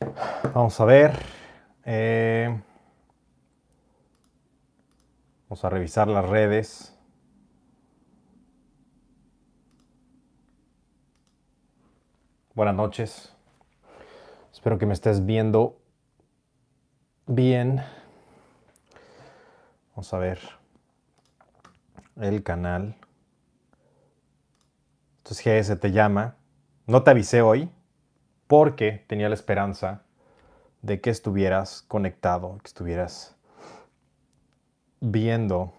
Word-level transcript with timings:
Vamos 0.00 0.78
a 0.80 0.84
ver. 0.84 1.12
Eh, 1.84 2.62
vamos 5.48 5.64
a 5.64 5.70
revisar 5.70 6.08
las 6.08 6.28
redes. 6.28 6.98
Buenas 12.54 12.74
noches. 12.74 13.34
Espero 14.52 14.78
que 14.78 14.86
me 14.86 14.94
estés 14.94 15.24
viendo 15.24 15.78
bien. 17.26 17.82
Vamos 19.90 20.12
a 20.12 20.18
ver 20.18 20.38
el 22.16 22.42
canal. 22.42 22.96
Entonces 25.18 25.44
GS 25.44 25.80
te 25.80 25.92
llama. 25.92 26.36
No 26.86 27.02
te 27.02 27.10
avisé 27.10 27.42
hoy 27.42 27.70
porque 28.46 29.04
tenía 29.06 29.28
la 29.28 29.34
esperanza 29.34 30.02
de 30.82 31.00
que 31.00 31.10
estuvieras 31.10 31.82
conectado, 31.82 32.58
que 32.62 32.68
estuvieras 32.68 33.36
viendo 35.00 35.72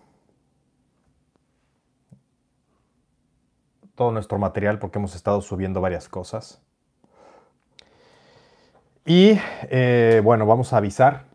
todo 3.95 4.11
nuestro 4.11 4.37
material 4.37 4.79
porque 4.79 4.99
hemos 4.99 5.15
estado 5.15 5.41
subiendo 5.41 5.81
varias 5.81 6.07
cosas. 6.07 6.61
Y 9.05 9.39
eh, 9.69 10.21
bueno, 10.23 10.45
vamos 10.45 10.73
a 10.73 10.77
avisar 10.77 11.25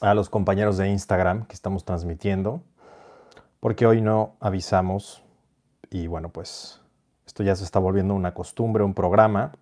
a 0.00 0.14
los 0.14 0.30
compañeros 0.30 0.76
de 0.76 0.88
Instagram 0.88 1.46
que 1.46 1.54
estamos 1.54 1.84
transmitiendo, 1.84 2.62
porque 3.60 3.86
hoy 3.86 4.00
no 4.00 4.36
avisamos 4.38 5.22
y 5.90 6.06
bueno, 6.06 6.28
pues 6.28 6.80
esto 7.26 7.42
ya 7.42 7.56
se 7.56 7.64
está 7.64 7.78
volviendo 7.78 8.14
una 8.14 8.34
costumbre, 8.34 8.84
un 8.84 8.94
programa, 8.94 9.52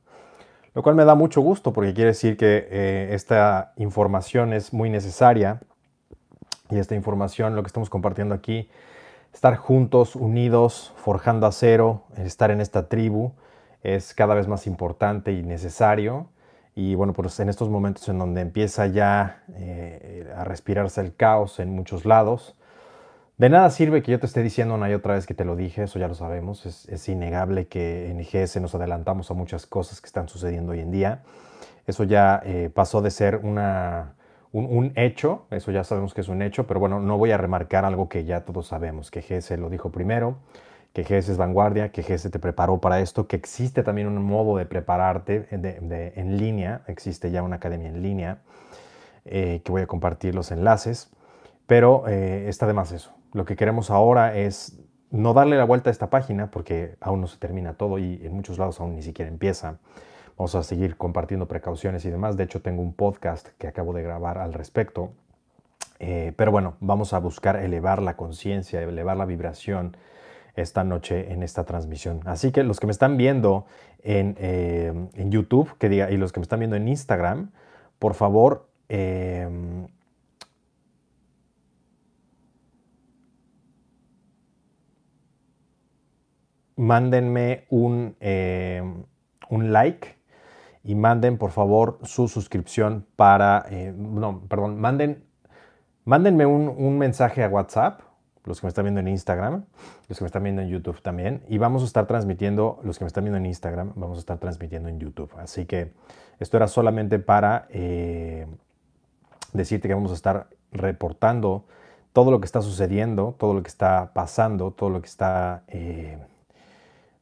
lo 0.76 0.82
cual 0.82 0.94
me 0.94 1.06
da 1.06 1.14
mucho 1.14 1.40
gusto 1.40 1.72
porque 1.72 1.94
quiere 1.94 2.08
decir 2.10 2.36
que 2.36 2.68
eh, 2.70 3.08
esta 3.12 3.72
información 3.76 4.52
es 4.52 4.74
muy 4.74 4.90
necesaria 4.90 5.62
y 6.68 6.76
esta 6.76 6.94
información, 6.94 7.56
lo 7.56 7.62
que 7.62 7.68
estamos 7.68 7.88
compartiendo 7.88 8.34
aquí, 8.34 8.68
estar 9.32 9.56
juntos, 9.56 10.14
unidos, 10.16 10.92
forjando 10.96 11.46
acero, 11.46 12.02
estar 12.18 12.50
en 12.50 12.60
esta 12.60 12.90
tribu, 12.90 13.32
es 13.82 14.12
cada 14.12 14.34
vez 14.34 14.48
más 14.48 14.66
importante 14.66 15.32
y 15.32 15.42
necesario. 15.42 16.26
Y 16.74 16.94
bueno, 16.94 17.14
pues 17.14 17.40
en 17.40 17.48
estos 17.48 17.70
momentos 17.70 18.06
en 18.10 18.18
donde 18.18 18.42
empieza 18.42 18.86
ya 18.86 19.44
eh, 19.54 20.30
a 20.36 20.44
respirarse 20.44 21.00
el 21.00 21.16
caos 21.16 21.58
en 21.58 21.70
muchos 21.70 22.04
lados, 22.04 22.54
de 23.38 23.50
nada 23.50 23.68
sirve 23.70 24.02
que 24.02 24.12
yo 24.12 24.18
te 24.18 24.26
esté 24.26 24.42
diciendo 24.42 24.74
una 24.74 24.88
y 24.90 24.94
otra 24.94 25.14
vez 25.14 25.26
que 25.26 25.34
te 25.34 25.44
lo 25.44 25.56
dije, 25.56 25.82
eso 25.82 25.98
ya 25.98 26.08
lo 26.08 26.14
sabemos, 26.14 26.64
es, 26.64 27.08
innegable 27.08 27.66
que 27.66 28.10
en 28.10 28.20
IGS 28.20 28.60
nos 28.60 28.74
adelantamos 28.74 29.30
a 29.30 29.34
muchas 29.34 29.66
cosas 29.66 30.00
que 30.00 30.06
están 30.06 30.28
sucediendo 30.28 30.72
hoy 30.72 30.80
en 30.80 30.90
día. 30.90 31.22
Eso 31.86 32.04
ya 32.04 32.40
eh, 32.44 32.70
pasó 32.72 33.02
de 33.02 33.10
ser 33.10 33.40
un, 33.42 34.92
hecho, 34.96 35.46
eso 35.50 35.70
ya 35.70 35.84
sabemos 35.84 36.14
que 36.14 36.22
es 36.22 36.28
un 36.28 36.40
hecho, 36.42 36.66
pero 36.66 36.80
bueno, 36.80 36.98
no 36.98 37.18
voy 37.18 37.30
a 37.30 37.36
remarcar 37.36 37.84
algo 37.84 38.08
que 38.08 38.24
ya 38.24 38.44
todos 38.44 38.68
sabemos, 38.68 39.10
que 39.10 39.20
GS 39.20 39.58
lo 39.58 39.68
dijo 39.68 39.90
primero, 39.92 40.38
que 40.94 41.02
GS 41.02 41.28
es 41.28 41.36
vanguardia, 41.36 41.92
que 41.92 42.02
GS 42.02 42.30
te 42.30 42.38
preparó 42.38 42.80
para 42.80 43.00
esto, 43.00 43.28
que 43.28 43.36
existe 43.36 43.82
también 43.82 44.08
un 44.08 44.22
modo 44.22 44.56
de 44.56 44.64
prepararte 44.64 45.46
en 45.50 46.38
línea, 46.38 46.82
existe 46.86 47.30
ya 47.30 47.42
una 47.42 47.56
academia 47.56 47.88
en 47.88 48.02
línea, 48.02 48.38
eh, 49.28 49.60
que 49.64 49.72
voy 49.72 49.82
a 49.82 49.86
compartir 49.86 50.34
los 50.34 50.52
enlaces, 50.52 51.10
pero 51.66 52.04
eh, 52.06 52.48
está 52.48 52.66
de 52.66 52.72
más 52.72 52.92
eso. 52.92 53.12
Lo 53.36 53.44
que 53.44 53.54
queremos 53.54 53.90
ahora 53.90 54.34
es 54.34 54.80
no 55.10 55.34
darle 55.34 55.58
la 55.58 55.64
vuelta 55.64 55.90
a 55.90 55.92
esta 55.92 56.08
página 56.08 56.50
porque 56.50 56.96
aún 57.00 57.20
no 57.20 57.26
se 57.26 57.36
termina 57.36 57.74
todo 57.74 57.98
y 57.98 58.18
en 58.24 58.32
muchos 58.32 58.56
lados 58.56 58.80
aún 58.80 58.94
ni 58.94 59.02
siquiera 59.02 59.30
empieza. 59.30 59.76
Vamos 60.38 60.54
a 60.54 60.62
seguir 60.62 60.96
compartiendo 60.96 61.46
precauciones 61.46 62.02
y 62.06 62.10
demás. 62.10 62.38
De 62.38 62.44
hecho, 62.44 62.62
tengo 62.62 62.80
un 62.80 62.94
podcast 62.94 63.48
que 63.58 63.66
acabo 63.66 63.92
de 63.92 64.02
grabar 64.02 64.38
al 64.38 64.54
respecto. 64.54 65.10
Eh, 65.98 66.32
pero 66.34 66.50
bueno, 66.50 66.76
vamos 66.80 67.12
a 67.12 67.18
buscar 67.18 67.56
elevar 67.56 68.00
la 68.00 68.16
conciencia, 68.16 68.80
elevar 68.80 69.18
la 69.18 69.26
vibración 69.26 69.98
esta 70.54 70.82
noche 70.82 71.30
en 71.30 71.42
esta 71.42 71.64
transmisión. 71.64 72.20
Así 72.24 72.52
que 72.52 72.62
los 72.62 72.80
que 72.80 72.86
me 72.86 72.92
están 72.92 73.18
viendo 73.18 73.66
en, 74.02 74.34
eh, 74.38 75.10
YouTube 75.14 75.76
que 75.76 75.90
diga, 75.90 76.10
y 76.10 76.16
los 76.16 76.32
que 76.32 76.40
me 76.40 76.44
están 76.44 76.60
viendo 76.60 76.76
en 76.76 76.88
Instagram, 76.88 77.50
por 77.98 78.14
favor, 78.14 78.66
eh, 78.88 79.46
mándenme 86.76 87.64
un, 87.70 88.16
eh, 88.20 88.82
un, 89.48 89.72
like 89.72 90.16
y 90.84 90.94
manden 90.94 91.38
por 91.38 91.50
favor 91.50 91.98
su 92.02 92.28
suscripción 92.28 93.06
para, 93.16 93.66
no, 93.96 94.40
perdón, 94.48 94.80
manden, 94.80 95.24
mándenme 96.04 96.46
un, 96.46 96.68
un 96.68 96.98
mensaje 96.98 97.42
a 97.42 97.48
WhatsApp 97.48 98.00
los 98.46 98.60
que 98.60 98.66
me 98.66 98.68
están 98.68 98.84
viendo 98.84 99.00
en 99.00 99.08
Instagram, 99.08 99.64
los 100.08 100.18
que 100.18 100.24
me 100.24 100.26
están 100.26 100.44
viendo 100.44 100.62
en 100.62 100.68
YouTube 100.68 101.02
también. 101.02 101.42
Y 101.48 101.58
vamos 101.58 101.82
a 101.82 101.86
estar 101.86 102.06
transmitiendo, 102.06 102.80
los 102.84 102.98
que 102.98 103.04
me 103.04 103.08
están 103.08 103.24
viendo 103.24 103.38
en 103.38 103.46
Instagram, 103.46 103.92
vamos 103.96 104.16
a 104.18 104.20
estar 104.20 104.38
transmitiendo 104.38 104.88
en 104.88 105.00
YouTube. 105.00 105.30
Así 105.36 105.66
que 105.66 105.92
esto 106.38 106.56
era 106.56 106.68
solamente 106.68 107.18
para 107.18 107.66
eh, 107.70 108.46
decirte 109.52 109.88
que 109.88 109.94
vamos 109.94 110.12
a 110.12 110.14
estar 110.14 110.48
reportando 110.70 111.66
todo 112.12 112.30
lo 112.30 112.40
que 112.40 112.46
está 112.46 112.62
sucediendo, 112.62 113.34
todo 113.38 113.52
lo 113.52 113.62
que 113.62 113.68
está 113.68 114.12
pasando, 114.14 114.70
todo 114.70 114.90
lo 114.90 115.00
que 115.00 115.08
está, 115.08 115.64
eh, 115.68 116.18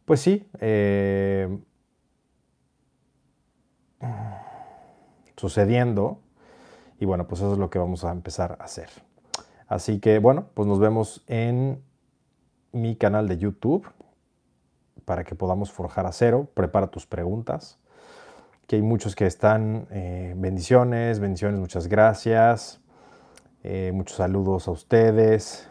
pues 0.04 0.20
sí, 0.20 0.48
eh, 0.60 1.58
sucediendo. 5.36 6.20
Y 7.00 7.06
bueno, 7.06 7.26
pues 7.26 7.40
eso 7.40 7.52
es 7.52 7.58
lo 7.58 7.70
que 7.70 7.78
vamos 7.78 8.04
a 8.04 8.12
empezar 8.12 8.56
a 8.60 8.64
hacer. 8.64 8.88
Así 9.66 9.98
que 9.98 10.18
bueno, 10.18 10.46
pues 10.54 10.68
nos 10.68 10.78
vemos 10.78 11.24
en 11.26 11.82
mi 12.72 12.96
canal 12.96 13.28
de 13.28 13.38
YouTube 13.38 13.86
para 15.04 15.24
que 15.24 15.34
podamos 15.34 15.72
forjar 15.72 16.06
acero. 16.06 16.46
Prepara 16.54 16.88
tus 16.88 17.06
preguntas, 17.06 17.78
que 18.66 18.76
hay 18.76 18.82
muchos 18.82 19.14
que 19.16 19.26
están. 19.26 19.86
Eh, 19.90 20.34
bendiciones, 20.36 21.18
bendiciones, 21.18 21.58
muchas 21.60 21.88
gracias. 21.88 22.80
Eh, 23.62 23.92
muchos 23.94 24.16
saludos 24.16 24.68
a 24.68 24.70
ustedes. 24.70 25.68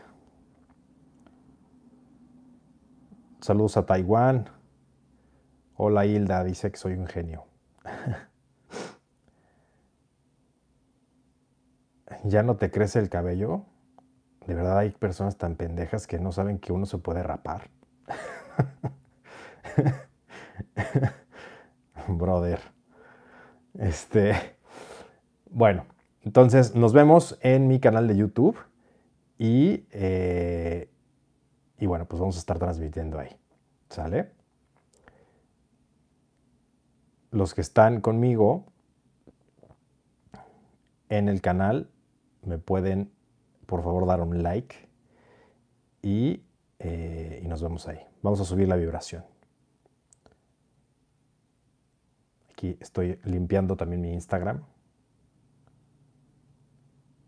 Saludos 3.44 3.76
a 3.76 3.86
Taiwán. 3.86 4.50
Hola 5.76 6.06
Hilda, 6.06 6.46
dice 6.46 6.72
que 6.72 6.78
soy 6.78 6.94
un 6.94 7.08
genio. 7.08 7.44
¿Ya 12.24 12.42
no 12.42 12.56
te 12.56 12.72
crece 12.72 13.00
el 13.00 13.10
cabello? 13.10 13.66
De 14.48 14.56
verdad 14.56 14.78
hay 14.78 14.92
personas 14.92 15.38
tan 15.38 15.58
pendejas 15.58 16.08
que 16.08 16.20
no 16.20 16.32
saben 16.32 16.58
que 16.58 16.72
uno 16.72 16.86
se 16.86 17.00
puede 17.00 17.22
rapar. 17.22 17.70
Brother. 22.08 22.62
Este. 23.74 24.56
Bueno, 25.50 25.86
entonces 26.22 26.76
nos 26.76 26.94
vemos 26.94 27.38
en 27.42 27.68
mi 27.68 27.82
canal 27.82 28.08
de 28.08 28.16
YouTube 28.16 28.58
y, 29.38 29.86
eh, 29.92 30.93
y 31.78 31.86
bueno, 31.86 32.06
pues 32.06 32.20
vamos 32.20 32.36
a 32.36 32.40
estar 32.40 32.60
transmitiendo 32.60 33.20
ahí. 33.20 33.36
¿Sale? 33.90 34.32
Los 37.32 37.54
que 37.54 37.62
están 37.62 38.02
conmigo 38.02 38.66
en 41.10 41.30
el 41.30 41.42
canal 41.42 41.90
me 42.44 42.58
pueden 42.58 43.12
por 43.66 43.82
favor 43.84 44.06
dar 44.06 44.22
un 44.22 44.44
like 44.44 44.76
eh, 46.04 47.42
y, 47.44 47.48
nos 47.48 47.62
vemos 47.64 47.88
ahí. 47.88 48.00
Vamos 48.22 48.40
a 48.42 48.46
subir 48.46 48.68
la 48.68 48.76
vibración. 48.76 49.24
Aquí 52.52 52.78
estoy 52.80 53.20
limpiando 53.24 53.76
también 53.76 54.02
mi 54.02 54.14
Instagram. 54.14 54.64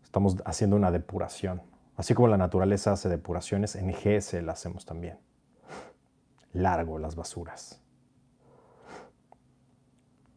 Estamos 0.04 0.36
haciendo 0.44 0.76
una 0.76 0.90
depuración. 0.90 1.62
Así 1.96 2.14
como 2.14 2.28
la 2.28 2.36
naturaleza 2.36 2.92
hace 2.92 3.08
depuraciones, 3.08 3.74
en 3.74 3.90
GS 3.90 4.42
la 4.42 4.52
hacemos 4.52 4.84
también. 4.84 5.18
Largo 6.52 6.98
las 6.98 7.16
basuras. 7.16 7.82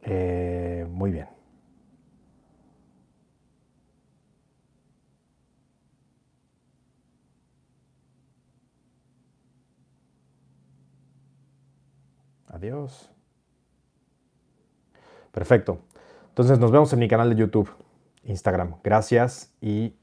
Eh, 0.02 0.88
muy 0.90 1.12
bien. 1.12 1.28
Adiós. 12.48 13.12
Perfecto. 15.32 15.80
Entonces 16.30 16.58
nos 16.58 16.72
vemos 16.72 16.92
en 16.94 17.00
mi 17.00 17.08
canal 17.08 17.30
de 17.30 17.36
YouTube, 17.36 17.70
Instagram. 18.24 18.78
Gracias 18.84 19.54
y 19.62 19.99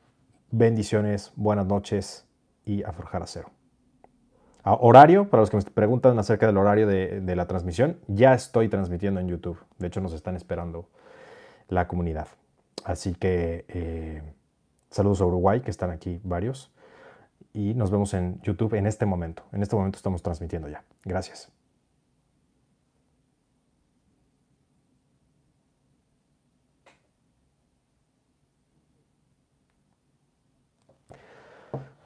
bendiciones, 0.56 1.32
buenas 1.36 1.66
noches 1.66 2.26
y 2.64 2.82
a 2.82 2.92
forjar. 2.92 3.24
A 4.62 4.74
horario, 4.74 5.28
para 5.28 5.42
los 5.42 5.50
que 5.50 5.56
me 5.58 5.62
preguntan 5.62 6.18
acerca 6.18 6.46
del 6.46 6.56
horario 6.56 6.86
de, 6.86 7.20
de, 7.20 7.36
la 7.36 7.46
transmisión, 7.46 7.98
ya 8.08 8.34
estoy 8.34 8.68
transmitiendo 8.68 9.20
en 9.20 9.28
YouTube. 9.28 9.58
De 9.78 9.86
hecho, 9.86 10.00
nos 10.00 10.12
están 10.12 10.34
esperando 10.34 10.88
la 11.68 11.86
comunidad. 11.86 12.28
Así 12.84 13.14
que 13.14 13.64
eh, 13.68 14.22
saludos 14.90 15.20
a 15.20 15.26
Uruguay, 15.26 15.60
que 15.60 15.70
están 15.70 15.90
aquí 15.90 16.20
varios. 16.24 16.72
Y 17.52 17.74
nos 17.74 17.90
vemos 17.90 18.12
en 18.14 18.40
YouTube 18.42 18.74
en 18.74 18.86
este 18.86 19.06
momento. 19.06 19.44
En 19.52 19.62
este 19.62 19.76
momento 19.76 19.96
estamos 19.96 20.22
transmitiendo 20.22 20.68
ya. 20.68 20.84
Gracias. 21.04 21.55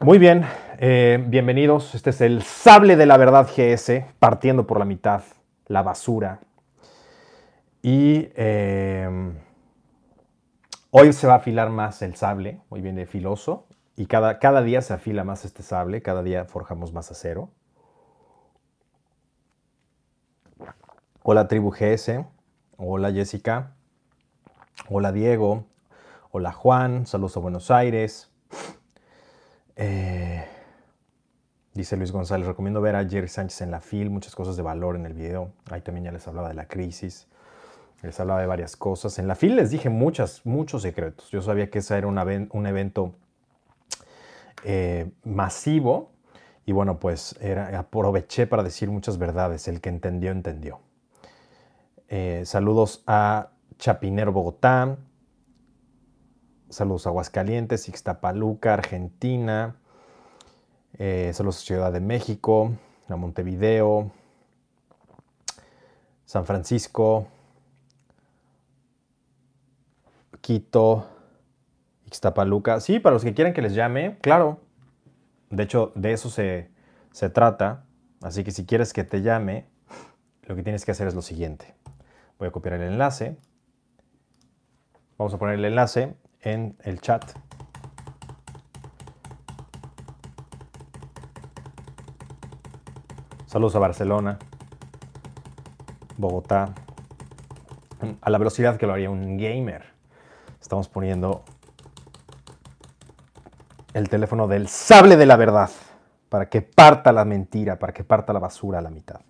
Muy 0.03 0.17
bien, 0.17 0.47
eh, 0.79 1.23
bienvenidos. 1.29 1.95
Este 1.95 2.09
es 2.09 2.23
el 2.23 2.43
sable 2.43 2.97
de 2.97 3.05
la 3.05 3.19
verdad 3.19 3.47
GS, 3.47 4.07
partiendo 4.19 4.67
por 4.67 4.79
la 4.79 4.87
mitad, 4.87 5.23
la 5.67 5.83
basura. 5.83 6.41
Y 7.83 8.31
eh, 8.35 9.35
hoy 10.91 11.13
se 11.13 11.27
va 11.27 11.35
a 11.35 11.37
afilar 11.37 11.69
más 11.69 12.01
el 12.01 12.17
sable, 12.17 12.63
hoy 12.71 12.81
viene 12.81 13.05
filoso, 13.05 13.67
y 13.95 14.07
cada, 14.07 14.39
cada 14.39 14.63
día 14.63 14.81
se 14.81 14.95
afila 14.95 15.23
más 15.23 15.45
este 15.45 15.63
sable, 15.63 16.01
cada 16.01 16.23
día 16.23 16.47
forjamos 16.47 16.95
más 16.95 17.11
acero. 17.11 17.51
Hola 21.23 21.47
tribu 21.47 21.73
GS, 21.73 22.25
hola 22.79 23.13
Jessica, 23.13 23.75
hola 24.89 25.13
Diego, 25.13 25.67
hola 26.31 26.53
Juan, 26.53 27.05
saludos 27.05 27.37
a 27.37 27.41
Buenos 27.41 27.71
Aires. 27.71 28.31
Eh, 29.83 30.45
dice 31.73 31.97
Luis 31.97 32.13
González, 32.13 32.47
recomiendo 32.47 32.83
ver 32.83 32.97
a 32.97 33.09
Jerry 33.09 33.29
Sánchez 33.29 33.63
en 33.63 33.71
la 33.71 33.81
FIL, 33.81 34.11
muchas 34.11 34.35
cosas 34.35 34.55
de 34.59 34.63
valor 34.63 34.95
en 34.95 35.07
el 35.07 35.15
video. 35.15 35.53
Ahí 35.71 35.81
también 35.81 36.05
ya 36.05 36.13
les 36.13 36.29
hablaba 36.29 36.49
de 36.49 36.55
la 36.55 36.69
crisis, 36.69 37.29
les 38.03 38.21
hablaba 38.21 38.43
de 38.43 38.47
varias 38.47 38.77
cosas. 38.77 39.19
En 39.19 39.27
la 39.27 39.35
FIL 39.35 39.57
les 39.57 39.71
dije 39.71 39.89
muchas, 39.89 40.45
muchos 40.45 40.83
secretos. 40.83 41.31
Yo 41.31 41.41
sabía 41.41 41.71
que 41.71 41.79
ese 41.79 41.97
era 41.97 42.07
un 42.09 42.67
evento 42.67 43.15
eh, 44.65 45.11
masivo 45.25 46.11
y 46.67 46.73
bueno, 46.73 46.99
pues 46.99 47.35
aproveché 47.75 48.47
para 48.47 48.63
decir 48.63 48.91
muchas 48.91 49.17
verdades. 49.17 49.67
El 49.67 49.81
que 49.81 49.89
entendió, 49.89 50.31
entendió. 50.31 50.81
Eh, 52.09 52.43
saludos 52.45 53.03
a 53.07 53.53
Chapinero 53.79 54.31
Bogotá, 54.31 54.99
Saludos 56.71 57.09
Aguascalientes, 57.09 57.89
Ixtapaluca, 57.89 58.75
Argentina. 58.75 59.75
Eh, 60.99 61.33
saludos 61.35 61.57
Ciudad 61.57 61.93
de 61.93 61.99
México, 61.99 62.71
a 63.09 63.17
Montevideo, 63.17 64.13
San 66.25 66.47
Francisco, 66.47 67.27
Quito, 70.41 71.09
Ixtapaluca. 72.07 72.79
Sí, 72.79 73.01
para 73.01 73.15
los 73.15 73.25
que 73.25 73.35
quieran 73.35 73.53
que 73.53 73.63
les 73.63 73.75
llame, 73.75 74.19
claro. 74.21 74.61
De 75.51 75.65
hecho, 75.65 75.91
de 75.97 76.13
eso 76.13 76.31
se, 76.31 76.71
se 77.11 77.31
trata. 77.31 77.85
Así 78.23 78.45
que 78.45 78.53
si 78.53 78.65
quieres 78.65 78.93
que 78.93 79.03
te 79.03 79.23
llame, 79.23 79.67
lo 80.45 80.55
que 80.55 80.63
tienes 80.63 80.85
que 80.85 80.93
hacer 80.93 81.09
es 81.09 81.17
lo 81.17 81.23
siguiente. 81.23 81.75
Voy 82.39 82.47
a 82.47 82.53
copiar 82.53 82.75
el 82.75 82.83
enlace. 82.83 83.37
Vamos 85.19 85.35
a 85.35 85.39
poner 85.39 85.57
el 85.57 85.65
enlace 85.65 86.15
en 86.43 86.77
el 86.83 87.01
chat. 87.01 87.25
Saludos 93.47 93.75
a 93.75 93.81
Barcelona, 93.81 94.39
Bogotá, 96.17 96.73
a 98.21 98.31
la 98.31 98.39
velocidad 98.39 98.77
que 98.77 98.87
lo 98.87 98.93
haría 98.93 99.11
un 99.11 99.37
gamer. 99.37 99.85
Estamos 100.61 100.89
poniendo 100.89 101.43
el 103.93 104.09
teléfono 104.09 104.47
del 104.47 104.69
sable 104.69 105.17
de 105.17 105.27
la 105.27 105.37
verdad 105.37 105.71
para 106.29 106.49
que 106.49 106.63
parta 106.63 107.13
la 107.13 107.25
mentira, 107.25 107.79
para 107.79 107.93
que 107.93 108.05
parta 108.05 108.33
la 108.33 108.39
basura 108.39 108.79
a 108.79 108.83
la 108.83 108.91
mitad. 108.91 109.21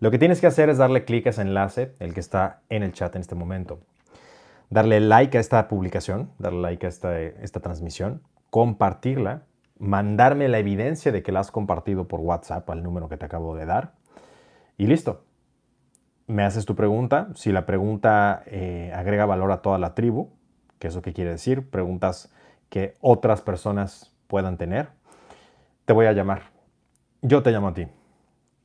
Lo 0.00 0.10
que 0.10 0.18
tienes 0.18 0.40
que 0.40 0.46
hacer 0.46 0.68
es 0.68 0.76
darle 0.76 1.04
clic 1.04 1.26
a 1.26 1.30
ese 1.30 1.42
enlace, 1.42 1.94
el 1.98 2.12
que 2.12 2.20
está 2.20 2.60
en 2.68 2.82
el 2.82 2.92
chat 2.92 3.14
en 3.14 3.22
este 3.22 3.34
momento 3.34 3.80
darle 4.70 5.00
like 5.00 5.36
a 5.36 5.40
esta 5.40 5.66
publicación, 5.68 6.30
darle 6.38 6.60
like 6.60 6.86
a 6.86 6.88
esta, 6.88 7.20
esta 7.20 7.60
transmisión, 7.60 8.22
compartirla, 8.50 9.42
mandarme 9.78 10.48
la 10.48 10.58
evidencia 10.58 11.12
de 11.12 11.22
que 11.22 11.32
la 11.32 11.40
has 11.40 11.50
compartido 11.50 12.08
por 12.08 12.20
WhatsApp 12.20 12.68
al 12.70 12.82
número 12.82 13.08
que 13.08 13.16
te 13.16 13.26
acabo 13.26 13.54
de 13.54 13.66
dar 13.66 13.94
y 14.76 14.86
listo. 14.86 15.24
Me 16.26 16.44
haces 16.44 16.66
tu 16.66 16.74
pregunta. 16.74 17.28
Si 17.34 17.52
la 17.52 17.64
pregunta 17.64 18.42
eh, 18.46 18.92
agrega 18.94 19.24
valor 19.24 19.50
a 19.50 19.62
toda 19.62 19.78
la 19.78 19.94
tribu, 19.94 20.30
que 20.78 20.88
eso 20.88 21.02
qué 21.02 21.12
quiere 21.12 21.30
decir, 21.30 21.70
preguntas 21.70 22.32
que 22.68 22.94
otras 23.00 23.40
personas 23.40 24.14
puedan 24.26 24.58
tener, 24.58 24.90
te 25.86 25.92
voy 25.92 26.06
a 26.06 26.12
llamar. 26.12 26.42
Yo 27.22 27.42
te 27.42 27.50
llamo 27.50 27.68
a 27.68 27.74
ti. 27.74 27.88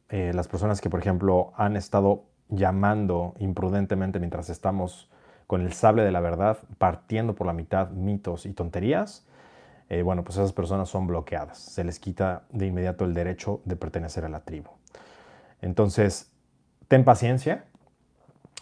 Eh, 0.10 0.32
las 0.36 0.48
personas 0.48 0.82
que, 0.82 0.90
por 0.90 1.00
ejemplo, 1.00 1.54
han 1.56 1.78
estado 1.78 2.26
llamando 2.50 3.34
imprudentemente 3.40 4.20
mientras 4.20 4.50
estamos 4.50 5.10
con 5.48 5.62
el 5.62 5.74
sable 5.74 6.04
de 6.04 6.12
la 6.12 6.20
verdad, 6.20 6.58
partiendo 6.78 7.36
por 7.36 7.48
la 7.48 7.54
mitad 7.54 7.90
mitos 7.92 8.46
y 8.46 8.54
tonterías, 8.54 9.26
eh, 9.90 10.02
bueno, 10.02 10.24
pues 10.24 10.38
esas 10.38 10.54
personas 10.54 10.90
son 10.90 11.08
bloqueadas. 11.08 11.58
Se 11.58 11.84
les 11.84 12.00
quita 12.00 12.44
de 12.50 12.68
inmediato 12.68 13.06
el 13.06 13.14
derecho 13.14 13.62
de 13.66 13.76
pertenecer 13.76 14.26
a 14.26 14.30
la 14.30 14.40
tribu. 14.40 14.72
Entonces, 15.62 16.32
ten 16.88 17.04
paciencia. 17.04 17.66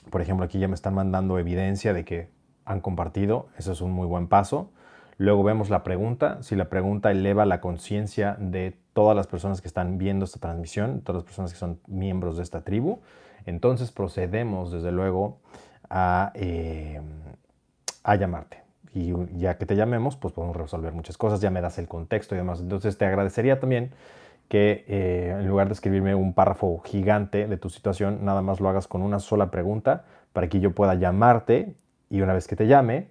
Por 0.10 0.22
ejemplo, 0.22 0.46
aquí 0.46 0.60
ya 0.60 0.68
me 0.68 0.76
están 0.76 0.94
mandando 0.94 1.40
evidencia 1.40 1.94
de 1.94 2.04
que 2.06 2.30
han 2.66 2.82
compartido. 2.82 3.48
Eso 3.58 3.72
es 3.72 3.82
un 3.82 3.92
muy 3.92 4.08
buen 4.08 4.28
paso. 4.28 4.72
Luego 5.18 5.44
vemos 5.44 5.70
la 5.70 5.84
pregunta. 5.84 6.42
Si 6.42 6.56
la 6.56 6.70
pregunta 6.70 7.12
eleva 7.12 7.46
la 7.46 7.62
conciencia 7.62 8.36
de 8.40 8.76
todas 8.94 9.16
las 9.16 9.28
personas 9.28 9.62
que 9.62 9.68
están 9.68 9.98
viendo 9.98 10.26
esta 10.26 10.40
transmisión, 10.40 11.02
todas 11.02 11.22
las 11.22 11.26
personas 11.26 11.54
que 11.54 11.60
son 11.60 11.80
miembros 11.88 12.38
de 12.38 12.44
esta 12.44 12.62
tribu, 12.64 13.00
entonces 13.46 13.92
procedemos, 13.92 14.72
desde 14.72 14.92
luego, 14.92 15.40
Em, 16.34 17.04
a, 18.04 18.16
llamarte. 18.16 18.62
Y 18.94 19.14
ya 19.38 19.58
que 19.58 19.66
te 19.66 19.76
llamemos, 19.76 20.16
pues 20.16 20.34
podemos 20.34 20.56
resolver 20.56 20.94
muchas 20.94 21.18
cosas, 21.18 21.42
ya 21.42 21.50
me 21.50 21.62
das 21.62 21.78
el 21.80 21.88
contexto 21.88 22.36
y 22.36 22.38
demás. 22.38 22.60
Entonces 22.60 22.98
te 22.98 23.06
agradecería 23.06 23.60
también 23.60 23.92
que 24.48 24.86
eh, 24.88 25.36
en 25.40 25.48
lugar 25.48 25.68
de 25.68 25.74
escribirme 25.74 26.16
un 26.16 26.34
párrafo 26.34 26.82
gigante 26.86 27.48
de 27.48 27.58
tu 27.58 27.70
situación, 27.70 28.26
nada 28.26 28.42
más 28.42 28.60
lo 28.60 28.70
hagas 28.70 28.88
con 28.88 29.02
una 29.02 29.20
sola 29.20 29.50
pregunta 29.52 30.06
para 30.34 30.48
que 30.50 30.60
yo 30.60 30.72
pueda 30.72 30.96
llamarte 30.96 31.76
y 32.10 32.22
una 32.22 32.34
vez 32.34 32.48
que 32.48 32.56
te 32.56 32.68
llame, 32.68 33.08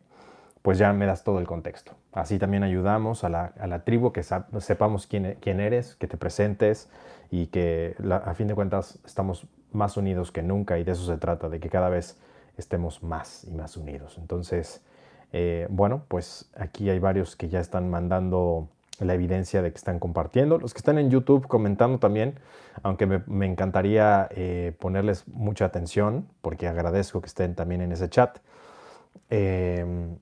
pues 0.63 0.77
ya 0.79 0.93
me 0.93 1.07
das 1.07 1.25
todo 1.25 1.39
el 1.39 1.47
contexto. 1.47 1.93
Así 2.13 2.39
también 2.39 2.63
ayudamos 2.63 3.25
a 3.25 3.29
la, 3.31 3.83
tribu 3.85 4.13
que 4.13 4.23
sepamos 4.23 5.07
quién, 5.07 5.39
quién, 5.41 5.61
eres, 5.61 5.97
que 5.97 6.07
te 6.07 6.19
presentes 6.19 6.91
y 7.31 7.47
que 7.47 7.95
a 8.11 8.35
fin 8.35 8.49
de 8.49 8.55
cuentas 8.55 8.99
estamos 9.07 9.47
más 9.73 9.97
unidos 9.97 10.33
que 10.33 10.43
nunca 10.43 10.79
y 10.79 10.85
de 10.85 10.93
eso 10.93 11.07
se 11.07 11.17
trata, 11.17 11.49
de 11.49 11.61
que 11.61 11.71
cada 11.71 11.89
vez 11.89 12.19
estemos 12.61 13.03
más 13.03 13.45
y 13.45 13.53
más 13.53 13.77
unidos. 13.77 14.17
Entonces, 14.19 14.83
eh, 15.33 15.67
bueno, 15.71 16.05
pues 16.09 16.51
aquí 16.57 16.91
hay 16.91 16.99
varios 16.99 17.37
que 17.37 17.49
ya 17.49 17.61
están 17.61 17.91
mandando 17.91 18.69
la 19.01 19.15
evidencia 19.15 19.63
de 19.63 19.71
que 19.71 19.77
están 19.77 19.99
compartiendo. 19.99 20.59
Los 20.59 20.75
que 20.75 20.79
están 20.79 20.99
en 20.99 21.11
YouTube 21.11 21.47
comentando 21.47 21.99
también, 21.99 22.39
aunque 22.83 23.07
me, 23.07 23.47
encantaría 23.47 24.29
eh, 24.31 24.75
ponerles 24.79 25.27
mucha 25.29 25.65
atención, 25.65 26.29
porque 26.43 26.69
agradezco 26.69 27.21
que 27.21 27.27
estén 27.27 27.55
también 27.55 27.81
en 27.81 27.93
ese 27.93 28.09
chat. 28.09 28.39
Em, 29.31 30.19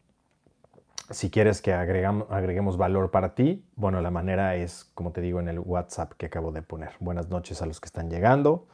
si 1.10 1.30
quieres 1.30 1.62
que 1.62 1.72
agreguemos 1.72 2.76
valor 2.76 3.10
para 3.10 3.34
ti, 3.34 3.64
bueno, 3.76 4.00
la 4.00 4.10
manera 4.10 4.56
es, 4.56 4.84
como 4.94 5.10
te 5.12 5.22
digo, 5.22 5.40
en 5.40 5.48
el 5.48 5.58
WhatsApp 5.58 6.12
que 6.12 6.26
acabo 6.26 6.52
de 6.52 6.62
poner. 6.62 6.92
Buenas 7.00 7.28
noches 7.28 7.62
a 7.62 7.66
los 7.66 7.80
que 7.80 7.86
están 7.86 8.10
llegando. 8.10 8.66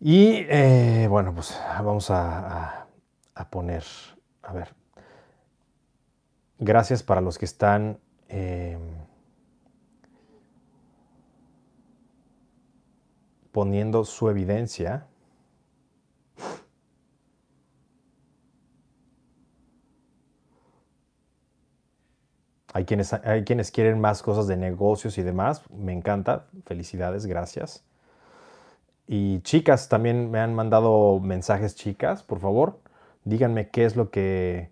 Y 0.00 0.46
eh, 0.48 1.06
bueno, 1.10 1.34
pues 1.34 1.60
vamos 1.66 2.08
a, 2.10 2.86
poner, 3.50 3.82
a 4.42 4.52
ver, 4.52 4.74
gracias 6.58 7.02
para 7.02 7.20
los 7.20 7.36
que 7.36 7.44
están 7.44 7.98
em, 8.28 8.80
poniendo 13.50 14.04
su 14.04 14.28
evidencia. 14.28 15.08
Hay 22.72 22.84
quienes, 22.84 23.12
hay 23.12 23.44
quienes 23.44 23.72
quieren 23.72 24.00
más 24.00 24.22
cosas 24.22 24.46
de 24.46 24.56
negocios 24.56 25.18
y 25.18 25.22
demás. 25.22 25.64
Me 25.70 25.92
encanta. 25.92 26.46
Felicidades, 26.66 27.26
gracias. 27.26 27.87
Y 29.08 29.40
chicas, 29.40 29.88
también 29.88 30.30
me 30.30 30.38
han 30.38 30.54
mandado 30.54 31.18
mensajes 31.18 31.74
chicas, 31.74 32.22
por 32.22 32.40
favor, 32.40 32.78
díganme 33.24 33.70
qué 33.70 33.86
es 33.86 33.96
lo 33.96 34.10
que, 34.10 34.70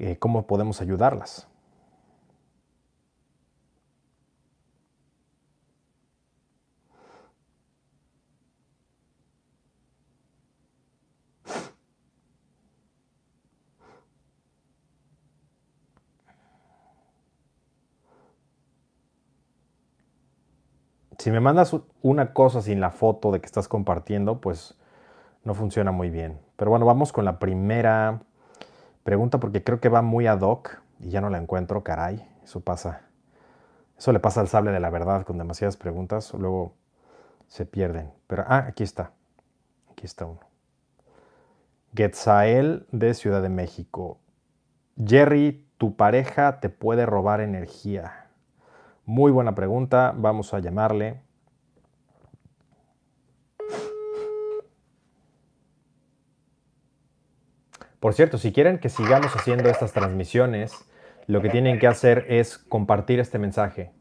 eh, 0.00 0.16
cómo 0.18 0.48
podemos 0.48 0.80
ayudarlas. 0.80 1.46
Si 21.18 21.32
me 21.32 21.40
mandas 21.40 21.74
una 22.00 22.32
cosa 22.32 22.62
sin 22.62 22.80
la 22.80 22.90
foto 22.90 23.32
de 23.32 23.40
que 23.40 23.46
estás 23.46 23.66
compartiendo, 23.66 24.40
pues 24.40 24.78
no 25.42 25.54
funciona 25.54 25.90
muy 25.90 26.10
bien. 26.10 26.40
Pero 26.56 26.70
bueno, 26.70 26.86
vamos 26.86 27.12
con 27.12 27.24
la 27.24 27.40
primera 27.40 28.20
pregunta 29.02 29.40
porque 29.40 29.64
creo 29.64 29.80
que 29.80 29.88
va 29.88 30.00
muy 30.00 30.28
ad 30.28 30.42
hoc 30.42 30.80
y 31.00 31.10
ya 31.10 31.20
no 31.20 31.28
la 31.28 31.38
encuentro, 31.38 31.82
caray. 31.82 32.24
Eso 32.44 32.60
pasa. 32.60 33.02
Eso 33.98 34.12
le 34.12 34.20
pasa 34.20 34.40
al 34.40 34.48
sable 34.48 34.70
de 34.70 34.78
la 34.78 34.90
verdad 34.90 35.24
con 35.24 35.38
demasiadas 35.38 35.76
preguntas, 35.76 36.32
luego 36.34 36.74
se 37.48 37.66
pierden. 37.66 38.12
Pero, 38.28 38.44
ah, 38.46 38.66
aquí 38.68 38.84
está. 38.84 39.10
Aquí 39.90 40.06
está 40.06 40.24
uno. 40.24 40.40
Getzael 41.96 42.86
de 42.92 43.14
Ciudad 43.14 43.42
de 43.42 43.48
México. 43.48 44.18
Jerry, 45.04 45.66
tu 45.78 45.96
pareja 45.96 46.60
te 46.60 46.68
puede 46.68 47.06
robar 47.06 47.40
energía. 47.40 48.27
Muy 49.08 49.32
buena 49.32 49.54
pregunta, 49.54 50.12
vamos 50.14 50.52
a 50.52 50.58
llamarle. 50.58 51.22
Por 58.00 58.12
cierto, 58.12 58.36
si 58.36 58.52
quieren 58.52 58.76
que 58.78 58.90
sigamos 58.90 59.34
haciendo 59.34 59.70
estas 59.70 59.94
transmisiones, 59.94 60.74
lo 61.26 61.40
que 61.40 61.48
tienen 61.48 61.78
que 61.78 61.86
hacer 61.86 62.26
es 62.28 62.58
compartir 62.58 63.18
este 63.18 63.38
mensaje, 63.38 63.92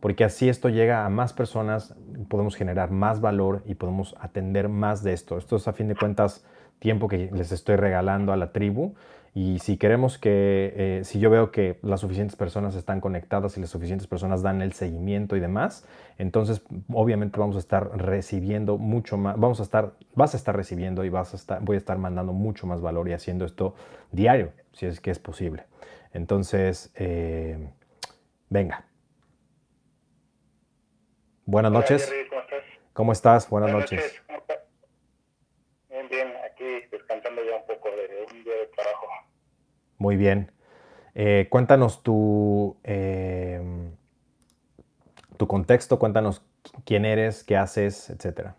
porque 0.00 0.24
así 0.24 0.48
esto 0.48 0.68
llega 0.68 1.06
a 1.06 1.10
más 1.10 1.32
personas, 1.32 1.94
podemos 2.28 2.56
generar 2.56 2.90
más 2.90 3.20
valor 3.20 3.62
y 3.66 3.76
podemos 3.76 4.16
atender 4.18 4.68
más 4.68 5.04
de 5.04 5.12
esto. 5.12 5.38
Esto 5.38 5.54
es 5.54 5.68
a 5.68 5.74
fin 5.74 5.86
de 5.86 5.94
cuentas 5.94 6.44
tiempo 6.80 7.06
que 7.06 7.30
les 7.32 7.52
estoy 7.52 7.76
regalando 7.76 8.32
a 8.32 8.36
la 8.36 8.50
tribu 8.50 8.96
y 9.36 9.58
si 9.58 9.76
queremos 9.76 10.16
que, 10.16 10.72
eh, 10.76 11.04
si 11.04 11.20
yo 11.20 11.28
veo 11.28 11.50
que 11.50 11.78
las 11.82 12.00
suficientes 12.00 12.36
personas 12.36 12.74
están 12.74 13.02
conectadas 13.02 13.58
y 13.58 13.60
las 13.60 13.68
suficientes 13.68 14.06
personas 14.06 14.40
dan 14.40 14.62
el 14.62 14.72
seguimiento 14.72 15.36
y 15.36 15.40
demás, 15.40 15.86
entonces 16.16 16.62
obviamente 16.90 17.38
vamos 17.38 17.56
a 17.56 17.58
estar 17.58 17.98
recibiendo 17.98 18.78
mucho 18.78 19.18
más, 19.18 19.38
vamos 19.38 19.60
a 19.60 19.64
estar, 19.64 19.92
vas 20.14 20.32
a 20.32 20.38
estar 20.38 20.56
recibiendo 20.56 21.04
y 21.04 21.10
vas 21.10 21.34
a 21.34 21.36
estar, 21.36 21.60
voy 21.60 21.74
a 21.74 21.78
estar 21.78 21.98
mandando 21.98 22.32
mucho 22.32 22.66
más 22.66 22.80
valor 22.80 23.10
y 23.10 23.12
haciendo 23.12 23.44
esto 23.44 23.74
diario, 24.10 24.54
si 24.72 24.86
es 24.86 25.02
que 25.02 25.10
es 25.10 25.18
posible. 25.18 25.64
Entonces, 26.14 26.90
eh, 26.94 27.58
venga. 28.48 28.86
Buenas 31.44 31.72
noches. 31.72 32.10
¿Cómo 32.94 33.12
estás? 33.12 33.50
Buenas, 33.50 33.70
noches 33.70 34.22
bien, 36.08 36.32
aquí 36.44 36.86
descansando 36.90 37.42
ya 37.44 37.56
un 37.56 37.66
poco 37.66 37.90
de 37.90 38.26
un 38.30 38.44
día 38.44 38.54
de 38.54 38.66
trabajo. 38.68 39.06
Muy 39.98 40.16
bien. 40.16 40.52
Eh, 41.14 41.46
cuéntanos 41.48 42.02
tu, 42.02 42.76
eh, 42.84 43.60
tu 45.38 45.46
contexto, 45.46 45.98
cuéntanos 45.98 46.42
quién 46.84 47.04
eres, 47.04 47.42
qué 47.42 47.56
haces, 47.56 48.10
etcétera. 48.10 48.56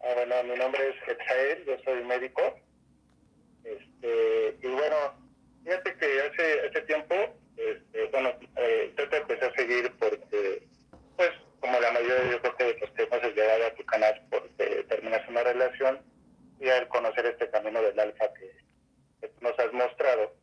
Ah, 0.00 0.12
bueno, 0.14 0.34
mi 0.44 0.58
nombre 0.58 0.80
es 0.88 0.96
Etzael, 1.08 1.64
yo 1.66 1.76
soy 1.84 2.04
médico. 2.04 2.42
Este, 3.64 4.56
y 4.62 4.68
bueno, 4.68 4.96
fíjate 5.64 5.96
que 5.96 6.20
hace, 6.22 6.68
hace 6.68 6.80
tiempo, 6.82 7.14
este, 7.56 8.04
bueno, 8.12 8.30
eh, 8.56 8.94
yo 8.96 9.08
te 9.08 9.16
empecé 9.16 9.44
a 9.46 9.54
seguir 9.54 9.92
porque, 9.98 10.66
pues, 11.16 11.30
como 11.60 11.78
la 11.80 11.92
mayoría 11.92 12.30
yo 12.30 12.40
creo 12.40 12.56
que 12.56 12.64
de 12.64 12.78
los 12.78 12.90
que 12.92 13.02
hemos 13.02 13.34
llegado 13.34 13.66
a 13.66 13.74
tu 13.74 13.84
canal 13.84 14.26
porque 14.30 14.84
terminas 14.88 15.28
una 15.28 15.42
relación 15.42 16.00
y 16.58 16.68
al 16.68 16.88
conocer 16.88 17.26
este 17.26 17.50
camino 17.50 17.82
del 17.82 17.98
alfa 17.98 18.32
que 18.34 18.60
nos 19.40 19.58
has 19.58 19.72
mostrado, 19.72 20.34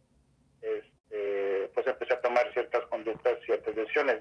este, 0.62 1.70
pues 1.74 1.88
empecé 1.88 2.13
a 2.13 2.22
tomar 2.22 2.51
ciertas 2.54 2.86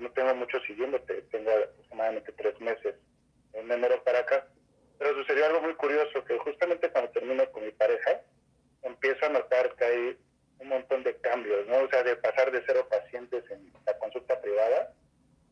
No 0.01 0.11
tengo 0.13 0.35
mucho 0.35 0.59
siguiéndote, 0.61 1.23
tengo 1.31 1.51
aproximadamente 1.51 2.33
tres 2.33 2.61
meses 2.61 2.95
en 3.55 3.71
enero 3.71 4.03
para 4.05 4.21
acá. 4.21 4.47
Pero 4.99 5.15
sucedió 5.15 5.47
algo 5.47 5.63
muy 5.63 5.75
curioso, 5.75 6.25
que 6.25 6.39
justamente 6.39 6.91
cuando 6.91 7.11
termino 7.11 7.51
con 7.53 7.65
mi 7.65 7.73
pareja, 7.73 8.21
empiezo 8.83 9.27
a 9.27 9.31
notar 9.31 9.75
que 9.77 9.85
hay 9.85 10.19
un 10.59 10.69
montón 10.69 11.03
de 11.05 11.17
cambios, 11.17 11.67
¿no? 11.67 11.79
O 11.79 11.89
sea, 11.89 12.03
de 12.03 12.17
pasar 12.17 12.51
de 12.51 12.63
cero 12.67 12.87
pacientes 12.91 13.45
en 13.51 13.73
la 13.87 13.99
consulta 13.99 14.41
privada, 14.41 14.93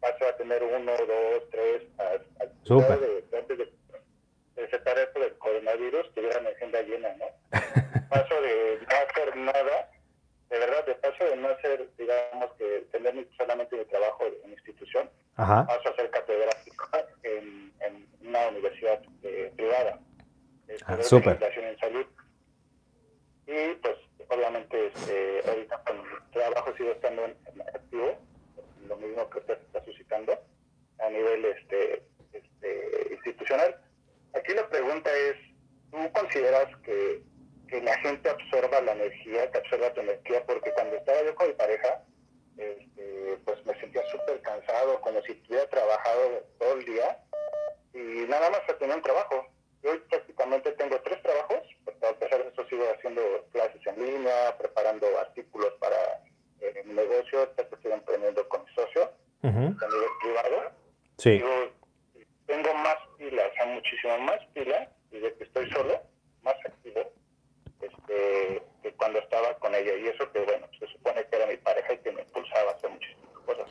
paso 0.00 0.26
a 0.26 0.37
tener 0.37 0.62
uno, 0.62 0.92
dos, 0.92 1.50
tres, 1.50 1.82
de, 3.00 3.38
antes 3.38 3.58
de, 3.58 3.73
de 4.56 4.70
separar 4.70 5.06
esto 5.06 5.20
del 5.20 5.37
coronavirus, 5.38 6.14
tuviera 6.14 6.40
mi 6.40 6.49
agenda 6.49 6.82
llena, 6.82 7.14
¿no? 7.14 7.26
paso 8.11 8.40
de 8.40 8.78
no 8.80 8.96
hacer 8.96 9.37
nada, 9.37 9.90
de 10.54 10.61
verdad, 10.61 10.87
de 10.87 10.94
paso 10.94 11.25
de 11.25 11.37
no 11.37 11.49
hacer, 11.49 11.88
digamos, 11.99 12.52
que 12.56 12.87
tener 12.92 13.26
solamente 13.37 13.76
mi 13.76 13.84
trabajo 13.87 14.25
en 14.44 14.52
institución, 14.52 15.11
paso 15.34 15.88
a 15.88 15.96
ser 15.96 16.11
catedrático 16.11 16.88
en, 17.25 17.73
en 17.80 18.06
una 18.20 18.49
universidad 18.49 19.02
eh, 19.25 19.52
privada. 19.56 19.99
Este, 20.68 20.84
ah, 20.87 21.02
súper. 21.02 21.42
en 21.42 21.78
salud. 21.78 22.06
Y 23.49 23.75
pues, 23.82 23.96
obviamente, 24.28 24.87
este, 24.87 25.42
ahorita 25.49 25.82
con 25.84 25.96
el 25.99 26.30
trabajo 26.30 26.76
sigo 26.76 26.92
estando 26.92 27.25
en, 27.25 27.37
activo, 27.75 28.16
lo 28.87 28.96
mismo 28.99 29.28
que 29.30 29.38
usted 29.40 29.58
está 29.61 29.84
suscitando 29.84 30.38
a 31.00 31.11
nivel 31.11 31.44
este, 31.46 32.04
este, 32.32 33.08
institucional. 33.11 33.76
Aquí 34.34 34.54
la 34.54 34.68
pregunta 34.68 35.11
es, 35.12 35.37
¿tú 35.90 36.12
consideras 36.12 36.68
que 36.84 37.23
que 37.75 37.81
la 37.83 37.99
gente 37.99 38.31
absorba 38.31 38.81
la 38.83 38.93
energía, 38.93 39.50
que 39.50 39.59
absorba 39.59 39.93
tu 39.93 40.00
energía, 40.00 40.45
porque 40.47 40.71
cuando 40.75 40.95
estaba 40.95 41.25
yo 41.25 41.35
con 41.35 41.49
mi 41.49 41.54
pareja, 41.54 42.04
este, 42.57 43.37
pues 43.45 43.66
me 43.66 43.75
sentía 43.81 44.02
súper 44.12 44.40
cansado, 44.43 45.00
como 45.00 45.21
si 45.23 45.43
hubiera 45.49 45.69
trabajado 45.69 46.45
todo 46.61 46.75
el 46.75 46.85
día 46.85 47.19
y 47.93 48.28
nada 48.28 48.49
más 48.50 48.61
tenía 48.78 48.95
un 48.95 49.02
trabajo. 49.02 49.49
Yo 49.83 49.90
prácticamente 50.09 50.71
tengo 50.73 51.00
tres 51.00 51.21
trabajos, 51.23 51.62
porque 51.85 52.07
a 52.07 52.12
pesar 52.12 52.45
de 52.45 52.50
eso 52.50 52.64
sigo 52.69 52.85
haciendo 52.97 53.23
clases 53.50 53.85
en 53.87 54.07
línea, 54.07 54.57
preparando 54.57 55.07
artículos 55.19 55.73
para 55.81 55.97
eh, 56.61 56.81
mi 56.85 56.95
negocio, 56.95 57.43
estoy 57.57 57.90
emprendiendo 57.90 58.49
con 58.49 58.64
mi 58.64 58.73
socio 58.73 59.11
a 59.43 59.49
nivel 59.49 60.11
privado. 60.23 60.71
Sí. 61.19 61.43
tengo 62.47 62.75
más 62.75 62.97
pilas, 63.19 63.50
o 63.50 63.54
sea, 63.54 63.66
muchísimo 63.66 64.19
más 64.19 64.38
pilas, 64.52 64.88
desde 65.11 65.35
que 65.35 65.45
estoy 65.45 65.69
solo, 65.71 66.00
más 66.43 66.54
activo 66.64 67.12
este, 67.86 68.62
que 68.82 68.92
cuando 68.94 69.18
estaba 69.18 69.54
con 69.58 69.74
ella. 69.74 69.94
Y 69.96 70.08
eso 70.08 70.30
que, 70.32 70.40
bueno, 70.40 70.66
se 70.78 70.86
supone 70.88 71.24
que 71.26 71.36
era 71.36 71.46
mi 71.46 71.56
pareja 71.56 71.92
y 71.92 71.98
que 71.98 72.12
me 72.12 72.22
impulsaba 72.22 72.70
a 72.70 72.74
hacer 72.74 72.90
muchísimas 72.90 73.38
cosas. 73.46 73.66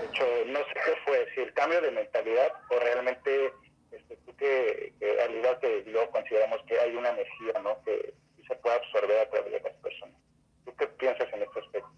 De 0.00 0.06
hecho, 0.06 0.24
no 0.46 0.58
sé 0.58 0.74
qué 0.84 0.94
fue, 1.04 1.26
si 1.34 1.40
el 1.42 1.52
cambio 1.52 1.80
de 1.80 1.90
mentalidad 1.90 2.52
o 2.70 2.78
realmente 2.78 3.52
este, 3.92 4.16
tú 4.24 4.34
que, 4.36 4.92
al 5.24 5.34
igual 5.34 5.58
que 5.60 5.84
yo 5.92 6.10
consideramos 6.10 6.60
que 6.66 6.78
hay 6.78 6.94
una 6.96 7.10
energía 7.10 7.60
¿no? 7.62 7.82
que 7.84 8.14
se 8.46 8.54
puede 8.56 8.76
absorber 8.76 9.18
a 9.20 9.30
través 9.30 9.52
de 9.52 9.60
las 9.60 9.72
personas. 9.74 10.16
¿Tú 10.64 10.74
qué 10.76 10.86
piensas 10.86 11.28
en 11.32 11.42
este 11.42 11.60
aspecto? 11.60 11.90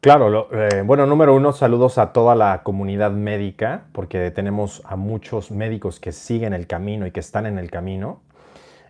Claro, 0.00 0.48
eh, 0.52 0.82
bueno, 0.84 1.06
número 1.06 1.34
uno, 1.34 1.52
saludos 1.52 1.98
a 1.98 2.12
toda 2.12 2.36
la 2.36 2.62
comunidad 2.62 3.10
médica, 3.10 3.86
porque 3.92 4.30
tenemos 4.30 4.82
a 4.84 4.94
muchos 4.94 5.50
médicos 5.50 5.98
que 5.98 6.12
siguen 6.12 6.52
el 6.52 6.66
camino 6.68 7.06
y 7.06 7.10
que 7.10 7.20
están 7.20 7.44
en 7.44 7.58
el 7.58 7.70
camino. 7.70 8.22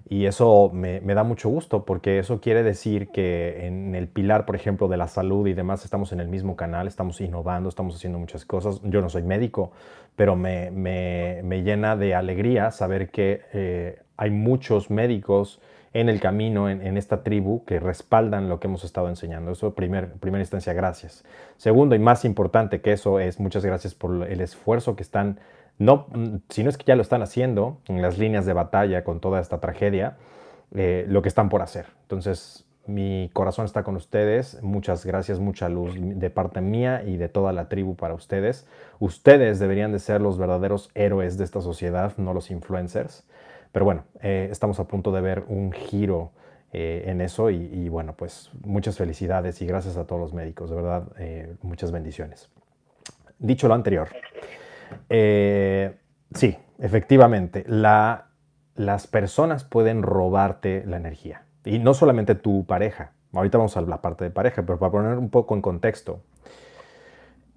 Y 0.09 0.27
eso 0.27 0.71
me, 0.73 1.01
da 1.01 1.25
mucho 1.25 1.49
gusto 1.49 1.85
porque 1.85 2.21
eso 2.21 2.41
quiere 2.41 2.63
decir 2.63 3.09
que 3.09 3.67
en 3.67 3.95
el 3.97 4.07
pilar, 4.07 4.47
por 4.47 4.55
ejemplo, 4.55 4.87
de 4.87 4.97
la 4.97 5.09
salud 5.09 5.49
y 5.49 5.53
demás, 5.53 5.85
estamos 5.85 6.13
en 6.13 6.21
el 6.21 6.29
mismo 6.29 6.55
canal, 6.55 6.87
estamos 6.87 7.21
innovando, 7.21 7.69
estamos 7.69 7.97
haciendo 7.97 8.19
muchas 8.21 8.45
cosas. 8.45 8.81
Yo 8.85 9.01
no 9.01 9.09
soy 9.09 9.25
médico, 9.25 9.73
pero 10.15 10.37
me, 10.37 10.71
llena 11.65 11.97
de 11.97 12.15
alegría 12.15 12.71
saber 12.71 13.11
que 13.11 13.43
eh, 13.53 13.99
hay 14.17 14.31
muchos 14.31 14.91
médicos 14.91 15.61
en 15.93 16.09
el 16.09 16.21
camino, 16.21 16.69
en, 16.69 16.97
esta 16.97 17.25
tribu, 17.25 17.65
que 17.65 17.81
respaldan 17.81 18.49
lo 18.49 18.61
que 18.61 18.69
hemos 18.69 18.85
estado 18.85 19.09
enseñando. 19.09 19.53
Eso, 19.53 19.75
primer, 19.75 20.13
primera 20.13 20.43
instancia, 20.43 20.73
gracias. 20.73 21.25
Segundo 21.57 21.97
y 21.97 21.99
más 21.99 22.25
importante 22.25 22.81
que 22.81 22.93
eso 22.93 23.19
es 23.19 23.41
muchas 23.41 23.65
gracias 23.65 23.95
por 23.95 24.25
el 24.31 24.41
esfuerzo 24.41 24.95
que 24.95 25.03
están 25.03 25.41
no, 25.79 26.07
si 26.49 26.65
no 26.65 26.71
es 26.71 26.79
que 26.79 26.85
ya 26.85 26.97
lo 26.97 27.03
están 27.03 27.23
haciendo 27.23 27.81
en 27.87 28.01
las 28.01 28.19
líneas 28.19 28.47
de 28.47 28.53
batalla 28.53 29.05
con 29.05 29.21
toda 29.21 29.41
esta 29.41 29.61
tragedia, 29.61 30.17
eh, 30.75 31.05
lo 31.09 31.23
que 31.23 31.29
están 31.29 31.49
por 31.49 31.63
hacer. 31.63 31.87
Entonces, 32.03 32.67
mi 32.87 33.31
corazón 33.33 33.67
está 33.67 33.83
con 33.83 33.97
ustedes. 33.97 34.63
Muchas 34.63 35.05
gracias, 35.05 35.39
mucha 35.39 35.69
luz 35.69 35.95
de 35.99 36.31
parte 36.31 36.61
mía 36.61 37.03
y 37.05 37.17
de 37.17 37.29
toda 37.29 37.53
la 37.53 37.69
tribu 37.69 37.95
para 37.95 38.15
ustedes. 38.15 38.67
Ustedes 39.01 39.59
deberían 39.59 39.93
de 39.93 39.99
ser 39.99 40.21
los 40.21 40.39
verdaderos 40.39 40.91
héroes 40.95 41.37
de 41.37 41.45
esta 41.45 41.61
sociedad, 41.61 42.13
no 42.17 42.33
los 42.33 42.51
influencers. 42.51 43.25
Pero 43.73 43.85
bueno, 43.85 44.05
eh, 44.23 44.49
estamos 44.51 44.81
a 44.81 44.85
punto 44.85 45.13
de 45.13 45.21
ver 45.21 45.45
un 45.49 45.73
giro 45.73 46.31
eh, 46.73 47.05
en 47.07 47.21
eso 47.21 47.51
y, 47.51 47.89
bueno, 47.89 48.15
pues 48.17 48.51
muchas 48.65 48.97
felicidades 48.97 49.61
y 49.61 49.67
gracias 49.67 49.97
a 49.97 50.07
todos 50.07 50.21
los 50.21 50.33
médicos, 50.33 50.71
de 50.71 50.77
verdad, 50.77 51.05
muchas 51.63 51.93
bendiciones. 51.93 52.49
Dicho 53.39 53.69
lo 53.69 53.75
anterior, 53.75 54.09
eh, 55.09 55.97
sí, 56.35 56.57
efectivamente, 56.79 57.65
las 57.69 59.07
personas 59.07 59.65
pueden 59.65 60.03
robarte 60.03 60.85
la 60.87 60.97
energía. 60.97 61.45
Y 61.65 61.79
no 61.79 61.95
solamente 61.95 62.35
tu 62.35 62.65
pareja. 62.65 63.13
Ahorita 63.33 63.59
vamos 63.59 63.77
a 63.77 63.81
la 63.83 64.01
parte 64.01 64.25
de 64.25 64.31
pareja, 64.31 64.63
pero 64.63 64.79
para 64.79 64.93
poner 64.93 65.19
un 65.19 65.31
poco 65.31 65.55
en 65.55 65.63
contexto. 65.63 66.23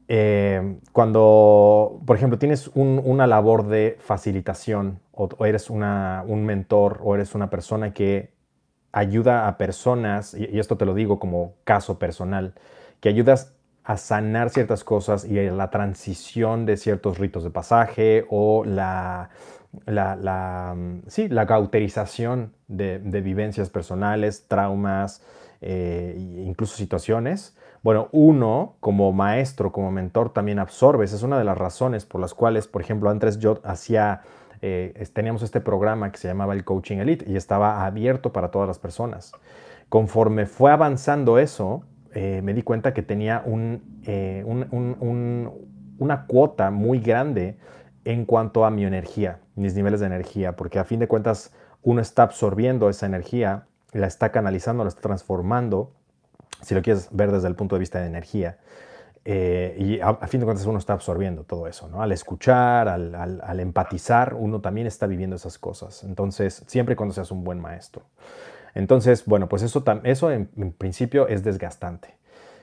eh, 0.08 0.78
cuando, 0.92 2.02
por 2.06 2.16
ejemplo, 2.16 2.40
tienes 2.40 2.70
una 2.74 3.28
labor 3.28 3.68
de 3.68 3.98
facilitación 4.00 5.00
o, 5.12 5.30
eres 5.46 5.70
un 5.70 6.46
mentor 6.46 7.00
o 7.04 7.16
eres 7.16 7.36
una 7.36 7.50
persona 7.50 7.94
que 7.94 8.34
ayuda 8.92 9.48
a 9.48 9.58
personas, 9.58 10.34
y, 10.34 10.60
esto 10.60 10.78
te 10.78 10.86
lo 10.86 10.94
digo 10.94 11.20
como 11.20 11.54
caso 11.64 12.00
personal, 12.00 12.56
que 13.00 13.10
ayudas 13.10 13.54
a 13.84 13.98
sanar 13.98 14.50
ciertas 14.50 14.84
cosas 14.84 15.26
y 15.26 15.36
la 15.50 15.70
transición 15.70 16.66
de 16.66 16.78
ciertos 16.78 17.18
ritos 17.18 17.44
de 17.44 17.50
pasaje 17.50 18.26
o 18.30 18.64
la, 18.66 19.30
la, 19.86 20.76
sí, 21.08 21.28
la 21.28 21.48
cauterización 21.48 22.54
de, 22.68 23.00
vivencias 23.00 23.70
personales, 23.70 24.46
traumas, 24.48 25.24
e 25.62 26.16
incluso 26.46 26.78
situaciones 26.78 27.56
bueno, 27.82 28.10
uno 28.12 28.76
como 28.82 29.14
maestro, 29.14 29.72
como 29.72 29.92
mentor, 29.92 30.34
también 30.34 30.60
absorbes. 30.60 31.14
Es 31.14 31.24
una 31.24 31.38
de 31.38 31.46
las 31.46 31.58
razones 31.58 32.06
por 32.06 32.20
las 32.20 32.34
cuales, 32.34 32.68
por 32.68 32.82
ejemplo, 32.82 33.10
antes 33.10 33.40
yo 33.40 33.60
hacía, 33.64 34.22
eh, 34.62 35.08
teníamos 35.14 35.44
este 35.44 35.62
programa 35.62 36.12
que 36.12 36.18
se 36.18 36.28
llamaba 36.28 36.54
el 36.54 36.66
Coaching 36.66 36.98
Elite 36.98 37.26
y 37.30 37.38
estaba 37.38 37.86
abierto 37.86 38.34
para 38.34 38.52
todas 38.52 38.68
las 38.68 38.80
personas. 38.80 39.32
Conforme 39.88 40.46
fue 40.46 40.72
avanzando 40.72 41.40
eso, 41.40 41.84
eh, 42.14 42.42
me 42.44 42.54
di 42.54 42.64
cuenta 42.64 42.94
que 42.94 43.02
tenía 43.02 43.44
eh, 44.06 44.44
una 45.98 46.26
cuota 46.28 46.72
muy 46.72 47.00
grande 47.00 47.58
en 48.06 48.26
cuanto 48.26 48.66
a 48.66 48.72
mi 48.72 48.86
energía, 48.86 49.40
mis 49.56 49.76
niveles 49.76 50.00
de 50.00 50.08
energía, 50.08 50.56
porque 50.56 50.80
a 50.80 50.84
fin 50.84 51.00
de 51.00 51.08
cuentas 51.08 51.54
uno 51.84 52.02
está 52.02 52.24
absorbiendo 52.24 52.90
esa 52.90 53.06
energía, 53.06 53.68
la 53.94 54.08
está 54.08 54.32
canalizando, 54.32 54.84
la 54.84 54.90
está 54.90 55.02
transformando 55.02 55.94
si 56.62 56.76
lo 56.76 56.82
quieres 56.82 57.10
ver 57.12 57.32
desde 57.32 57.48
el 57.48 57.56
punto 57.56 57.76
de 57.76 57.80
vista 57.80 58.00
de 58.00 58.08
energía. 58.08 58.58
Eh, 59.26 59.76
y 59.78 60.00
a, 60.00 60.16
fin 60.28 60.40
de 60.40 60.46
cuentas 60.46 60.66
uno 60.66 60.80
está 60.80 60.94
absorbiendo 60.94 61.44
todo 61.44 61.68
eso, 61.68 61.88
¿no? 61.88 62.02
Al 62.02 62.12
escuchar, 62.12 62.88
al, 62.88 63.60
empatizar, 63.60 64.34
uno 64.34 64.62
también 64.62 64.88
está 64.88 65.08
viviendo 65.08 65.36
esas 65.36 65.58
cosas. 65.58 66.04
Entonces, 66.04 66.64
siempre 66.68 66.94
y 66.94 66.96
cuando 66.96 67.14
seas 67.14 67.32
un 67.32 67.44
buen 67.44 67.60
maestro. 67.60 68.04
Entonces, 68.76 69.26
bueno, 69.26 69.50
pues 69.50 69.64
eso, 69.64 69.84
eso 70.04 70.32
en 70.32 70.74
principio 70.78 71.28
es 71.28 71.44
desgastante. 71.44 72.20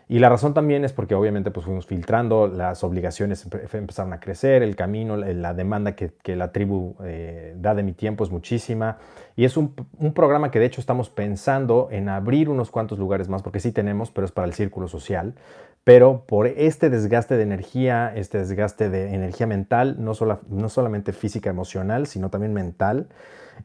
Y 0.08 0.20
la 0.20 0.28
razón 0.28 0.54
también 0.54 0.84
es 0.84 0.92
porque 0.92 1.16
obviamente 1.16 1.50
pues 1.50 1.66
fuimos 1.66 1.86
filtrando, 1.86 2.46
las 2.46 2.84
obligaciones 2.84 3.44
empezaron 3.72 4.12
a 4.12 4.20
crecer, 4.20 4.62
el 4.62 4.76
camino, 4.76 5.16
la 5.16 5.52
demanda 5.52 5.96
que, 5.96 6.36
la 6.36 6.52
tribu 6.52 6.94
eh, 7.02 7.54
da 7.58 7.74
de 7.74 7.82
mi 7.82 7.92
tiempo 7.92 8.22
es 8.22 8.30
muchísima. 8.30 8.98
Y 9.34 9.44
es 9.44 9.56
un, 9.56 9.74
programa 10.14 10.52
que 10.52 10.60
de 10.60 10.66
hecho 10.66 10.80
estamos 10.80 11.10
pensando 11.10 11.88
en 11.90 12.08
abrir 12.08 12.48
unos 12.48 12.70
cuantos 12.70 13.00
lugares 13.00 13.28
más, 13.28 13.42
porque 13.42 13.58
sí 13.58 13.72
tenemos, 13.72 14.12
pero 14.12 14.26
es 14.26 14.32
para 14.32 14.46
el 14.46 14.54
círculo 14.54 14.86
social. 14.86 15.34
Pero 15.82 16.24
por 16.26 16.46
este 16.46 16.88
desgaste 16.88 17.36
de 17.36 17.42
energía, 17.42 18.12
este 18.14 18.38
desgaste 18.38 18.88
de 18.90 19.12
energía 19.12 19.48
mental, 19.48 19.96
no, 19.98 20.12
no 20.48 20.68
solamente 20.68 21.12
física, 21.12 21.50
emocional, 21.50 22.06
sino 22.06 22.30
también 22.30 22.52
mental, 22.52 23.08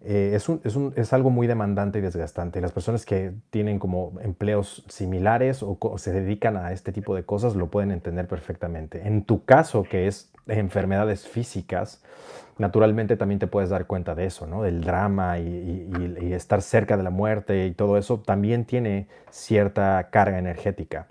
eh, 0.04 0.32
es, 0.34 0.50
un, 0.50 0.62
es, 0.64 0.76
un, 0.76 0.94
es, 0.96 1.14
algo 1.14 1.30
muy 1.30 1.48
demandante 1.48 2.00
y 2.00 2.02
desgastante. 2.02 2.62
Las 2.62 2.72
personas 2.72 3.06
que 3.06 3.34
tienen 3.50 3.80
como 3.80 4.14
empleos 4.22 4.86
similares 4.88 5.62
o, 5.64 5.78
se 5.98 6.12
dedican 6.12 6.58
a 6.58 6.72
este 6.72 6.92
tipo 6.92 7.16
de 7.16 7.24
cosas 7.24 7.56
lo 7.56 7.68
pueden 7.68 7.92
entender 7.92 8.28
perfectamente. 8.28 9.06
En 9.06 9.24
tu 9.24 9.44
caso, 9.46 9.84
que 9.84 10.08
es 10.08 10.32
enfermedades 10.48 11.28
físicas, 11.28 12.04
naturalmente 12.58 13.18
también 13.18 13.40
te 13.40 13.48
puedes 13.48 13.70
dar 13.70 13.86
cuenta 13.86 14.16
de 14.16 14.26
eso, 14.26 14.48
¿no? 14.48 14.64
Del 14.64 14.82
drama 14.82 15.40
y, 15.40 15.90
y 16.22 16.34
estar 16.34 16.62
cerca 16.62 16.98
de 16.98 17.04
la 17.04 17.10
muerte 17.10 17.66
y 17.68 17.72
todo 17.72 17.98
eso 17.98 18.20
también 18.20 18.66
tiene 18.66 19.08
cierta 19.30 20.10
carga 20.10 20.40
energética. 20.40 21.08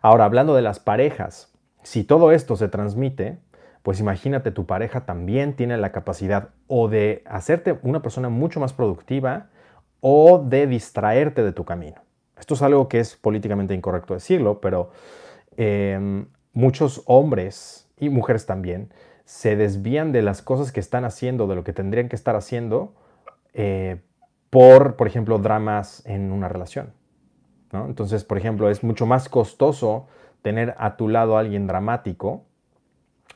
Ahora, 0.00 0.24
hablando 0.24 0.54
de 0.54 0.62
las 0.62 0.78
parejas, 0.78 1.52
si 1.82 2.04
todo 2.04 2.32
esto 2.32 2.56
se 2.56 2.68
transmite, 2.68 3.38
pues 3.88 4.00
imagínate, 4.00 4.50
tu 4.50 4.66
pareja 4.66 5.06
también 5.06 5.54
tiene 5.56 5.78
la 5.78 5.92
capacidad 5.92 6.50
o 6.66 6.88
de 6.88 7.22
hacerte 7.24 7.78
una 7.82 8.02
persona 8.02 8.28
mucho 8.28 8.60
más 8.60 8.74
productiva 8.74 9.46
o 10.02 10.44
de 10.46 10.66
distraerte 10.66 11.42
de 11.42 11.52
tu 11.52 11.64
camino. 11.64 12.02
Esto 12.38 12.52
es 12.52 12.60
algo 12.60 12.86
que 12.90 13.00
es 13.00 13.16
políticamente 13.16 13.72
incorrecto 13.72 14.12
decirlo, 14.12 14.60
pero 14.60 14.90
em, 15.56 16.26
muchos 16.52 17.02
hombres 17.06 17.88
y 17.96 18.10
mujeres 18.10 18.44
también 18.44 18.92
se 19.24 19.56
desvían 19.56 20.12
de 20.12 20.20
las 20.20 20.42
cosas 20.42 20.70
que 20.70 20.80
están 20.80 21.06
haciendo, 21.06 21.46
de 21.46 21.54
lo 21.54 21.64
que 21.64 21.72
tendrían 21.72 22.10
que 22.10 22.16
estar 22.16 22.36
haciendo, 22.36 22.92
eh, 23.54 24.02
por, 24.50 24.96
por 24.96 25.06
ejemplo, 25.06 25.38
dramas 25.38 26.04
en 26.04 26.30
una 26.30 26.50
relación. 26.50 26.92
Entonces, 27.72 28.22
por 28.22 28.36
ejemplo, 28.36 28.68
es 28.68 28.84
mucho 28.84 29.06
más 29.06 29.30
costoso 29.30 30.08
tener 30.42 30.74
a 30.76 30.98
tu 30.98 31.08
lado 31.08 31.38
a 31.38 31.40
alguien 31.40 31.66
dramático 31.66 32.44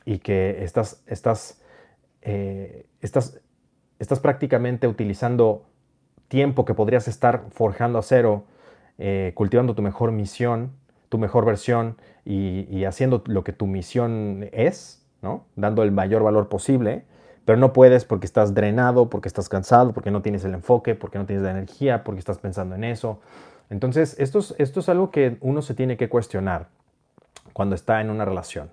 y 0.04 0.18
que 0.18 0.64
estás, 0.64 1.02
estás, 1.06 1.60
eh, 2.22 2.86
estás, 3.00 3.40
estás 3.98 4.20
prácticamente 4.20 4.88
utilizando 4.88 5.66
tiempo 6.28 6.64
que 6.64 6.74
podrías 6.74 7.08
estar 7.08 7.44
forjando 7.50 7.98
a 7.98 8.02
cero, 8.02 8.44
eh, 8.98 9.32
cultivando 9.34 9.74
tu 9.74 9.82
mejor 9.82 10.12
misión, 10.12 10.72
tu 11.08 11.18
mejor 11.18 11.44
versión 11.44 11.96
y, 12.24 12.84
haciendo 12.84 13.22
lo 13.26 13.44
que 13.44 13.52
tu 13.52 13.66
misión 13.66 14.48
es, 14.52 15.06
¿no? 15.20 15.44
dando 15.56 15.82
el 15.82 15.92
mayor 15.92 16.22
valor 16.22 16.48
posible, 16.48 17.04
pero 17.44 17.58
no 17.58 17.72
puedes 17.72 18.04
porque 18.04 18.26
estás 18.26 18.54
drenado, 18.54 19.10
porque 19.10 19.28
estás 19.28 19.48
cansado, 19.48 19.92
porque 19.92 20.10
no 20.10 20.22
tienes 20.22 20.44
el 20.44 20.54
enfoque, 20.54 20.94
porque 20.94 21.18
no 21.18 21.26
tienes 21.26 21.44
la 21.44 21.50
energía, 21.50 22.04
porque 22.04 22.20
estás 22.20 22.38
pensando 22.38 22.76
en 22.76 22.84
eso. 22.84 23.20
Entonces, 23.68 24.16
esto 24.18 24.40
esto 24.58 24.80
es 24.80 24.88
algo 24.88 25.10
que 25.10 25.36
uno 25.40 25.62
se 25.62 25.74
tiene 25.74 25.96
que 25.96 26.08
cuestionar 26.08 26.68
cuando 27.52 27.74
está 27.74 28.00
en 28.00 28.10
una 28.10 28.24
relación 28.24 28.70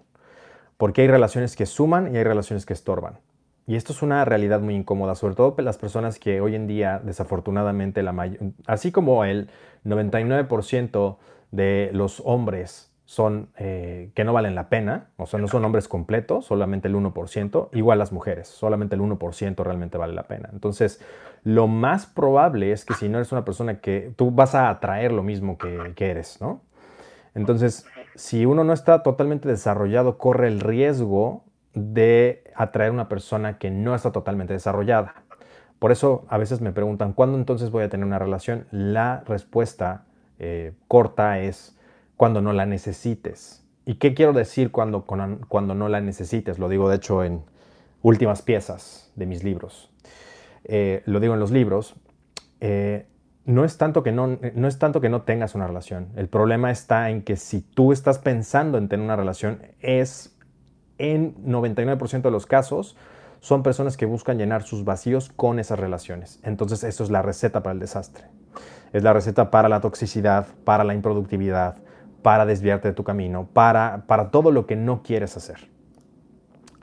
porque 0.80 1.02
hay 1.02 1.10
relaciones 1.10 1.58
que 1.58 1.66
suman 1.66 2.16
y 2.16 2.18
hay 2.18 2.24
relaciones 2.24 2.66
que 2.66 2.72
estorban. 2.72 3.20
Y 3.68 3.76
esto 3.76 3.92
es 3.92 4.02
una 4.02 4.24
realidad 4.24 4.62
muy 4.62 4.76
incómoda, 4.76 5.14
sobre 5.14 5.36
todo 5.36 5.54
las 5.58 5.78
personas 5.78 6.20
que 6.20 6.40
hoy 6.40 6.56
en 6.56 6.68
día, 6.68 7.02
desafortunadamente, 7.04 8.02
la 8.02 8.16
así 8.66 8.90
como 8.94 9.26
el 9.26 9.50
99% 9.84 11.18
de 11.52 11.90
los 11.92 12.22
hombres 12.24 12.94
son 13.04 13.50
eh, 13.58 14.12
que 14.16 14.24
no 14.24 14.32
valen 14.32 14.56
la 14.56 14.70
pena, 14.70 15.10
o 15.18 15.26
sea, 15.26 15.38
no 15.38 15.50
son 15.50 15.66
hombres 15.66 15.90
completos, 15.90 16.46
solamente 16.46 16.88
el 16.88 16.96
1%, 16.96 17.70
igual 17.74 18.00
las 18.00 18.14
mujeres, 18.14 18.48
solamente 18.48 18.96
el 18.96 19.02
1% 19.02 19.62
realmente 19.62 19.98
vale 19.98 20.14
la 20.14 20.24
pena. 20.24 20.50
Entonces, 20.54 21.04
lo 21.44 21.68
más 21.68 22.06
probable 22.06 22.72
es 22.72 22.86
que 22.86 22.94
si 22.94 23.10
no 23.10 23.18
eres 23.18 23.34
una 23.34 23.44
persona 23.44 23.82
que 23.82 24.14
tú 24.16 24.32
vas 24.32 24.56
a 24.56 24.70
atraer 24.70 25.12
lo 25.12 25.24
mismo 25.24 25.58
que, 25.58 25.92
que 25.96 26.10
eres, 26.10 26.40
¿no? 26.40 26.62
Entonces, 27.36 27.86
si 28.20 28.46
uno 28.46 28.66
no 28.66 28.74
está 28.74 29.02
totalmente 29.02 29.48
desarrollado, 29.48 30.18
corre 30.18 30.50
el 30.50 30.60
riesgo 30.60 31.46
de 31.74 32.44
atraer 32.54 32.92
una 32.92 33.08
persona 33.08 33.58
que 33.58 33.72
no 33.72 33.96
está 33.96 34.12
totalmente 34.12 34.52
desarrollada. 34.52 35.24
Por 35.80 35.94
eso 35.94 36.26
a 36.28 36.38
veces 36.38 36.60
me 36.60 36.74
preguntan, 36.74 37.14
¿cuándo 37.14 37.38
entonces 37.38 37.72
voy 37.72 37.84
a 37.84 37.90
tener 37.90 38.06
una 38.06 38.20
relación? 38.20 38.68
La 38.72 39.24
respuesta 39.26 40.04
eh, 40.38 40.74
corta 40.90 41.40
es 41.40 41.78
cuando 42.18 42.42
no 42.42 42.52
la 42.52 42.66
necesites. 42.66 43.66
¿Y 43.86 43.96
qué 43.96 44.14
quiero 44.14 44.34
decir 44.34 44.70
cuando, 44.70 45.06
cuando 45.06 45.74
no 45.74 45.88
la 45.88 46.02
necesites? 46.02 46.60
Lo 46.60 46.68
digo 46.68 46.90
de 46.90 46.98
hecho 46.98 47.24
en 47.24 47.44
últimas 48.02 48.42
piezas 48.42 49.14
de 49.16 49.28
mis 49.28 49.46
libros. 49.46 49.90
Eh, 50.66 51.04
lo 51.06 51.22
digo 51.22 51.36
en 51.36 51.40
los 51.40 51.52
libros. 51.52 51.96
Eh, 52.60 53.06
no 53.50 53.66
es, 53.66 53.80
tanto 53.80 54.04
que 54.04 54.12
no, 54.12 54.38
no 54.54 54.68
es 54.68 54.78
tanto 54.78 55.02
que 55.02 55.10
no 55.10 55.24
tengas 55.24 55.56
una 55.56 55.66
relación. 55.66 56.10
El 56.16 56.28
problema 56.28 56.70
está 56.70 57.10
en 57.10 57.24
que 57.24 57.36
si 57.36 57.62
tú 57.62 57.92
estás 57.92 58.20
pensando 58.20 58.78
en 58.78 58.88
tener 58.90 59.04
una 59.04 59.16
relación, 59.16 59.64
es 59.80 60.38
en 61.00 61.34
99% 61.44 62.22
de 62.22 62.30
los 62.30 62.46
casos, 62.46 62.96
son 63.40 63.64
personas 63.64 63.98
que 63.98 64.06
buscan 64.06 64.38
llenar 64.38 64.62
sus 64.62 64.86
vacíos 64.86 65.32
con 65.36 65.58
esas 65.58 65.80
relaciones. 65.80 66.40
Entonces, 66.44 66.84
eso 66.84 67.04
es 67.04 67.10
la 67.10 67.24
receta 67.24 67.64
para 67.64 67.74
el 67.74 67.80
desastre. 67.80 68.26
Es 68.94 69.02
la 69.02 69.14
receta 69.14 69.50
para 69.50 69.68
la 69.68 69.82
toxicidad, 69.82 70.46
para 70.64 70.84
la 70.84 70.94
improductividad, 70.94 71.78
para 72.22 72.46
desviarte 72.46 72.90
de 72.90 72.94
tu 72.94 73.04
camino, 73.04 73.50
para, 73.52 74.04
para 74.06 74.30
todo 74.30 74.52
lo 74.52 74.68
que 74.68 74.76
no 74.76 75.02
quieres 75.02 75.36
hacer. 75.36 75.72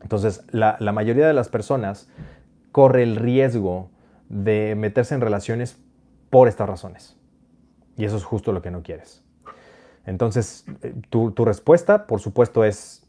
Entonces, 0.02 0.44
la, 0.50 0.76
la 0.80 0.90
mayoría 0.90 1.28
de 1.28 1.34
las 1.34 1.48
personas 1.48 2.08
corre 2.72 3.04
el 3.04 3.14
riesgo 3.14 3.88
de 4.28 4.74
meterse 4.76 5.14
en 5.14 5.20
relaciones 5.20 5.78
por 6.36 6.48
estas 6.48 6.68
razones. 6.68 7.16
Y 7.96 8.04
eso 8.04 8.18
es 8.18 8.24
justo 8.24 8.52
lo 8.52 8.60
que 8.60 8.70
no 8.70 8.82
quieres. 8.82 9.24
Entonces, 10.04 10.66
eh, 10.82 10.92
tu, 11.08 11.32
respuesta, 11.46 12.06
por 12.06 12.20
supuesto, 12.20 12.62
es, 12.62 13.08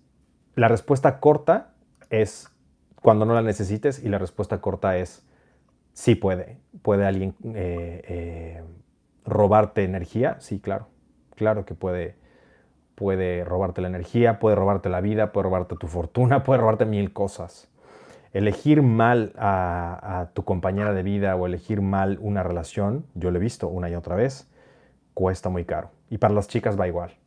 la 0.55 0.69
respuesta 0.69 1.19
corta 1.19 1.73
es 2.09 2.47
cuando 3.01 3.25
no 3.25 3.33
la 3.33 3.41
necesites 3.41 4.01
y 4.01 4.07
la 4.07 4.17
respuesta 4.17 4.61
corta 4.61 4.95
es, 4.95 5.27
sí 5.91 6.15
puede. 6.15 6.57
¿Puede 6.83 7.05
alguien 7.05 7.35
eh, 7.53 8.01
eh, 8.07 8.63
robarte 9.25 9.83
energía? 9.83 10.37
Sí, 10.39 10.61
claro. 10.61 10.87
Claro 11.35 11.65
que 11.65 11.75
puede, 11.75 12.15
puede 12.95 13.43
robarte 13.43 13.81
la 13.81 13.89
energía, 13.89 14.39
puede 14.39 14.55
robarte 14.55 14.87
la 14.87 15.01
vida, 15.01 15.33
puede 15.33 15.43
robarte 15.43 15.75
tu 15.75 15.87
fortuna, 15.87 16.43
puede 16.45 16.61
robarte 16.61 16.85
mil 16.85 17.11
cosas 17.11 17.69
elegir 18.37 18.83
mal 18.83 19.33
a, 19.35 20.29
tu 20.33 20.43
compañera 20.43 20.93
de 20.93 21.01
vida 21.01 21.35
o 21.35 21.47
elegir 21.47 21.81
mal 21.81 22.19
una 22.21 22.43
relación, 22.43 23.07
yo 23.15 23.31
lo 23.31 23.37
he 23.37 23.41
visto 23.41 23.67
una 23.67 23.89
y 23.89 23.95
otra 23.95 24.15
vez, 24.15 24.47
cuesta 25.15 25.49
muy 25.49 25.65
caro. 25.65 25.89
Y 26.11 26.19
para 26.19 26.35
las 26.35 26.47
chicas 26.47 26.79
va 26.79 26.87
igual. 26.87 27.17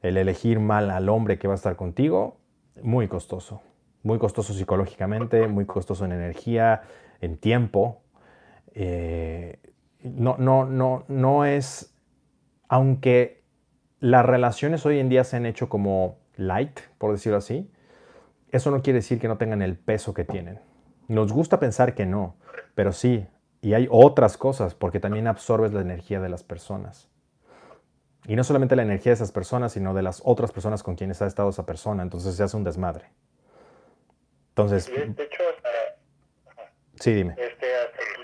el 0.00 0.16
elegir 0.16 0.58
mal 0.58 0.90
al 0.90 1.10
hombre 1.10 1.38
que 1.38 1.46
va 1.46 1.52
a 1.52 1.56
estar 1.56 1.76
contigo, 1.76 2.38
muy 2.82 3.06
costoso. 3.06 3.60
Muy 4.02 4.18
costoso 4.18 4.54
psicológicamente, 4.54 5.46
muy 5.46 5.66
costoso 5.66 6.06
en 6.06 6.12
energía, 6.12 6.84
en 7.20 7.36
tiempo. 7.36 8.00
Eh, 8.72 9.58
no, 10.02 10.36
no, 10.38 10.64
no, 10.64 11.04
no 11.08 11.44
es, 11.44 11.94
aunque 12.66 13.42
las 13.98 14.24
relaciones 14.24 14.86
hoy 14.86 15.00
en 15.00 15.10
día 15.10 15.24
se 15.24 15.36
han 15.36 15.44
hecho 15.44 15.68
como 15.68 16.16
light, 16.36 16.80
por 16.96 17.12
decirlo 17.12 17.36
así, 17.36 17.70
eso 18.52 18.70
no 18.70 18.82
quiere 18.82 18.98
decir 18.98 19.18
que 19.20 19.28
no 19.28 19.38
tengan 19.38 19.62
el 19.62 19.76
peso 19.76 20.14
que 20.14 20.24
tienen. 20.24 20.60
Nos 21.08 21.32
gusta 21.32 21.58
pensar 21.58 21.94
que 21.94 22.06
no, 22.06 22.36
pero 22.74 22.92
sí, 22.92 23.26
y 23.62 23.74
hay 23.74 23.88
otras 23.90 24.36
cosas, 24.36 24.74
porque 24.74 25.00
también 25.00 25.26
absorbes 25.26 25.72
la 25.72 25.80
energía 25.80 26.20
de 26.20 26.28
las 26.28 26.42
personas. 26.42 27.08
Y 28.26 28.36
no 28.36 28.44
solamente 28.44 28.76
la 28.76 28.82
energía 28.82 29.10
de 29.10 29.14
esas 29.14 29.32
personas, 29.32 29.72
sino 29.72 29.94
de 29.94 30.02
las 30.02 30.22
otras 30.24 30.52
personas 30.52 30.82
con 30.82 30.94
quienes 30.94 31.20
ha 31.22 31.26
estado 31.26 31.50
esa 31.50 31.66
persona. 31.66 32.02
Entonces 32.02 32.36
se 32.36 32.42
hace 32.42 32.56
un 32.56 32.64
desmadre. 32.64 33.06
Entonces... 34.50 34.86
de 34.86 35.24
hecho, 35.24 35.42
sí, 36.96 37.12
dime. 37.14 37.34
Este, 37.38 37.66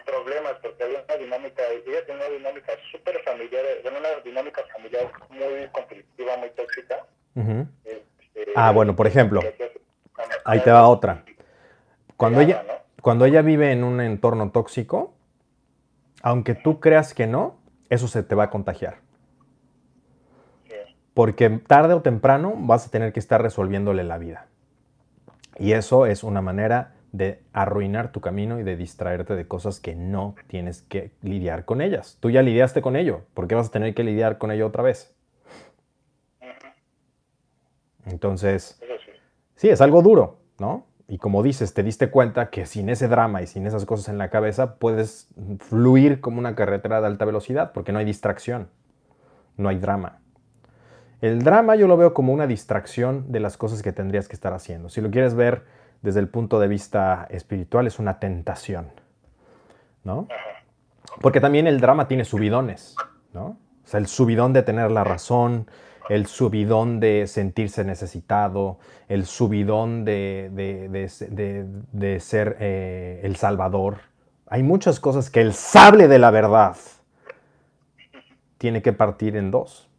problemas, 0.05 0.55
porque 0.63 0.85
había 0.85 1.03
una 1.03 1.17
dinámica, 1.17 1.63
ella 1.69 2.07
tenía 2.07 2.27
una 2.27 2.37
dinámica 2.37 2.73
súper 2.91 3.21
familiar, 3.25 3.65
una 3.85 4.21
dinámica 4.25 4.63
familiar 4.73 5.11
muy 5.31 5.69
conflictiva, 5.73 6.37
muy 6.37 6.51
tóxica. 6.51 7.07
Este, 7.85 8.53
ah, 8.55 8.73
bueno, 8.73 8.95
por 8.97 9.07
ejemplo, 9.07 9.41
ahí 10.45 10.61
te 10.61 10.71
va 10.71 10.89
otra. 10.89 11.25
Cuando 12.17 12.41
ella, 12.41 12.65
cuando 13.03 13.25
ella 13.25 13.43
vive 13.43 13.73
en 13.73 13.85
un 13.85 14.01
entorno 14.01 14.51
tóxico, 14.51 15.15
aunque 16.23 16.55
tú 16.55 16.81
creas 16.81 17.15
que 17.15 17.27
no, 17.27 17.57
eso 17.91 18.09
se 18.09 18.23
te 18.23 18.35
va 18.35 18.45
a 18.45 18.51
contagiar. 18.51 18.99
Porque 21.15 21.49
tarde 21.49 21.95
o 21.95 22.03
temprano 22.03 22.55
vas 22.57 22.87
a 22.87 22.91
tener 22.91 23.13
que 23.13 23.21
estar 23.21 23.41
resolviéndole 23.41 24.05
la 24.05 24.19
vida. 24.19 24.49
Y 25.59 25.73
eso 25.73 26.07
es 26.07 26.23
una 26.23 26.43
manera 26.43 26.93
de 27.13 27.43
arruinar 27.53 28.13
tu 28.13 28.21
camino 28.21 28.61
y 28.61 28.63
de 28.63 28.77
distraerte 28.77 29.35
de 29.35 29.49
cosas 29.49 29.81
que 29.81 29.95
no 29.95 30.35
tienes 30.49 30.83
que 30.83 31.13
lidiar 31.23 31.65
con 31.65 31.81
ellas. 31.81 32.19
Tú 32.21 32.31
ya 32.31 32.43
lidiaste 32.43 32.83
con 32.83 32.97
ello, 32.97 33.23
¿por 33.33 33.49
qué 33.49 33.55
vas 33.55 33.69
a 33.69 33.71
tener 33.71 33.95
que 33.95 34.05
lidiar 34.05 34.39
con 34.39 34.51
ello 34.51 34.67
otra 34.67 34.83
vez? 34.83 35.15
Entonces, 38.05 38.81
sí, 39.57 39.69
es 39.69 39.81
algo 39.81 40.03
duro, 40.03 40.39
¿no? 40.59 40.87
Y 41.09 41.19
como 41.19 41.43
dices, 41.43 41.73
te 41.73 41.83
diste 41.83 42.11
cuenta 42.11 42.51
que 42.51 42.67
sin 42.67 42.89
ese 42.89 43.07
drama 43.09 43.43
y 43.43 43.47
sin 43.47 43.67
esas 43.67 43.85
cosas 43.85 44.09
en 44.09 44.19
la 44.19 44.29
cabeza 44.29 44.77
puedes 44.77 45.29
fluir 45.61 46.21
como 46.21 46.39
una 46.39 46.55
carretera 46.57 47.01
de 47.01 47.07
alta 47.07 47.25
velocidad 47.25 47.73
porque 47.73 47.93
no 47.93 47.99
hay 48.01 48.05
distracción, 48.05 48.69
no 49.57 49.69
hay 49.69 49.79
drama. 49.79 50.19
El 51.21 51.43
drama 51.43 51.77
yo 51.77 51.87
lo 51.87 51.97
veo 51.97 52.13
como 52.13 52.33
una 52.33 52.47
distracción 52.47 53.31
de 53.31 53.41
las 53.41 53.57
cosas 53.57 53.83
que 53.83 53.93
tendrías 53.93 54.29
que 54.29 54.35
estar 54.35 54.53
haciendo. 54.53 54.89
Si 54.89 55.01
lo 55.01 55.11
quieres 55.11 55.35
ver 55.35 55.65
desde 56.03 56.21
el 56.21 56.29
punto 56.29 56.59
de 56.61 56.69
vista 56.69 57.27
espiritual, 57.31 57.87
es 57.87 57.99
una 57.99 58.19
tentación, 58.19 58.91
¿no? 60.05 60.29
Porque 61.21 61.41
también 61.41 61.67
el 61.67 61.81
drama 61.81 62.09
tiene 62.09 62.25
subidones, 62.25 62.97
¿no? 63.33 63.45
O 63.85 63.89
sea, 63.89 63.99
el 63.99 64.09
subidón 64.09 64.53
de 64.53 64.63
tener 64.63 64.91
la 64.91 65.05
razón, 65.05 65.71
el 66.09 66.27
subidón 66.27 67.01
de 67.01 67.27
sentirse 67.27 67.85
necesitado, 67.85 68.79
el 69.09 69.27
subidón 69.27 70.05
de, 70.05 70.51
de, 70.53 72.21
ser 72.21 72.57
eh, 72.61 73.21
el 73.25 73.37
salvador. 73.37 73.99
Hay 74.47 74.63
muchas 74.63 75.01
cosas 75.01 75.31
que 75.31 75.41
el 75.41 75.53
sable 75.53 76.09
de 76.09 76.19
la 76.19 76.31
verdad 76.31 76.77
tiene 78.59 78.83
que 78.83 78.93
partir 78.93 79.37
en 79.37 79.51
dos. 79.51 79.91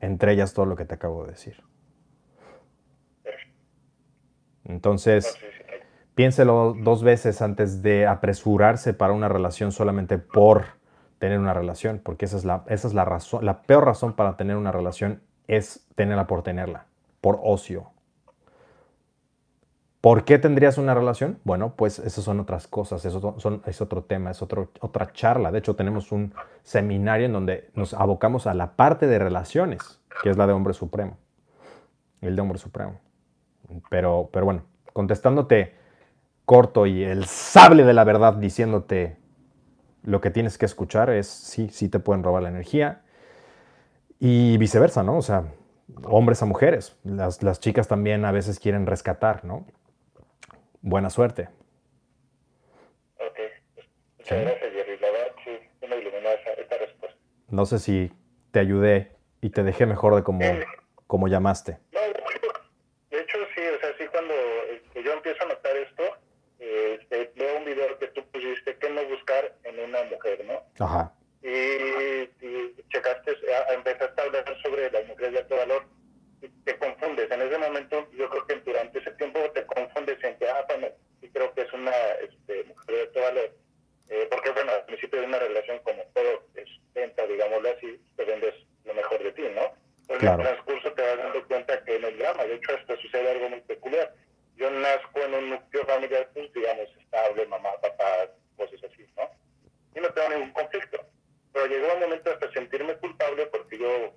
Entre 0.00 0.32
ellas 0.32 0.52
todo 0.52 0.66
lo 0.66 0.76
que 0.76 0.84
te 0.84 0.94
acabo 0.94 1.24
de 1.24 1.30
decir. 1.30 1.62
Entonces, 4.64 5.36
piénselo 6.14 6.76
dos 6.78 7.02
veces 7.02 7.40
antes 7.40 7.82
de 7.82 8.06
apresurarse 8.06 8.94
para 8.94 9.12
una 9.12 9.28
relación 9.28 9.72
solamente 9.72 10.18
por 10.18 10.81
tener 11.22 11.38
una 11.38 11.54
relación, 11.54 12.00
porque 12.02 12.24
esa 12.24 12.36
es 12.36 12.44
la, 12.44 12.64
esa 12.66 12.88
es 12.88 12.94
la 12.94 13.04
razón, 13.04 13.46
la 13.46 13.62
peor 13.62 13.84
razón 13.84 14.14
para 14.14 14.36
tener 14.36 14.56
una 14.56 14.72
relación 14.72 15.22
es 15.46 15.86
tenerla 15.94 16.26
por 16.26 16.42
tenerla, 16.42 16.86
por 17.20 17.38
ocio. 17.44 17.92
¿Por 20.00 20.24
qué 20.24 20.40
tendrías 20.40 20.78
una 20.78 20.96
relación? 20.96 21.38
Bueno, 21.44 21.74
pues 21.76 22.00
esas 22.00 22.24
son 22.24 22.40
otras 22.40 22.66
cosas, 22.66 23.04
eso 23.04 23.36
son, 23.38 23.62
es 23.66 23.80
otro 23.80 24.02
tema, 24.02 24.32
es 24.32 24.42
otro, 24.42 24.72
otra 24.80 25.12
charla. 25.12 25.52
De 25.52 25.60
hecho, 25.60 25.76
tenemos 25.76 26.10
un 26.10 26.34
seminario 26.64 27.26
en 27.26 27.32
donde 27.34 27.70
nos 27.76 27.94
abocamos 27.94 28.48
a 28.48 28.54
la 28.54 28.74
parte 28.74 29.06
de 29.06 29.20
relaciones, 29.20 30.00
que 30.24 30.30
es 30.30 30.36
la 30.36 30.48
de 30.48 30.54
hombre 30.54 30.74
supremo, 30.74 31.18
el 32.20 32.34
de 32.34 32.42
hombre 32.42 32.58
supremo. 32.58 32.98
Pero, 33.90 34.28
pero 34.32 34.44
bueno, 34.44 34.62
contestándote 34.92 35.76
corto 36.46 36.84
y 36.86 37.04
el 37.04 37.26
sable 37.26 37.84
de 37.84 37.92
la 37.92 38.02
verdad 38.02 38.34
diciéndote 38.34 39.21
lo 40.02 40.20
que 40.20 40.30
tienes 40.30 40.58
que 40.58 40.66
escuchar 40.66 41.10
es 41.10 41.28
sí, 41.28 41.68
sí 41.70 41.88
te 41.88 41.98
pueden 41.98 42.22
robar 42.22 42.42
la 42.42 42.48
energía 42.48 43.02
y 44.18 44.56
viceversa, 44.58 45.02
¿no? 45.02 45.16
O 45.16 45.22
sea, 45.22 45.44
hombres 46.04 46.42
a 46.42 46.46
mujeres. 46.46 46.96
Las, 47.04 47.42
las 47.42 47.60
chicas 47.60 47.88
también 47.88 48.24
a 48.24 48.32
veces 48.32 48.58
quieren 48.58 48.86
rescatar, 48.86 49.44
¿no? 49.44 49.66
Buena 50.80 51.10
suerte. 51.10 51.48
Ok. 53.18 53.38
Muchas 54.18 54.40
gracias, 54.40 54.72
Jerry. 54.72 54.98
La 54.98 55.10
verdad, 55.10 55.32
sí, 55.44 55.86
me 55.88 55.96
iluminó 55.96 56.28
esta 56.30 56.78
respuesta. 56.78 57.18
No 57.48 57.66
sé 57.66 57.78
si 57.78 58.12
te 58.50 58.60
ayudé 58.60 59.12
y 59.40 59.50
te 59.50 59.62
dejé 59.62 59.86
mejor 59.86 60.14
de 60.14 60.22
como, 60.22 60.44
como 61.06 61.28
llamaste. 61.28 61.78
No, 61.92 62.00
de 63.10 63.20
hecho, 63.20 63.38
sí, 63.54 63.60
o 63.76 63.80
sea, 63.80 63.90
sí, 63.98 64.04
cuando 64.10 64.34
este, 64.70 65.02
yo 65.02 65.12
empiezo 65.12 65.44
a 65.44 65.48
notar 65.48 65.76
esto, 65.76 66.02
este, 66.58 67.32
veo 67.36 67.58
un 67.58 67.64
video 67.64 67.98
que 67.98 68.08
tú 68.08 68.24
pusiste, 68.30 68.76
que 68.76 68.90
no 68.90 69.04
buscar 69.08 69.56
en 69.64 69.80
una 69.80 70.04
mujer, 70.04 70.44
¿no? 70.46 70.62
Ajá. 70.82 71.12
Y, 71.42 71.48
y 71.48 72.74
checaste, 72.88 73.32
empezaste 73.74 74.20
a 74.20 74.24
hablar 74.24 74.44
sobre 74.62 74.90
las 74.90 75.06
mujeres 75.06 75.32
de 75.32 75.38
alto 75.38 75.56
valor 75.56 75.84
y 76.40 76.48
te 76.48 76.78
confundes. 76.78 77.30
En 77.30 77.42
ese 77.42 77.58
momento, 77.58 78.08
yo 78.12 78.28
creo 78.30 78.46
que 78.46 78.54
durante 78.56 78.98
ese 78.98 79.10
tiempo 79.12 79.38
te 79.54 79.66
confundes 79.66 80.22
en 80.22 80.36
que, 80.38 80.48
ah, 80.48 80.64
bueno, 80.68 80.88
sí 81.20 81.28
creo 81.32 81.52
que 81.54 81.62
es 81.62 81.72
una 81.72 81.92
este, 82.20 82.64
mujer 82.64 82.94
de 82.94 83.02
alto 83.02 83.20
valor. 83.20 83.50
Eh, 84.08 84.28
porque, 84.30 84.50
bueno, 84.50 84.72
al 84.72 84.84
principio 84.84 85.20
de 85.20 85.26
una 85.26 85.38
relación 85.38 85.78
como 85.80 86.02
todo 86.14 86.44
es 86.54 86.68
venta, 86.94 87.26
digámoslo 87.26 87.70
así, 87.70 88.00
te 88.16 88.24
vendes 88.24 88.54
lo 88.84 88.94
mejor 88.94 89.22
de 89.22 89.32
ti, 89.32 89.42
¿no? 89.54 89.82
Claro. 90.18 90.34
en 90.34 90.40
el 90.40 90.46
transcurso 90.46 90.92
te 90.92 91.00
vas 91.00 91.16
dando 91.16 91.46
cuenta 91.46 91.84
que 91.84 91.98
no 91.98 92.08
es 92.08 92.18
drama. 92.18 92.44
De 92.44 92.54
hecho, 92.56 92.74
hasta 92.74 92.96
sucede 92.96 93.30
algo 93.30 93.48
muy 93.48 93.60
peculiar 93.62 94.12
yo 94.56 94.70
nazco 94.70 95.20
en 95.20 95.34
un 95.34 95.50
núcleo 95.50 95.84
familiar, 95.86 96.30
pues, 96.34 96.52
digamos, 96.52 96.88
estable, 97.00 97.46
mamá, 97.46 97.70
papá, 97.80 98.28
cosas 98.56 98.80
así, 98.84 99.06
¿no? 99.16 99.28
Y 99.94 100.00
no 100.00 100.08
tengo 100.12 100.28
ningún 100.28 100.52
conflicto. 100.52 101.04
Pero 101.52 101.66
llegó 101.66 101.92
un 101.94 102.00
momento 102.00 102.30
hasta 102.30 102.52
sentirme 102.52 102.96
culpable 102.98 103.46
porque 103.46 103.78
yo 103.78 104.14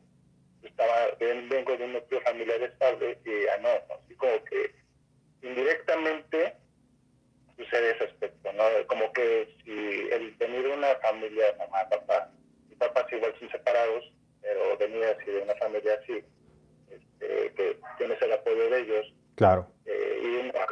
estaba, 0.64 1.08
vengo 1.20 1.78
de 1.78 1.84
un 1.84 1.94
núcleo 1.94 2.22
familiar 2.22 2.62
estable 2.62 3.18
y 3.26 3.46
ya 3.46 3.58
no, 3.58 3.70
así 3.70 4.16
como 4.16 4.44
que 4.46 4.76
indirectamente 5.42 6.56
sucede 7.58 7.92
ese 7.92 8.06
aspecto, 8.06 8.54
¿no? 8.54 8.64
Como 8.88 9.12
que 9.14 9.56
si 9.64 10.10
el 10.12 10.32
venir 10.36 10.64
de 10.64 10.74
una 10.74 10.96
familia, 10.96 11.56
mamá, 11.58 11.90
papá, 11.90 12.32
y 12.70 12.76
papás 12.76 13.06
igual 13.12 13.34
son 13.40 13.50
separados, 13.50 14.12
pero 14.42 14.78
venir 14.78 15.04
así 15.06 15.32
de 15.32 15.42
una 15.42 15.56
familia 15.56 16.00
así, 16.02 16.24
este, 16.90 17.54
que 17.54 17.80
tienes 17.98 18.22
el 18.22 18.34
apoyo 18.34 18.70
de 18.70 18.80
ellos, 18.80 19.14
claro 19.36 19.76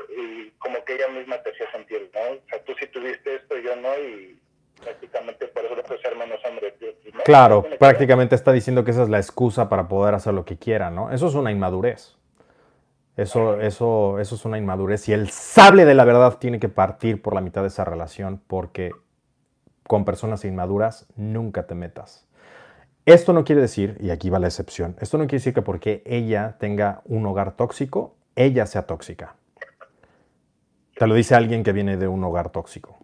y, 0.10 0.50
como 0.60 0.84
que 0.86 0.96
ella 0.96 1.08
misma 1.10 1.42
te 1.44 1.52
hacía 1.52 1.72
sentir, 1.72 2.10
¿no? 2.14 2.38
O 2.38 2.50
sea, 2.50 2.64
tú 2.64 2.74
sí 2.80 2.88
tuviste 2.88 3.36
esto, 3.36 3.58
yo 3.58 3.76
no, 3.76 3.98
y 4.00 4.40
prácticamente 4.82 5.48
por 5.48 5.66
eso 5.66 5.76
le 5.76 5.84
puedes 5.84 6.02
ser 6.02 6.16
menos 6.16 6.44
hombre. 6.46 6.74
Claro, 7.26 7.66
prácticamente 7.80 8.36
está 8.36 8.52
diciendo 8.52 8.84
que 8.84 8.92
esa 8.92 9.04
es 9.04 9.10
la 9.10 9.18
excusa 9.18 9.70
para 9.70 9.88
poder 9.88 10.14
hacer 10.14 10.34
lo 10.34 10.44
que 10.44 10.58
quiera, 10.58 10.90
¿no? 10.90 11.12
Eso 11.12 11.28
es 11.28 11.36
una 11.36 11.52
inmadurez. 11.52 12.18
Eso, 13.16 13.62
eso, 13.62 14.20
eso 14.20 14.36
es 14.36 14.46
una 14.46 14.58
inmadurez. 14.58 15.08
Y 15.08 15.14
el 15.14 15.30
sable 15.30 15.86
de 15.86 15.94
la 15.94 16.04
verdad 16.04 16.38
tiene 16.38 16.60
que 16.60 16.70
partir 16.70 17.22
por 17.22 17.34
la 17.34 17.42
mitad 17.42 17.62
de 17.62 17.68
esa 17.68 17.86
relación 17.86 18.42
porque 18.48 18.92
con 19.88 20.04
personas 20.04 20.44
inmaduras 20.44 21.08
nunca 21.16 21.66
te 21.66 21.76
metas. 21.76 22.28
Esto 23.06 23.34
no 23.34 23.44
quiere 23.44 23.62
decir, 23.62 23.98
y 24.00 24.12
aquí 24.12 24.30
va 24.30 24.40
la 24.40 24.48
excepción, 24.48 24.96
esto 25.00 25.18
no 25.18 25.26
quiere 25.26 25.40
decir 25.40 25.54
que 25.54 25.62
porque 25.62 26.04
ella 26.06 26.56
tenga 26.58 27.02
un 27.06 27.26
hogar 27.26 27.52
tóxico, 27.52 28.16
ella 28.36 28.66
sea 28.66 28.84
tóxica. 28.84 29.36
Te 30.96 31.08
lo 31.08 31.14
dice 31.14 31.36
alguien 31.36 31.64
que 31.64 31.74
viene 31.74 31.98
de 31.98 32.08
un 32.08 32.24
hogar 32.24 32.50
tóxico. 32.50 32.98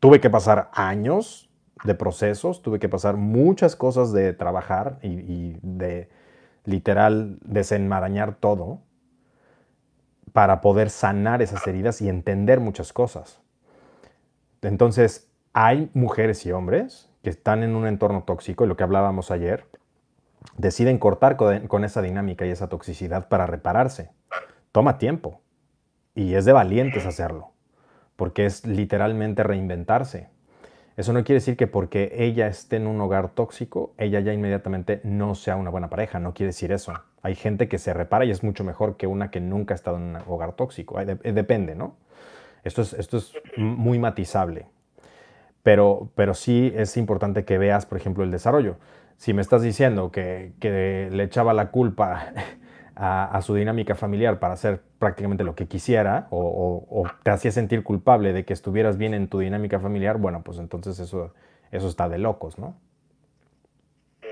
Tuve 0.00 0.20
que 0.20 0.28
pasar 0.28 0.70
años 0.74 1.49
de 1.84 1.94
procesos, 1.94 2.62
tuve 2.62 2.78
que 2.78 2.88
pasar 2.88 3.16
muchas 3.16 3.76
cosas 3.76 4.12
de 4.12 4.32
trabajar 4.32 4.98
y, 5.02 5.56
de 5.62 6.08
literal 6.64 7.38
desenmarañar 7.42 8.34
todo 8.34 8.80
para 10.32 10.60
poder 10.60 10.90
sanar 10.90 11.42
esas 11.42 11.66
heridas 11.66 12.00
y 12.02 12.08
entender 12.08 12.60
muchas 12.60 12.92
cosas. 12.92 13.40
Entonces, 14.62 15.28
hay 15.52 15.90
mujeres 15.94 16.44
y 16.46 16.52
hombres 16.52 17.08
que 17.22 17.30
están 17.30 17.62
en 17.62 17.74
un 17.74 17.86
entorno 17.86 18.22
tóxico, 18.24 18.64
y 18.64 18.68
lo 18.68 18.76
que 18.76 18.84
hablábamos 18.84 19.30
ayer, 19.30 19.66
deciden 20.56 20.98
cortar 20.98 21.36
con, 21.36 21.84
esa 21.84 22.02
dinámica 22.02 22.46
y 22.46 22.50
esa 22.50 22.68
toxicidad 22.68 23.28
para 23.28 23.46
repararse. 23.46 24.10
Toma 24.72 24.98
tiempo 24.98 25.40
y 26.14 26.34
es 26.34 26.44
de 26.44 26.52
valientes 26.52 27.06
hacerlo, 27.06 27.52
porque 28.16 28.46
es 28.46 28.66
literalmente 28.66 29.42
reinventarse. 29.42 30.28
Eso 30.96 31.12
no 31.12 31.24
quiere 31.24 31.36
decir 31.36 31.56
que 31.56 31.66
porque 31.66 32.12
ella 32.14 32.46
esté 32.46 32.76
en 32.76 32.86
un 32.86 33.00
hogar 33.00 33.30
tóxico, 33.30 33.94
ella 33.96 34.20
ya 34.20 34.32
inmediatamente 34.32 35.00
no 35.04 35.34
sea 35.34 35.56
una 35.56 35.70
buena 35.70 35.88
pareja, 35.88 36.18
no 36.18 36.34
quiere 36.34 36.48
decir 36.48 36.72
eso. 36.72 36.92
Hay 37.22 37.34
gente 37.34 37.68
que 37.68 37.78
se 37.78 37.94
repara 37.94 38.24
y 38.24 38.30
es 38.30 38.42
mucho 38.42 38.64
mejor 38.64 38.96
que 38.96 39.06
una 39.06 39.30
que 39.30 39.40
nunca 39.40 39.74
ha 39.74 39.76
estado 39.76 39.96
en 39.96 40.02
un 40.02 40.16
hogar 40.26 40.52
tóxico. 40.54 40.98
Depende, 41.04 41.74
¿no? 41.74 41.96
Esto 42.64 42.82
es, 42.82 42.92
esto 42.92 43.18
es 43.18 43.32
muy 43.56 43.98
matizable. 43.98 44.66
Pero, 45.62 46.10
pero 46.14 46.34
sí 46.34 46.72
es 46.74 46.96
importante 46.96 47.44
que 47.44 47.58
veas, 47.58 47.86
por 47.86 47.98
ejemplo, 47.98 48.24
el 48.24 48.30
desarrollo. 48.30 48.76
Si 49.16 49.34
me 49.34 49.42
estás 49.42 49.62
diciendo 49.62 50.10
que, 50.10 50.52
le 51.12 51.22
echaba 51.22 51.52
la 51.52 51.70
culpa 51.70 52.32
a, 53.02 53.40
su 53.40 53.54
dinámica 53.54 53.94
familiar 53.94 54.38
para 54.38 54.52
hacer 54.52 54.82
prácticamente 54.98 55.42
lo 55.42 55.54
que 55.54 55.66
quisiera 55.66 56.28
o, 56.30 57.06
te 57.22 57.30
hacía 57.30 57.50
sentir 57.50 57.82
culpable 57.82 58.34
de 58.34 58.44
que 58.44 58.52
estuvieras 58.52 58.98
bien 58.98 59.14
en 59.14 59.28
tu 59.28 59.38
dinámica 59.38 59.80
familiar, 59.80 60.18
bueno, 60.18 60.42
pues 60.44 60.58
entonces 60.58 60.98
eso, 60.98 61.32
eso 61.70 61.88
está 61.88 62.10
de 62.10 62.18
locos, 62.18 62.58
¿no? 62.58 62.78
Sí. 64.20 64.28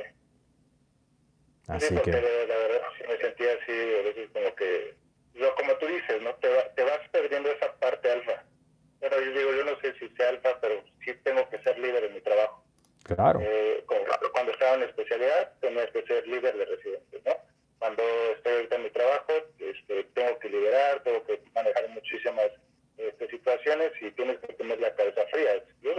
Así 1.67 1.95
que... 1.97 2.13
La 2.13 2.19
verdad 2.21 2.81
sí 2.99 3.05
me 3.09 3.17
sentía 3.17 3.49
así, 3.55 3.73
a 3.73 4.03
veces 4.05 4.31
como 4.35 4.55
que, 4.55 4.95
como 5.57 5.73
tú 5.79 5.87
dices, 5.87 6.23
¿no? 6.23 6.35
Te, 6.35 6.49
te 6.77 6.85
vas 6.85 7.01
perdiendo 7.11 7.51
esa 7.51 7.73
parte 7.81 8.13
alfa. 8.13 8.45
Bueno, 9.01 9.17
yo 9.17 9.33
digo, 9.33 9.51
yo 9.55 9.65
no 9.65 9.81
sé 9.81 9.95
si 9.99 10.15
sea 10.15 10.29
alfa, 10.29 10.61
pero 10.61 10.83
sí 11.07 11.15
tengo 11.25 11.49
que 11.49 11.59
ser 11.63 11.79
líder 11.79 12.05
en 12.05 12.15
mi 12.15 12.21
trabajo. 12.21 12.63
Claro. 13.05 13.41
Eh, 13.43 13.83
cuando 13.87 14.53
estaba 14.53 14.75
en 14.75 14.83
especialidad, 14.83 15.55
tenía 15.61 15.87
que 15.87 16.03
ser 16.03 16.29
líder 16.29 16.55
de 16.55 16.65
residentes, 16.67 17.25
¿no? 17.25 17.33
Cuando 17.79 18.03
estoy 18.35 18.55
ahorita 18.55 18.77
en 18.77 18.83
mi 18.83 18.91
trabajo, 18.91 19.33
este, 19.59 20.05
tengo 20.15 20.39
que 20.41 20.49
liderar, 20.49 21.03
tengo 21.05 21.25
que 21.25 21.41
manejar 21.55 21.89
muchísimas 21.91 22.51
este, 22.97 23.29
situaciones 23.29 23.93
y 24.01 24.11
tienes 24.13 24.39
que 24.41 24.53
tener 24.55 24.81
la 24.81 24.95
cabeza 24.97 25.25
fría. 25.31 25.63
Yo 25.81 25.93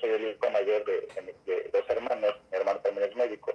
soy 0.00 0.10
el 0.10 0.28
hijo 0.28 0.50
mayor 0.50 0.84
de, 0.84 1.70
dos 1.72 1.84
hermanos, 1.88 2.40
mi 2.52 2.58
hermano 2.58 2.78
también 2.80 3.10
es 3.10 3.16
médico. 3.16 3.52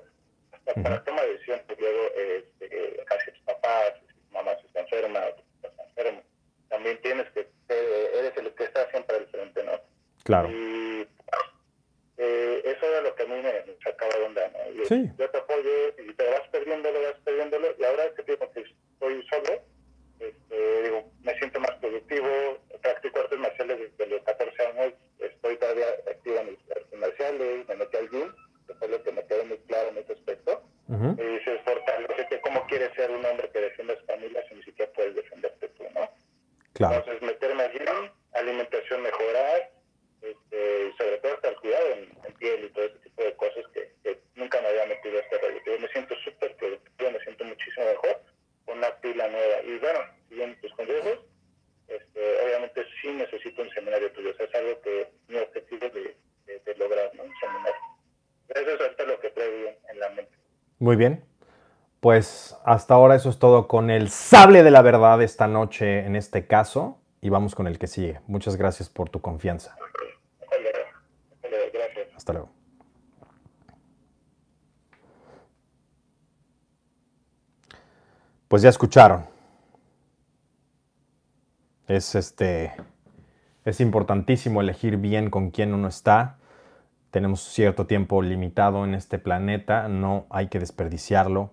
Hasta 0.52 0.74
para 0.82 1.04
tomar 1.06 1.26
decisiones, 1.28 1.64
luego 1.80 2.12
este, 2.16 3.04
casi 3.06 3.32
tus 3.32 3.42
papás, 3.44 3.94
tu 4.28 4.34
mamá 4.34 4.52
está 4.52 4.82
enferma, 4.82 5.20
estás 5.64 5.88
enfermo. 5.88 6.22
También 6.68 7.02
tienes 7.02 7.30
que, 7.32 7.48
eres 7.70 8.36
el 8.36 8.54
que 8.56 8.64
está 8.66 8.90
siempre 8.92 9.16
al 9.16 9.28
frente, 9.28 9.64
¿no? 9.64 9.80
Claro. 10.26 10.50
Y 10.52 11.08
eh, 12.22 12.62
eso 12.66 12.86
era 12.86 13.02
lo 13.02 13.16
que 13.16 13.24
a 13.24 13.28
mí 13.28 13.42
me, 13.42 13.78
sacaba 13.82 14.14
de 14.14 14.24
onda, 14.26 14.42
¿no? 14.50 14.74
Yo, 14.74 14.86
sí. 14.86 15.10
yo 15.18 15.30
te 15.30 15.38
apoyo 15.38 15.88
y 16.06 16.14
te 16.14 16.30
vas 16.30 16.46
perdiendo, 16.52 16.92
lo 16.92 17.02
vas 17.02 17.16
perdiéndolo, 17.24 17.68
y 17.80 17.84
ahora 17.86 18.14
que 18.14 18.24
tengo 18.24 18.52
que 18.52 18.60
estoy 18.60 19.26
solo, 19.30 19.62
este, 20.20 20.84
digo, 20.84 21.10
me 21.24 21.34
siento 21.38 21.62
más 21.62 21.72
productivo, 21.80 22.28
practico 22.82 23.22
artes 23.22 23.40
marciales 23.40 23.80
desde 23.80 24.12
los 24.12 24.22
14 24.24 24.66
años, 24.66 24.94
estoy 25.20 25.56
todavía 25.56 25.86
activo 26.12 26.40
en 26.40 26.48
mis 26.48 26.72
artes 26.72 27.00
marciales, 27.00 27.68
me 27.70 27.76
metí 27.76 27.98
al 27.98 28.10
gym, 28.10 28.34
que 28.68 28.74
fue 28.74 28.88
lo 28.90 29.02
que 29.02 29.12
me 29.14 29.26
quedó 29.26 29.46
muy 29.46 29.58
claro 29.60 29.90
en 29.90 29.98
este 30.00 30.14
aspecto, 30.14 30.62
y 30.90 31.24
dices, 31.24 31.62
fortalece 31.64 32.28
que 32.30 32.42
cómo 32.42 32.66
quieres 32.68 32.94
ser 32.96 33.12
un 33.12 33.24
hombre 33.24 33.50
que 33.52 33.62
defiende 33.62 33.94
a 33.94 34.00
su 34.00 34.06
familia 34.08 34.44
si 34.50 34.56
ni 34.56 34.64
siquiera 34.64 34.92
puedes 34.92 35.16
defenderte 35.16 35.70
tú, 35.70 35.84
¿no? 35.96 36.10
Claro. 36.74 36.96
Entonces, 36.96 37.22
meterme 37.22 37.64
al 37.64 37.72
gym, 37.72 38.12
alimentación 38.34 39.04
mejorar, 39.04 39.70
este, 40.22 40.92
sobre 40.98 41.18
todo 41.20 41.34
hasta 41.34 41.50
el 41.50 41.56
cuidado 41.58 41.86
en, 41.94 42.34
piel 42.34 42.66
y 42.66 42.70
todo 42.70 42.86
ese 42.86 43.00
tipo 43.00 43.24
de 43.24 43.36
cosas 43.36 43.66
que, 43.74 43.90
nunca 44.36 44.62
me 44.62 44.68
había 44.70 44.86
metido 44.86 45.18
a 45.18 45.22
este 45.22 45.38
rollo. 45.38 45.60
Yo 45.66 45.80
me 45.80 45.88
siento 45.90 46.16
súper 46.24 46.56
productivo, 46.56 47.12
me 47.12 47.20
siento 47.20 47.44
muchísimo 47.44 47.86
mejor 47.86 48.22
con 48.66 48.78
una 48.78 48.96
pila 49.02 49.28
nueva. 49.28 49.62
Y 49.64 49.78
bueno, 49.78 50.00
siguiendo 50.30 50.58
tus 50.62 50.74
consejos, 50.74 51.20
este, 51.88 52.42
obviamente 52.46 52.86
sí 53.02 53.10
necesito 53.10 53.62
un 53.62 53.70
seminario 53.72 54.12
tuyo. 54.14 54.32
O 54.32 54.34
sea, 54.36 54.46
es 54.46 54.56
algo 54.56 54.82
que 54.82 55.10
mi 55.28 55.38
objetivo 55.38 55.86
es 55.88 55.94
de, 55.94 56.60
de, 56.66 56.76
lograr, 56.76 57.14
¿no? 57.16 57.24
Un 57.24 57.34
seminario. 57.42 57.82
Eso 58.48 58.70
es 58.72 58.82
hasta 58.82 59.04
lo 59.04 59.20
que 59.20 59.30
traigo 59.32 59.72
en 59.90 60.00
la 60.00 60.10
mente. 60.10 60.38
Muy 60.90 60.96
bien. 60.96 61.24
Pues 62.00 62.58
hasta 62.66 62.96
ahora 62.96 63.14
eso 63.14 63.30
es 63.30 63.38
todo 63.38 63.68
con 63.68 63.92
el 63.92 64.10
sable 64.10 64.64
de 64.64 64.72
la 64.72 64.82
verdad 64.82 65.22
esta 65.22 65.48
noche 65.48 66.04
en 66.04 66.16
este 66.16 66.48
caso 66.48 66.98
y 67.22 67.30
vamos 67.30 67.54
con 67.54 67.68
el 67.68 67.78
que 67.78 67.86
sigue. 67.86 68.22
Muchas 68.26 68.56
gracias 68.56 68.90
por 68.90 69.08
tu 69.08 69.22
confianza. 69.22 69.76
Hasta 72.16 72.34
luego. 72.34 72.50
Pues 78.48 78.64
ya 78.64 78.70
escucharon. 78.70 79.28
Es 81.88 82.16
este 82.16 82.74
es 83.64 83.80
importantísimo 83.80 84.60
elegir 84.60 84.98
bien 84.98 85.30
con 85.30 85.52
quién 85.52 85.76
uno 85.76 85.88
está. 85.88 86.39
Tenemos 87.12 87.42
cierto 87.42 87.88
tiempo 87.88 88.22
limitado 88.22 88.86
en 88.86 88.94
este 88.94 89.18
planeta, 89.18 89.88
no 89.88 90.26
hay 90.30 90.48
que 90.48 90.60
desperdiciarlo 90.60 91.52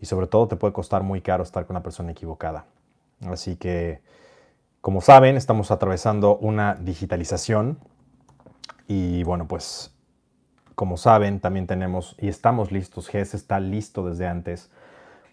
y 0.00 0.06
sobre 0.06 0.26
todo 0.26 0.48
te 0.48 0.56
puede 0.56 0.72
costar 0.72 1.02
muy 1.02 1.20
caro 1.20 1.42
estar 1.42 1.66
con 1.66 1.76
una 1.76 1.82
persona 1.82 2.10
equivocada. 2.12 2.64
Así 3.26 3.56
que, 3.56 4.00
como 4.80 5.00
saben, 5.00 5.36
estamos 5.36 5.70
atravesando 5.70 6.36
una 6.38 6.74
digitalización 6.74 7.78
y 8.88 9.22
bueno, 9.22 9.46
pues 9.46 9.94
como 10.74 10.96
saben, 10.96 11.40
también 11.40 11.66
tenemos 11.66 12.16
y 12.18 12.28
estamos 12.28 12.72
listos, 12.72 13.08
GES 13.08 13.34
está 13.34 13.60
listo 13.60 14.04
desde 14.08 14.26
antes 14.26 14.70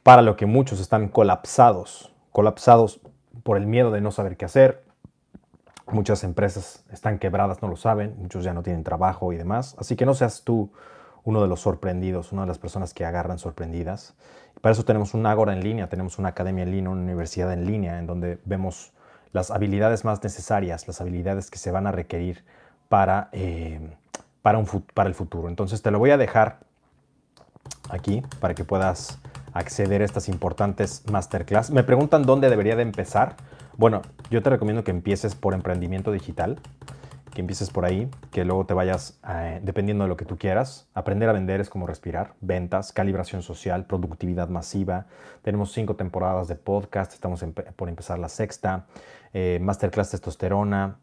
para 0.03 0.21
lo 0.21 0.35
que 0.35 0.45
muchos 0.45 0.79
están 0.79 1.07
colapsados, 1.07 2.13
colapsados 2.31 2.99
por 3.43 3.57
el 3.57 3.65
miedo 3.65 3.91
de 3.91 4.01
no 4.01 4.11
saber 4.11 4.37
qué 4.37 4.45
hacer. 4.45 4.83
Muchas 5.91 6.23
empresas 6.23 6.83
están 6.91 7.17
quebradas, 7.17 7.61
no 7.61 7.67
lo 7.67 7.77
saben, 7.77 8.15
muchos 8.17 8.43
ya 8.43 8.53
no 8.53 8.63
tienen 8.63 8.83
trabajo 8.83 9.31
y 9.31 9.37
demás. 9.37 9.75
Así 9.79 9.95
que 9.95 10.05
no 10.05 10.13
seas 10.13 10.43
tú 10.43 10.71
uno 11.23 11.41
de 11.41 11.47
los 11.47 11.61
sorprendidos, 11.61 12.31
una 12.31 12.43
de 12.43 12.47
las 12.47 12.57
personas 12.57 12.93
que 12.93 13.05
agarran 13.05 13.39
sorprendidas. 13.39 14.15
Para 14.61 14.73
eso 14.73 14.85
tenemos 14.85 15.13
un 15.13 15.25
Agora 15.25 15.53
en 15.53 15.63
línea, 15.63 15.87
tenemos 15.89 16.19
una 16.19 16.29
academia 16.29 16.63
en 16.63 16.71
línea, 16.71 16.89
una 16.89 17.01
universidad 17.01 17.51
en 17.53 17.65
línea, 17.65 17.99
en 17.99 18.07
donde 18.07 18.39
vemos 18.45 18.93
las 19.33 19.51
habilidades 19.51 20.05
más 20.05 20.23
necesarias, 20.23 20.87
las 20.87 21.01
habilidades 21.01 21.51
que 21.51 21.57
se 21.57 21.71
van 21.71 21.85
a 21.87 21.91
requerir 21.91 22.43
para, 22.89 23.29
eh, 23.31 23.95
para 24.41 25.09
el 25.09 25.15
futuro. 25.15 25.49
Entonces 25.49 25.81
te 25.81 25.91
lo 25.91 25.99
voy 25.99 26.11
a 26.11 26.17
dejar 26.17 26.59
aquí 27.89 28.23
para 28.39 28.55
que 28.55 28.63
puedas 28.63 29.19
acceder 29.53 30.01
a 30.01 30.05
estas 30.05 30.29
importantes 30.29 31.03
masterclass. 31.11 31.71
Me 31.71 31.83
preguntan 31.83 32.23
dónde 32.23 32.49
debería 32.49 32.75
de 32.75 32.83
empezar. 32.83 33.35
Bueno, 33.77 34.01
yo 34.31 34.41
te 34.41 34.49
recomiendo 34.49 34.83
que 34.83 34.89
empieces 34.89 35.35
por 35.35 35.53
emprendimiento 35.53 36.11
digital, 36.11 36.59
que 37.35 37.41
empieces 37.41 37.69
por 37.69 37.85
ahí, 37.85 38.09
que 38.31 38.43
luego 38.43 38.65
te 38.65 38.73
vayas, 38.73 39.19
eh, 39.29 39.59
dependiendo 39.61 40.03
de 40.03 40.07
lo 40.07 40.17
que 40.17 40.25
tú 40.25 40.35
quieras. 40.35 40.89
Aprender 40.95 41.29
a 41.29 41.31
vender 41.31 41.61
es 41.61 41.69
como 41.69 41.85
respirar, 41.85 42.33
ventas, 42.41 42.91
calibración 42.91 43.43
social, 43.43 43.85
productividad 43.85 44.49
masiva. 44.49 45.05
Tenemos 45.43 45.73
cinco 45.73 45.95
temporadas 45.95 46.47
de 46.47 46.55
podcast, 46.55 47.13
estamos 47.13 47.45
por 47.75 47.87
empezar 47.87 48.17
la 48.17 48.29
sexta, 48.29 48.87
eh, 49.31 49.59
masterclass 49.61 50.09
testosterona, 50.09 50.97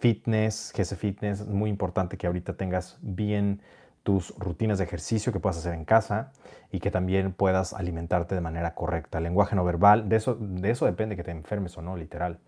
fitness, 0.00 0.72
GS 0.74 0.96
Fitness, 0.96 1.40
es 1.40 1.48
muy 1.48 1.68
importante 1.68 2.16
que 2.16 2.26
ahorita 2.26 2.54
tengas 2.54 2.96
bien 3.02 3.60
tus 4.06 4.32
rutinas 4.38 4.78
de 4.78 4.84
ejercicio 4.84 5.32
que 5.32 5.40
puedas 5.40 5.58
hacer 5.58 5.74
en 5.74 5.84
casa 5.84 6.30
y 6.70 6.78
que 6.78 6.92
también 6.92 7.32
puedas 7.32 7.72
alimentarte 7.72 8.36
de 8.36 8.40
manera 8.40 8.72
correcta. 8.76 9.18
El 9.18 9.24
lenguaje 9.24 9.56
no 9.56 9.64
verbal, 9.64 10.08
de 10.08 10.14
eso, 10.14 10.36
de 10.38 10.70
eso 10.70 10.86
depende 10.86 11.16
que 11.16 11.24
te 11.24 11.32
enfermes 11.32 11.76
o 11.76 11.82
no, 11.82 11.96
literal. 11.96 12.38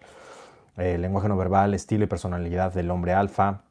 El 0.76 1.02
lenguaje 1.02 1.26
no 1.26 1.36
verbal, 1.36 1.74
estilo 1.74 2.04
y 2.04 2.06
personalidad 2.06 2.72
del 2.72 2.88
hombre 2.92 3.12
alfa, 3.12 3.62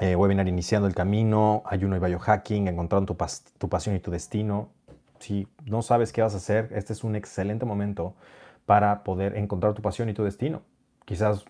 eh, 0.00 0.16
webinar 0.16 0.48
iniciando 0.48 0.88
el 0.88 0.94
camino, 0.94 1.62
ayuno 1.66 1.94
y 1.94 1.98
biohacking, 1.98 2.68
encontrando 2.68 3.14
tu, 3.14 3.26
tu 3.58 3.68
pasión 3.68 3.94
y 3.94 4.00
tu 4.00 4.10
destino. 4.10 4.70
Si 5.18 5.46
no 5.66 5.82
sabes 5.82 6.10
qué 6.10 6.22
vas 6.22 6.32
a 6.32 6.38
hacer, 6.38 6.70
este 6.72 6.94
es 6.94 7.04
un 7.04 7.16
excelente 7.16 7.66
momento 7.66 8.14
para 8.64 9.04
poder 9.04 9.36
encontrar 9.36 9.74
tu 9.74 9.82
pasión 9.82 10.08
y 10.08 10.14
tu 10.14 10.24
destino. 10.24 10.62
Quizás 11.04 11.44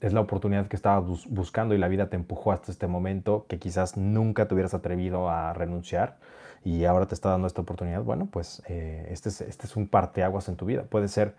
es 0.00 0.12
la 0.12 0.20
oportunidad 0.20 0.68
que 0.68 0.76
estabas 0.76 1.26
buscando 1.28 1.74
y 1.74 1.78
la 1.78 1.88
vida 1.88 2.08
te 2.08 2.16
empujó 2.16 2.52
hasta 2.52 2.70
este 2.70 2.86
momento 2.86 3.46
que 3.48 3.58
quizás 3.58 3.96
nunca 3.96 4.46
te 4.46 4.54
hubieras 4.54 4.74
atrevido 4.74 5.28
a 5.28 5.52
renunciar 5.52 6.18
y 6.64 6.84
ahora 6.84 7.06
te 7.06 7.14
está 7.14 7.30
dando 7.30 7.46
esta 7.46 7.62
oportunidad. 7.62 8.02
Bueno, 8.02 8.28
pues 8.30 8.62
eh, 8.68 9.08
este, 9.10 9.28
es, 9.28 9.40
este 9.40 9.66
es 9.66 9.76
un 9.76 9.88
parteaguas 9.88 10.48
en 10.48 10.56
tu 10.56 10.66
vida. 10.66 10.84
Puede 10.84 11.08
ser 11.08 11.34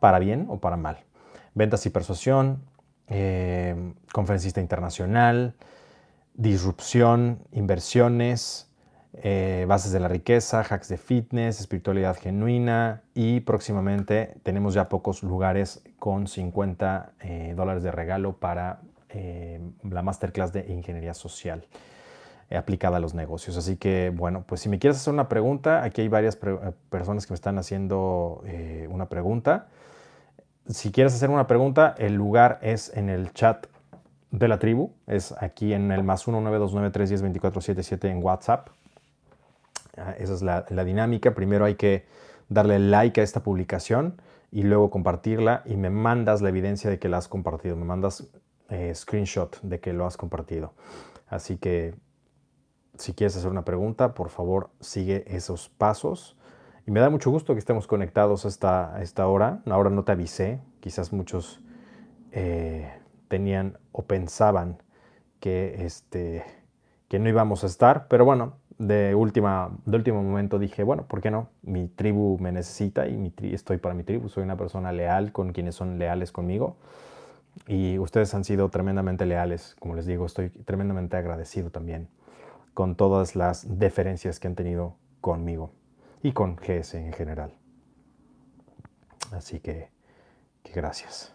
para 0.00 0.18
bien 0.18 0.46
o 0.48 0.60
para 0.60 0.76
mal. 0.76 0.98
Ventas 1.54 1.84
y 1.86 1.90
persuasión, 1.90 2.62
eh, 3.08 3.92
conferencista 4.12 4.60
internacional, 4.60 5.54
disrupción, 6.34 7.40
inversiones, 7.52 8.69
eh, 9.12 9.64
bases 9.66 9.90
de 9.90 9.98
la 9.98 10.06
riqueza, 10.06 10.60
hacks 10.60 10.88
de 10.88 10.96
fitness, 10.96 11.58
espiritualidad 11.58 12.16
genuina 12.16 13.02
y 13.12 13.40
próximamente 13.40 14.36
tenemos 14.44 14.72
ya 14.72 14.88
pocos 14.88 15.24
lugares 15.24 15.82
con 15.98 16.28
50 16.28 17.12
eh, 17.20 17.54
dólares 17.56 17.82
de 17.82 17.90
regalo 17.90 18.36
para 18.36 18.80
eh, 19.08 19.60
la 19.82 20.02
masterclass 20.02 20.52
de 20.52 20.72
ingeniería 20.72 21.14
social. 21.14 21.66
aplicada 22.52 22.96
a 22.96 23.00
los 23.00 23.14
negocios. 23.14 23.56
Así 23.56 23.76
que, 23.76 24.12
bueno, 24.14 24.42
pues 24.44 24.60
si 24.60 24.68
me 24.68 24.78
quieres 24.78 24.96
hacer 24.96 25.12
una 25.12 25.28
pregunta, 25.28 25.84
aquí 25.84 26.00
hay 26.02 26.08
varias 26.08 26.36
personas 26.36 27.24
que 27.24 27.32
me 27.32 27.36
están 27.36 27.58
haciendo 27.58 28.42
una 28.88 29.08
pregunta. 29.08 29.68
Si 30.66 30.90
quieres 30.90 31.14
hacer 31.14 31.30
una 31.30 31.46
pregunta, 31.46 31.94
el 31.96 32.14
lugar 32.14 32.58
es 32.60 32.90
en 32.96 33.08
el 33.08 33.32
chat 33.32 33.66
de 34.32 34.48
la 34.48 34.58
tribu, 34.58 34.92
es 35.06 35.32
aquí 35.40 35.74
en 35.74 35.92
el 35.92 36.02
más 36.02 36.26
19293102477 36.26 38.08
en 38.08 38.22
WhatsApp. 38.22 38.70
Ah, 40.00 40.14
esa 40.18 40.34
es 40.34 40.42
la, 40.42 40.84
dinámica. 40.84 41.34
Primero 41.34 41.64
hay 41.66 41.74
que 41.74 42.06
darle 42.48 42.78
like 42.78 43.20
a 43.20 43.24
esta 43.24 43.42
publicación 43.42 44.20
y 44.50 44.62
luego 44.62 44.90
compartirla 44.90 45.62
y 45.66 45.76
me 45.76 45.90
mandas 45.90 46.40
la 46.40 46.48
evidencia 46.48 46.90
de 46.90 46.98
que 46.98 47.08
la 47.08 47.18
has 47.18 47.28
compartido, 47.28 47.76
me 47.76 47.84
mandas 47.84 48.28
eh, 48.70 48.92
screenshot 48.94 49.60
de 49.62 49.78
que 49.78 49.92
lo 49.92 50.06
has 50.06 50.16
compartido. 50.16 50.72
Así 51.28 51.58
que 51.58 51.94
si 52.96 53.12
quieres 53.12 53.36
hacer 53.36 53.50
una 53.50 53.64
pregunta, 53.64 54.14
por 54.14 54.30
favor 54.30 54.70
sigue 54.80 55.24
esos 55.26 55.68
pasos. 55.68 56.36
Y 56.86 56.90
me 56.90 57.00
da 57.00 57.10
mucho 57.10 57.30
gusto 57.30 57.52
que 57.52 57.58
estemos 57.58 57.86
conectados 57.86 58.44
a 58.46 59.00
esta, 59.02 59.26
hora. 59.26 59.62
Ahora 59.66 59.90
no 59.90 60.04
te 60.04 60.12
avisé, 60.12 60.60
quizás 60.80 61.12
muchos 61.12 61.60
eh, 62.32 62.90
tenían 63.28 63.78
o 63.92 64.06
pensaban 64.06 64.82
que, 65.40 65.84
este, 65.84 66.44
que 67.08 67.18
no 67.18 67.28
íbamos 67.28 67.64
a 67.64 67.66
estar, 67.66 68.08
pero 68.08 68.24
bueno, 68.24 68.59
de, 68.80 69.14
última, 69.14 69.70
de 69.84 69.96
último 69.96 70.22
momento 70.22 70.58
dije, 70.58 70.82
bueno, 70.82 71.04
¿por 71.06 71.20
qué 71.20 71.30
no? 71.30 71.48
Mi 71.62 71.86
tribu 71.86 72.38
me 72.40 72.50
necesita 72.50 73.06
y 73.06 73.32
estoy 73.52 73.76
para 73.76 73.94
mi 73.94 74.04
tribu, 74.04 74.28
soy 74.30 74.42
una 74.42 74.56
persona 74.56 74.90
leal 74.90 75.32
con 75.32 75.52
quienes 75.52 75.74
son 75.74 75.98
leales 75.98 76.32
conmigo. 76.32 76.76
Y 77.66 77.98
ustedes 77.98 78.32
han 78.34 78.44
sido 78.44 78.70
tremendamente 78.70 79.26
leales, 79.26 79.76
como 79.78 79.94
les 79.94 80.06
digo, 80.06 80.24
estoy 80.24 80.48
tremendamente 80.48 81.16
agradecido 81.16 81.70
también 81.70 82.08
con 82.72 82.94
todas 82.94 83.36
las 83.36 83.78
deferencias 83.78 84.40
que 84.40 84.48
han 84.48 84.54
tenido 84.54 84.96
conmigo 85.20 85.72
y 86.22 86.32
con 86.32 86.56
GS 86.56 86.94
en 86.94 87.12
general. 87.12 87.52
Así 89.32 89.60
que, 89.60 89.90
que 90.62 90.72
gracias. 90.72 91.34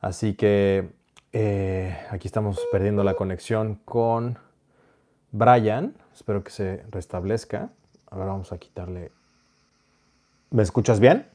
Así 0.00 0.34
que 0.34 1.02
eh, 1.36 1.98
aquí 2.10 2.28
estamos 2.28 2.60
perdiendo 2.70 3.02
la 3.02 3.14
conexión 3.14 3.80
con 3.84 4.38
Brian. 5.32 5.96
Espero 6.12 6.44
que 6.44 6.52
se 6.52 6.84
restablezca. 6.90 7.70
Ahora 8.08 8.26
vamos 8.26 8.52
a 8.52 8.58
quitarle. 8.58 9.10
¿Me 10.50 10.62
escuchas 10.62 11.00
bien? 11.00 11.28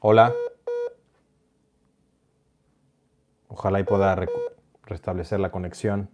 Hola. 0.00 0.34
Ojalá 3.46 3.78
y 3.78 3.84
pueda 3.84 4.26
restablecer 4.82 5.38
la 5.38 5.52
conexión. 5.52 6.10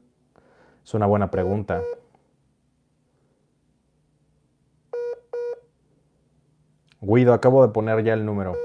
Es 0.85 0.93
una 0.93 1.07
buena 1.07 1.31
pregunta. 1.31 1.81
Guido, 7.01 7.33
acabo 7.33 7.67
de 7.67 7.73
poner 7.73 8.05
ya 8.05 8.13
el 8.13 8.25
número. 8.27 8.57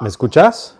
¿Me 0.00 0.08
escuchas? 0.08 0.78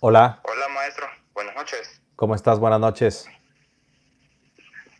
Hola. 0.00 0.40
Hola, 0.44 0.68
maestro. 0.68 1.06
Buenas 1.34 1.54
noches. 1.54 2.00
¿Cómo 2.16 2.34
estás? 2.34 2.58
Buenas 2.58 2.80
noches. 2.80 3.28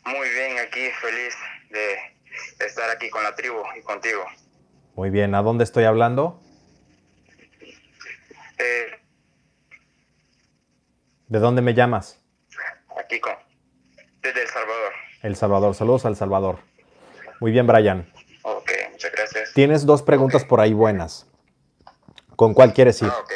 Muy 0.04 0.28
bien, 0.30 0.58
aquí 0.58 0.90
feliz 1.00 1.34
de 1.70 2.66
estar 2.66 2.90
aquí 2.90 3.08
con 3.08 3.22
la 3.22 3.34
tribu 3.34 3.62
y 3.78 3.82
contigo. 3.82 4.24
Muy 4.94 5.10
bien, 5.10 5.34
¿a 5.34 5.42
dónde 5.42 5.64
estoy 5.64 5.84
hablando? 5.84 6.42
Eh, 8.58 9.00
¿De 11.28 11.38
dónde 11.38 11.62
me 11.62 11.72
llamas? 11.72 12.20
Aquí 12.98 13.20
con, 13.20 13.34
desde 14.20 14.42
El. 14.42 14.57
El 15.22 15.34
Salvador, 15.34 15.74
saludos 15.74 16.04
al 16.04 16.16
Salvador. 16.16 16.60
Muy 17.40 17.50
bien, 17.50 17.66
Brian. 17.66 18.12
Ok, 18.42 18.70
muchas 18.92 19.12
gracias. 19.12 19.52
Tienes 19.52 19.84
dos 19.84 20.02
preguntas 20.02 20.44
por 20.44 20.60
ahí 20.60 20.72
buenas. 20.72 21.26
¿Con 22.36 22.54
cuál 22.54 22.72
quieres 22.72 23.02
ir? 23.02 23.08
Ah, 23.10 23.18
ok. 23.20 23.32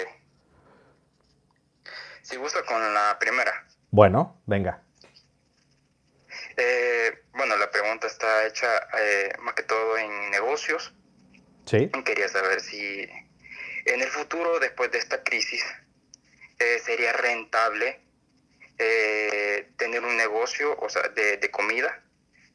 Si 2.23 2.37
gusta 2.37 2.65
con 2.65 2.95
la 2.95 3.17
primera. 3.19 3.67
Bueno, 3.91 4.41
venga. 4.47 4.83
Eh, 6.57 7.25
bueno, 7.33 7.57
la 7.57 7.71
pregunta 7.71 8.07
está 8.07 8.47
hecha 8.47 8.69
eh, 8.99 9.33
más 9.41 9.55
que 9.55 9.65
todo 9.65 9.99
en 9.99 10.31
negocios. 10.31 10.95
Sí. 11.67 11.91
Quería 12.05 12.29
saber 12.29 12.61
si 12.61 13.09
en 13.87 14.01
el 14.01 14.09
futuro, 14.09 14.61
después 14.61 14.93
de 14.93 14.99
esta 14.99 15.23
crisis, 15.25 15.65
eh, 16.61 16.79
sería 16.79 17.13
rentable 17.13 18.01
eh, 18.83 19.71
tener 19.77 20.03
un 20.03 20.17
negocio 20.17 20.77
o 20.81 20.89
sea, 20.89 21.03
de, 21.09 21.51
comida, 21.51 22.03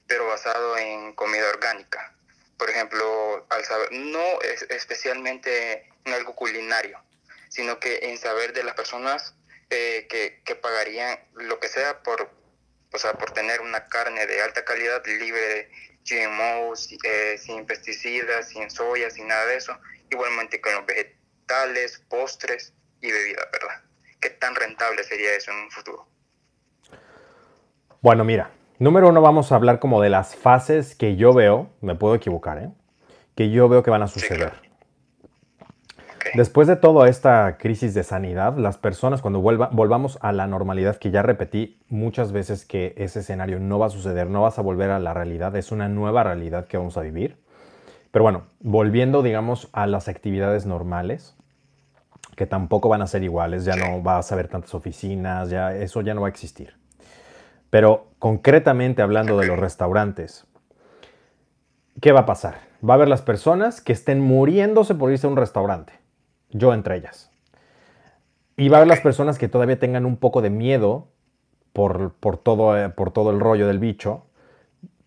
pero 0.07 0.27
basado 0.27 0.77
en 0.77 1.13
comida 1.13 1.49
orgánica. 1.49 2.13
Por 2.57 2.69
ejemplo, 2.69 3.45
al 3.49 3.65
saber, 3.65 3.91
no 3.91 4.41
es 4.41 4.63
especialmente 4.69 5.89
en 6.05 6.13
algo 6.13 6.35
culinario, 6.35 7.01
sino 7.49 7.79
que 7.79 7.99
en 8.03 8.17
saber 8.17 8.53
de 8.53 8.63
las 8.63 8.75
personas 8.75 9.35
eh, 9.69 10.07
que, 10.09 10.41
que, 10.43 10.55
pagarían 10.55 11.19
lo 11.33 11.59
que 11.59 11.67
sea 11.67 12.01
por, 12.01 12.31
o 12.91 12.97
sea, 12.97 13.13
por 13.13 13.31
tener 13.31 13.61
una 13.61 13.87
carne 13.87 14.25
de 14.25 14.41
alta 14.41 14.65
calidad, 14.65 15.05
libre 15.05 15.41
de 15.41 15.71
GMOs, 16.07 16.89
eh, 17.03 17.37
sin 17.37 17.65
pesticidas, 17.65 18.49
sin 18.49 18.69
soya, 18.71 19.09
sin 19.09 19.27
nada 19.27 19.45
de 19.45 19.57
eso. 19.57 19.77
Igualmente 20.09 20.61
con 20.61 20.73
los 20.73 20.85
vegetales, 20.85 22.01
postres 22.09 22.73
y 23.01 23.11
bebidas, 23.11 23.51
¿verdad? 23.51 23.83
¿Qué 24.19 24.29
tan 24.31 24.55
rentable 24.55 25.03
sería 25.03 25.35
eso 25.35 25.51
en 25.51 25.57
un 25.57 25.71
futuro? 25.71 26.07
Bueno, 28.01 28.23
mira, 28.23 28.51
número 28.77 29.09
uno 29.09 29.21
vamos 29.21 29.51
a 29.51 29.55
hablar 29.55 29.79
como 29.79 30.01
de 30.01 30.09
las 30.09 30.35
fases 30.35 30.93
que 30.93 31.15
yo 31.15 31.33
veo, 31.33 31.69
me 31.81 31.95
puedo 31.95 32.13
equivocar, 32.13 32.59
¿eh? 32.59 32.69
que 33.33 33.49
yo 33.49 33.67
veo 33.67 33.81
que 33.81 33.89
van 33.89 34.03
a 34.03 34.07
suceder. 34.07 34.53
Después 36.35 36.67
de 36.67 36.75
toda 36.75 37.09
esta 37.09 37.57
crisis 37.57 37.95
de 37.95 38.03
sanidad, 38.03 38.55
las 38.57 38.77
personas 38.77 39.21
cuando 39.21 39.41
vuelva, 39.41 39.69
volvamos 39.71 40.19
a 40.21 40.31
la 40.31 40.45
normalidad, 40.45 40.97
que 40.97 41.09
ya 41.09 41.23
repetí 41.23 41.79
muchas 41.89 42.31
veces 42.31 42.65
que 42.65 42.93
ese 42.97 43.21
escenario 43.21 43.59
no 43.59 43.79
va 43.79 43.87
a 43.87 43.89
suceder, 43.89 44.29
no 44.29 44.43
vas 44.43 44.59
a 44.59 44.61
volver 44.61 44.91
a 44.91 44.99
la 44.99 45.15
realidad, 45.15 45.55
es 45.55 45.71
una 45.71 45.89
nueva 45.89 46.23
realidad 46.23 46.67
que 46.67 46.77
vamos 46.77 46.97
a 46.97 47.01
vivir. 47.01 47.37
Pero 48.11 48.23
bueno, 48.23 48.43
volviendo, 48.59 49.23
digamos, 49.23 49.69
a 49.73 49.87
las 49.87 50.07
actividades 50.07 50.67
normales, 50.67 51.35
que 52.35 52.45
tampoco 52.45 52.89
van 52.89 53.01
a 53.01 53.07
ser 53.07 53.23
iguales, 53.23 53.65
ya 53.65 53.75
no 53.75 54.03
vas 54.03 54.31
a 54.31 54.35
ver 54.35 54.49
tantas 54.49 54.75
oficinas, 54.75 55.49
ya 55.49 55.73
eso 55.73 56.01
ya 56.01 56.13
no 56.13 56.21
va 56.21 56.27
a 56.27 56.29
existir. 56.29 56.75
Pero 57.69 58.07
concretamente 58.19 59.01
hablando 59.01 59.37
de 59.37 59.47
los 59.47 59.59
restaurantes, 59.59 60.45
¿qué 62.01 62.11
va 62.11 62.21
a 62.21 62.25
pasar? 62.25 62.59
Va 62.87 62.93
a 62.93 62.95
haber 62.95 63.09
las 63.09 63.21
personas 63.21 63.81
que 63.81 63.93
estén 63.93 64.21
muriéndose 64.21 64.95
por 64.95 65.11
irse 65.11 65.27
a 65.27 65.29
un 65.29 65.37
restaurante, 65.37 65.93
yo 66.49 66.73
entre 66.73 66.97
ellas. 66.97 67.31
Y 68.55 68.69
va 68.69 68.77
a 68.77 68.79
haber 68.79 68.87
las 68.87 69.01
personas 69.01 69.37
que 69.37 69.47
todavía 69.47 69.79
tengan 69.79 70.05
un 70.05 70.17
poco 70.17 70.41
de 70.41 70.49
miedo 70.49 71.09
por, 71.73 72.11
todo, 72.43 72.75
eh, 72.75 72.89
por 72.89 73.11
todo 73.11 73.29
el 73.29 73.39
rollo 73.39 73.67
del 73.67 73.77
bicho, 73.77 74.23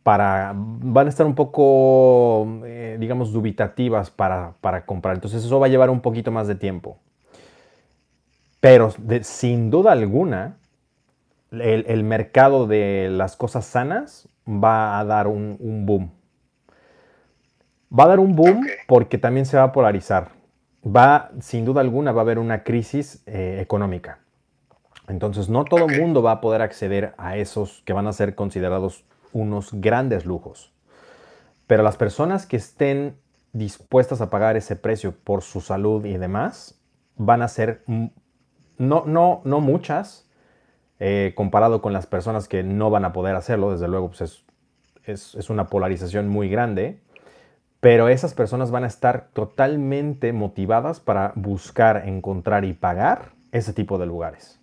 para, 0.05 0.53
van 0.55 1.07
a 1.07 1.11
estar 1.11 1.27
un 1.27 1.35
poco, 1.35 2.47
eh, 2.65 2.97
digamos, 3.01 3.33
dubitativas 3.33 4.11
para, 4.11 4.55
comprar. 4.87 5.17
Entonces 5.17 5.45
eso 5.45 5.59
va 5.59 5.67
a 5.67 5.69
llevar 5.69 5.91
un 5.91 6.01
poquito 6.01 6.31
más 6.31 6.47
de 6.47 6.55
tiempo. 6.55 6.99
Pero 8.61 8.93
sin 9.23 9.71
duda 9.71 9.93
alguna, 9.93 10.59
el, 11.51 12.05
mercado 12.05 12.67
de 12.67 13.09
las 13.11 13.37
cosas 13.37 13.65
sanas 13.65 14.29
va 14.47 14.99
a 14.99 15.05
dar 15.05 15.27
un, 15.27 15.59
boom. 15.87 16.13
Va 17.97 18.05
a 18.05 18.09
dar 18.09 18.21
un 18.21 18.37
boom 18.37 18.67
porque 18.87 19.19
también 19.19 19.47
se 19.47 19.57
va 19.57 19.65
a 19.65 19.73
polarizar. 19.73 20.33
Va, 20.85 21.31
sin 21.41 21.65
duda 21.65 21.81
alguna, 21.81 22.13
va 22.13 22.21
a 22.21 22.25
haber 22.25 22.39
una 22.39 22.63
crisis 22.63 23.23
eh, 23.27 23.59
económica. 23.61 24.21
Entonces, 25.09 25.49
no 25.49 25.65
todo 25.65 25.87
el 25.87 26.01
mundo 26.01 26.23
va 26.23 26.33
a 26.33 26.41
poder 26.41 26.63
acceder 26.63 27.15
a 27.19 27.37
esos 27.37 27.83
que 27.85 27.93
van 27.93 28.07
a 28.07 28.13
ser 28.13 28.35
considerados 28.35 29.05
unos 29.33 29.73
grandes 29.73 30.25
lujos. 30.25 30.73
Pero 31.67 31.83
las 31.83 31.97
personas 31.97 32.47
que 32.47 32.57
estén 32.57 33.17
dispuestas 33.53 34.21
a 34.21 34.31
pagar 34.31 34.57
ese 34.57 34.77
precio 34.77 35.13
por 35.13 35.43
su 35.43 35.61
salud 35.61 36.05
y 36.05 36.17
demás, 36.17 36.81
van 37.17 37.43
a 37.43 37.49
ser 37.49 37.83
no, 38.79 39.05
no, 39.05 39.43
no 39.45 39.61
muchas, 39.61 40.30
eh, 41.03 41.33
comparado 41.35 41.81
con 41.81 41.95
las 41.95 42.07
personas 42.07 42.47
que 42.47 42.63
no 42.63 42.91
van 42.91 43.07
a 43.07 43.15
poder 43.15 43.35
hacerlo, 43.35 43.73
desde 43.73 43.89
luego 43.89 44.09
pues 44.09 44.45
es, 45.07 45.35
es, 45.35 45.49
una 45.49 45.69
polarización 45.69 46.29
muy 46.29 46.51
grande, 46.51 47.01
pero 47.81 48.09
esas 48.09 48.35
personas 48.35 48.71
van 48.71 48.85
a 48.85 48.89
estar 48.89 49.29
totalmente 49.33 50.35
motivadas 50.35 51.01
para 51.01 51.33
buscar, 51.37 52.07
encontrar 52.07 52.67
y 52.67 52.75
pagar 52.75 53.31
ese 53.51 53.73
tipo 53.73 53.97
de 53.97 54.05
lugares. 54.05 54.61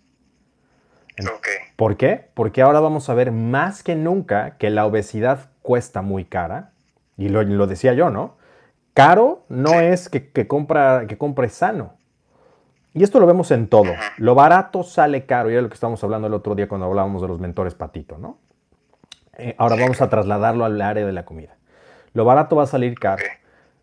¿Por 1.74 1.96
qué? 1.96 2.30
Porque 2.34 2.62
ahora 2.62 2.78
vamos 2.78 3.10
a 3.10 3.14
ver 3.14 3.32
más 3.32 3.82
que 3.82 3.96
nunca 3.96 4.56
que 4.58 4.70
la 4.70 4.86
obesidad 4.86 5.50
cuesta 5.62 6.02
muy 6.02 6.24
cara. 6.24 6.70
Y 7.16 7.30
lo, 7.30 7.42
lo 7.42 7.66
decía 7.66 7.94
yo, 7.94 8.10
¿no? 8.10 8.36
Caro 8.94 9.44
no 9.48 9.80
es 9.80 10.08
que, 10.08 10.30
que, 10.30 10.46
compra, 10.46 11.06
que 11.08 11.18
compre 11.18 11.48
sano. 11.48 11.97
Y 12.94 13.02
esto 13.02 13.20
lo 13.20 13.26
vemos 13.26 13.50
en 13.50 13.68
todo. 13.68 13.92
Lo 14.16 14.34
barato 14.34 14.82
sale 14.82 15.26
caro. 15.26 15.50
Y 15.50 15.54
es 15.54 15.62
lo 15.62 15.68
que 15.68 15.74
estábamos 15.74 16.02
hablando 16.02 16.26
el 16.26 16.34
otro 16.34 16.54
día 16.54 16.68
cuando 16.68 16.86
hablábamos 16.86 17.22
de 17.22 17.28
los 17.28 17.38
mentores 17.38 17.74
patito, 17.74 18.18
¿no? 18.18 18.38
Eh, 19.36 19.54
ahora 19.58 19.76
vamos 19.76 20.00
a 20.00 20.08
trasladarlo 20.08 20.64
al 20.64 20.80
área 20.80 21.06
de 21.06 21.12
la 21.12 21.24
comida. 21.24 21.56
Lo 22.12 22.24
barato 22.24 22.56
va 22.56 22.64
a 22.64 22.66
salir 22.66 22.98
caro. 22.98 23.24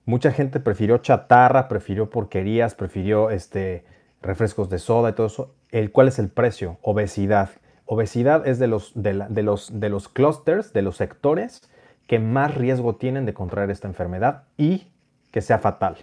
Mucha 0.05 0.31
gente 0.31 0.59
prefirió 0.59 0.97
chatarra, 0.97 1.67
prefirió 1.67 2.09
porquerías, 2.09 2.75
prefirió 2.75 3.29
este, 3.29 3.85
refrescos 4.21 4.69
de 4.69 4.79
soda 4.79 5.09
y 5.09 5.13
todo 5.13 5.27
eso. 5.27 5.55
El, 5.71 5.91
¿Cuál 5.91 6.09
es 6.09 6.19
el 6.19 6.29
precio? 6.29 6.77
Obesidad. 6.81 7.49
Obesidad 7.85 8.47
es 8.47 8.59
de 8.59 8.67
los, 8.67 8.91
de, 8.95 9.13
los, 9.13 9.79
de 9.79 9.89
los 9.89 10.09
clusters, 10.09 10.73
de 10.73 10.81
los 10.81 10.97
sectores 10.97 11.69
que 12.07 12.19
más 12.19 12.55
riesgo 12.55 12.95
tienen 12.95 13.25
de 13.25 13.33
contraer 13.33 13.71
esta 13.71 13.87
enfermedad 13.87 14.43
y 14.57 14.87
que 15.31 15.41
sea 15.41 15.59
fatal. 15.59 15.97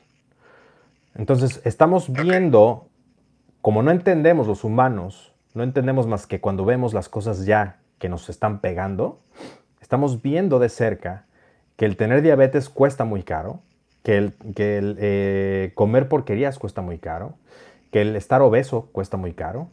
Entonces, 1.14 1.60
estamos 1.64 2.10
viendo, 2.10 2.88
como 3.62 3.82
no 3.82 3.92
entendemos 3.92 4.46
los 4.46 4.64
humanos, 4.64 5.32
no 5.54 5.62
entendemos 5.62 6.06
más 6.06 6.26
que 6.26 6.40
cuando 6.40 6.64
vemos 6.64 6.92
las 6.92 7.08
cosas 7.08 7.46
ya 7.46 7.78
que 7.98 8.08
nos 8.08 8.28
están 8.28 8.60
pegando, 8.60 9.20
estamos 9.80 10.20
viendo 10.20 10.58
de 10.58 10.68
cerca 10.68 11.26
que 11.76 11.86
el 11.86 11.96
tener 11.96 12.22
diabetes 12.22 12.68
cuesta 12.68 13.04
muy 13.04 13.22
caro, 13.22 13.60
que 14.02 14.18
el, 14.18 14.34
que 14.54 14.78
el 14.78 14.96
eh, 15.00 15.72
comer 15.74 16.08
porquerías 16.08 16.58
cuesta 16.58 16.82
muy 16.82 16.98
caro, 16.98 17.36
que 17.92 18.02
el 18.02 18.16
estar 18.16 18.42
obeso 18.42 18.88
cuesta 18.92 19.16
muy 19.16 19.32
caro, 19.32 19.68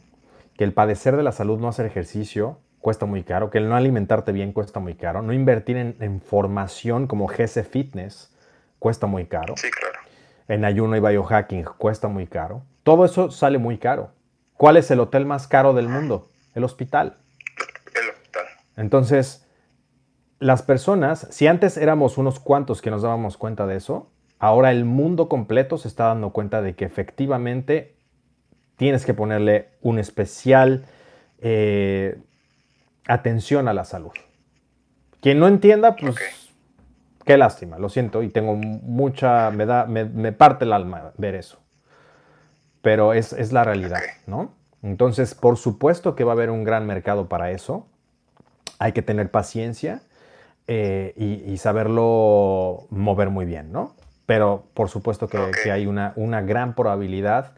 que 0.56 0.64
el 0.64 0.72
padecer 0.72 1.16
de 1.16 1.24
la 1.24 1.32
salud, 1.32 1.58
no 1.58 1.68
hacer 1.68 1.86
ejercicio, 1.86 2.58
cuesta 2.80 3.06
muy 3.06 3.24
caro, 3.24 3.50
que 3.50 3.58
el 3.58 3.68
no 3.68 3.76
alimentarte 3.76 4.30
bien 4.30 4.52
cuesta 4.52 4.78
muy 4.78 4.94
caro, 4.94 5.22
no 5.22 5.32
invertir 5.32 5.76
en, 5.76 6.20
formación 6.20 7.06
como 7.06 7.26
GC 7.26 7.64
Fitness 7.64 8.32
cuesta 8.78 9.06
muy 9.06 9.26
caro. 9.26 9.54
Sí, 9.56 9.68
claro. 9.70 9.98
En 10.48 10.64
ayuno 10.64 10.96
y 10.96 11.00
biohacking 11.00 11.64
cuesta 11.78 12.08
muy 12.08 12.26
caro. 12.26 12.62
Todo 12.90 13.04
eso 13.04 13.30
sale 13.30 13.58
muy 13.58 13.78
caro. 13.78 14.10
¿Cuál 14.56 14.76
es 14.76 14.90
el 14.90 14.98
hotel 14.98 15.24
más 15.24 15.46
caro 15.46 15.74
del 15.74 15.88
mundo? 15.88 16.28
El 16.56 16.64
hospital. 16.64 17.18
El 17.94 18.10
hospital. 18.10 18.46
Entonces, 18.76 19.46
las 20.40 20.62
personas, 20.62 21.28
si 21.30 21.46
antes 21.46 21.76
éramos 21.76 22.18
unos 22.18 22.40
cuantos 22.40 22.82
que 22.82 22.90
nos 22.90 23.02
dábamos 23.02 23.36
cuenta 23.36 23.68
de 23.68 23.76
eso, 23.76 24.10
ahora 24.40 24.72
el 24.72 24.84
mundo 24.84 25.28
completo 25.28 25.78
se 25.78 25.86
está 25.86 26.06
dando 26.06 26.30
cuenta 26.30 26.62
de 26.62 26.74
que 26.74 26.84
efectivamente 26.84 27.94
tienes 28.74 29.06
que 29.06 29.14
ponerle 29.14 29.68
un 29.82 30.00
especial 30.00 30.84
eh, 31.38 32.18
atención 33.06 33.68
a 33.68 33.72
la 33.72 33.84
salud. 33.84 34.10
Quien 35.20 35.38
no 35.38 35.46
entienda, 35.46 35.94
pues 35.94 36.16
qué 37.24 37.36
lástima, 37.36 37.78
lo 37.78 37.88
siento 37.88 38.24
y 38.24 38.30
tengo 38.30 38.56
mucha, 38.56 39.52
me, 39.52 39.64
da, 39.64 39.86
me, 39.86 40.32
parte 40.32 40.64
el 40.64 40.72
alma 40.72 41.12
ver 41.18 41.36
eso. 41.36 41.60
Pero 42.82 43.12
es, 43.12 43.52
la 43.52 43.64
realidad, 43.64 44.00
¿no? 44.26 44.52
Entonces, 44.82 45.34
por 45.34 45.56
supuesto 45.56 46.14
que 46.14 46.24
va 46.24 46.32
a 46.32 46.34
haber 46.34 46.50
un 46.50 46.64
gran 46.64 46.86
mercado 46.86 47.28
para 47.28 47.50
eso. 47.50 47.86
Hay 48.78 48.92
que 48.92 49.02
tener 49.02 49.30
paciencia 49.30 50.02
eh, 50.66 51.12
y, 51.46 51.56
saberlo 51.58 52.86
mover 52.88 53.28
muy 53.28 53.44
bien, 53.44 53.72
¿no? 53.72 53.94
Pero 54.24 54.64
por 54.74 54.88
supuesto 54.88 55.28
que, 55.28 55.70
hay 55.70 55.86
una, 55.86 56.14
una 56.16 56.40
gran 56.40 56.74
probabilidad 56.74 57.52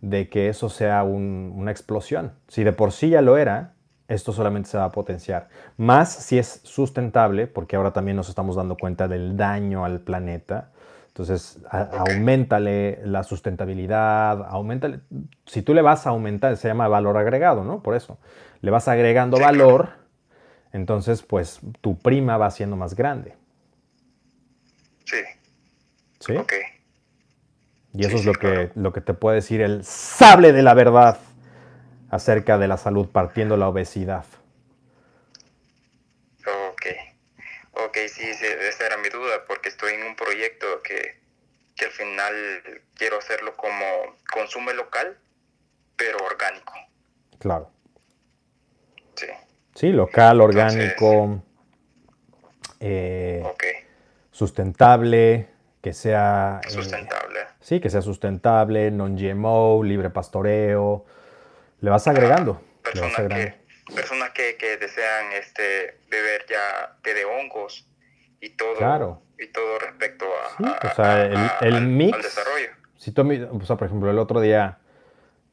de 0.00 0.28
que 0.28 0.48
eso 0.48 0.68
sea 0.68 1.04
una 1.04 1.70
explosión. 1.70 2.32
Si 2.48 2.64
de 2.64 2.72
por 2.72 2.92
sí 2.92 3.10
ya 3.10 3.22
lo 3.22 3.36
era, 3.36 3.74
esto 4.08 4.32
solamente 4.32 4.68
se 4.68 4.78
va 4.78 4.84
a 4.84 4.92
potenciar. 4.92 5.48
Más 5.76 6.12
si 6.12 6.38
es 6.38 6.60
sustentable, 6.62 7.46
porque 7.46 7.76
ahora 7.76 7.92
también 7.92 8.16
nos 8.16 8.28
estamos 8.28 8.56
dando 8.56 8.76
cuenta 8.76 9.08
del 9.08 9.36
daño 9.36 9.84
al 9.84 10.00
planeta. 10.00 10.70
Entonces, 11.14 11.60
aumentale 11.70 12.98
la 13.04 13.22
sustentabilidad, 13.22 14.48
aumentale. 14.48 14.98
Si 15.46 15.62
tú 15.62 15.72
le 15.72 15.80
vas 15.80 16.08
a 16.08 16.10
aumentar, 16.10 16.56
se 16.56 16.66
llama 16.66 16.88
valor 16.88 17.16
agregado, 17.16 17.62
¿no? 17.62 17.84
Por 17.84 17.94
eso. 17.94 18.18
Le 18.62 18.72
vas 18.72 18.88
agregando 18.88 19.38
valor, 19.38 19.90
entonces, 20.72 21.22
pues 21.22 21.60
tu 21.80 21.96
prima 21.96 22.36
va 22.36 22.50
siendo 22.50 22.74
más 22.74 22.96
grande. 22.96 23.36
Sí. 25.04 25.18
¿Sí? 26.18 26.36
Ok. 26.36 26.52
Y 27.92 28.04
eso 28.04 28.16
es 28.16 28.24
lo, 28.24 28.32
que, 28.32 28.72
lo 28.74 28.92
que 28.92 29.00
te 29.00 29.14
puede 29.14 29.36
decir 29.36 29.60
el 29.60 29.84
sable 29.84 30.52
de 30.52 30.62
la 30.62 30.74
verdad 30.74 31.18
acerca 32.10 32.58
de 32.58 32.66
la 32.66 32.76
salud 32.76 33.08
partiendo 33.10 33.56
la 33.56 33.68
obesidad. 33.68 34.24
Ok, 36.40 36.86
ok, 37.76 37.96
sí, 38.08 38.22
esa 38.22 38.86
era 38.86 38.96
mi 38.98 39.08
duda 39.08 39.44
porque 39.46 39.68
estoy 39.68 39.94
en 39.94 40.04
un 40.04 40.16
proyecto 40.16 40.82
que, 40.82 41.22
al 41.84 41.90
final 41.90 42.34
quiero 42.94 43.18
hacerlo 43.18 43.56
como 43.56 43.84
consumo 44.32 44.72
local, 44.72 45.18
pero 45.96 46.18
orgánico. 46.24 46.72
Claro. 47.38 47.70
Sí. 49.16 49.26
Sí, 49.74 49.88
local, 49.90 50.40
orgánico, 50.40 51.42
eh, 52.80 53.42
sustentable, 54.30 55.48
que 55.82 55.92
sea... 55.92 56.60
Eh, 56.64 56.70
sustentable. 56.70 57.40
sí, 57.60 57.80
que 57.80 57.90
sea 57.90 58.02
sustentable, 58.02 58.90
non-GMO, 58.90 59.82
libre 59.82 60.10
pastoreo. 60.10 61.04
Le 61.80 61.90
vas 61.90 62.06
agregando. 62.06 62.62
Personas, 62.82 63.16
Que, 63.16 64.23
que, 64.56 64.76
desean 64.76 65.32
este, 65.32 65.98
beber 66.10 66.44
ya 66.48 66.96
té 67.02 67.14
de 67.14 67.24
hongos 67.24 67.86
y 68.40 68.50
todo. 68.50 68.74
Claro. 68.76 69.22
Y 69.38 69.48
todo 69.48 69.78
respecto 69.80 70.24
a, 70.26 70.88
o 70.92 70.94
sea, 70.94 71.26
el, 71.60 71.82
mix, 71.88 72.14
al 72.14 72.22
desarrollo. 72.22 72.68
Si 72.96 73.10
tú, 73.10 73.22
o 73.50 73.64
sea, 73.64 73.76
por 73.76 73.86
ejemplo, 73.86 74.10
el 74.10 74.18
otro 74.18 74.40
día, 74.40 74.78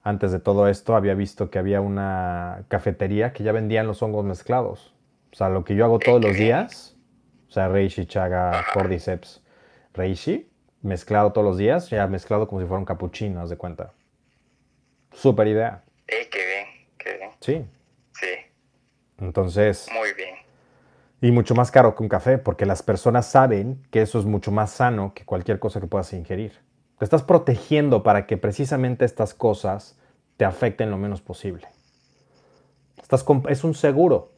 antes 0.04 0.32
de 0.32 0.40
todo 0.40 0.68
esto, 0.68 0.96
había 0.96 1.16
visto 1.16 1.50
que 1.50 1.58
había 1.58 1.82
una 1.82 2.64
cafetería 2.68 3.34
que 3.34 3.44
ya 3.44 3.52
vendían 3.52 3.88
los 3.88 4.04
hongos 4.04 4.24
mezclados. 4.24 4.94
O 5.32 5.36
sea, 5.36 5.50
lo 5.50 5.64
que 5.64 5.76
yo 5.76 5.86
hago 5.86 6.00
todos 6.00 6.22
los 6.22 6.36
días, 6.36 6.96
o 7.50 7.52
sea, 7.52 7.70
Reishi, 7.70 8.06
Chaga, 8.06 8.66
Cordyceps, 8.74 9.42
reishi, 9.94 10.50
mezclado 10.82 11.32
todos 11.32 11.46
los 11.46 11.58
días, 11.58 11.90
ya 11.90 12.06
mezclado 12.08 12.48
como 12.48 12.62
si 12.62 12.68
fuera 12.68 12.80
un 12.80 12.86
capuchino, 12.86 13.42
haz 13.42 13.50
de 13.50 13.58
cuenta. 13.58 13.94
Súper 15.14 15.48
idea. 15.48 15.84
Eh, 16.08 16.30
qué 16.32 16.46
bien, 16.46 16.88
qué 16.98 17.18
bien. 17.18 17.32
Sí. 17.40 17.81
Sí. 19.22 19.26
Entonces. 19.26 19.88
Muy 19.94 20.14
bien. 20.14 20.36
Y 21.22 21.32
mucho 21.32 21.54
más 21.54 21.70
caro 21.70 21.96
que 21.96 22.02
un 22.02 22.10
café, 22.10 22.40
porque 22.40 22.66
las 22.66 22.82
personas 22.82 23.28
saben 23.28 23.86
que 23.92 24.02
eso 24.02 24.20
es 24.20 24.26
mucho 24.26 24.52
más 24.52 24.72
sano 24.72 25.14
que 25.14 25.24
cualquier 25.24 25.60
cosa 25.60 25.80
que 25.80 25.86
puedas 25.86 26.12
ingerir. 26.14 26.60
Te 26.98 27.06
estás 27.06 27.22
protegiendo 27.22 28.02
para 28.02 28.26
que 28.26 28.38
precisamente 28.38 29.06
estas 29.06 29.36
cosas 29.36 30.00
te 30.38 30.46
afecten 30.46 30.90
lo 30.90 30.98
menos 30.98 31.22
posible. 31.22 31.68
Estás 33.02 33.24
es 33.50 33.64
un 33.64 33.76
seguro. 33.76 34.32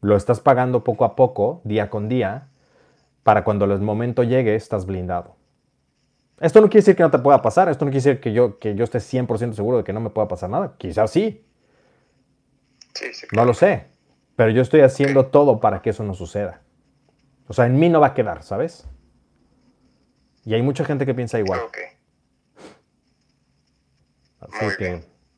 Lo 0.00 0.16
estás 0.16 0.40
pagando 0.40 0.82
poco 0.82 1.04
a 1.04 1.14
poco, 1.14 1.60
día 1.64 1.88
con 1.88 2.08
día, 2.08 2.48
para 3.22 3.44
cuando 3.44 3.64
el 3.64 3.80
momento 3.80 4.22
llegue 4.24 4.54
estás 4.54 4.86
blindado. 4.86 5.36
Esto 6.40 6.60
no 6.60 6.68
quiere 6.68 6.82
decir 6.82 6.96
que 6.96 7.02
no 7.02 7.10
te 7.10 7.18
pueda 7.18 7.42
pasar, 7.42 7.68
esto 7.68 7.84
no 7.84 7.90
quiere 7.90 8.04
decir 8.04 8.20
que 8.20 8.32
yo, 8.32 8.58
que 8.58 8.74
yo 8.74 8.84
esté 8.84 8.98
100% 8.98 9.52
seguro 9.52 9.78
de 9.78 9.84
que 9.84 9.92
no 9.92 10.00
me 10.00 10.10
pueda 10.10 10.28
pasar 10.28 10.50
nada. 10.50 10.74
Quizás 10.78 11.10
sí. 11.10 11.44
No 13.32 13.44
lo 13.44 13.54
sé, 13.54 13.86
pero 14.38 14.52
yo 14.52 14.62
estoy 14.62 14.82
haciendo 14.82 15.26
todo 15.26 15.58
para 15.58 15.82
que 15.82 15.90
eso 15.90 16.04
no 16.04 16.14
suceda. 16.14 16.60
O 17.48 17.52
sea, 17.52 17.66
en 17.66 17.76
mí 17.76 17.88
no 17.88 17.98
va 17.98 18.06
a 18.06 18.14
quedar, 18.14 18.44
¿sabes? 18.44 18.86
Y 20.44 20.54
hay 20.54 20.62
mucha 20.62 20.84
gente 20.84 21.04
que 21.04 21.12
piensa 21.12 21.40
igual. 21.40 21.58
Así 24.38 24.76
que 24.78 24.90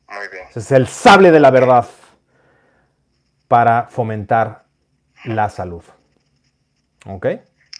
muy 0.07 0.27
bien. 0.31 0.45
ese 0.51 0.59
es 0.59 0.71
el 0.71 0.87
sable 0.87 1.31
de 1.31 1.39
la 1.39 1.49
verdad 1.49 1.87
para 3.47 3.87
fomentar 3.87 4.65
la 5.25 5.49
salud. 5.49 5.83
¿Ok? 7.07 7.25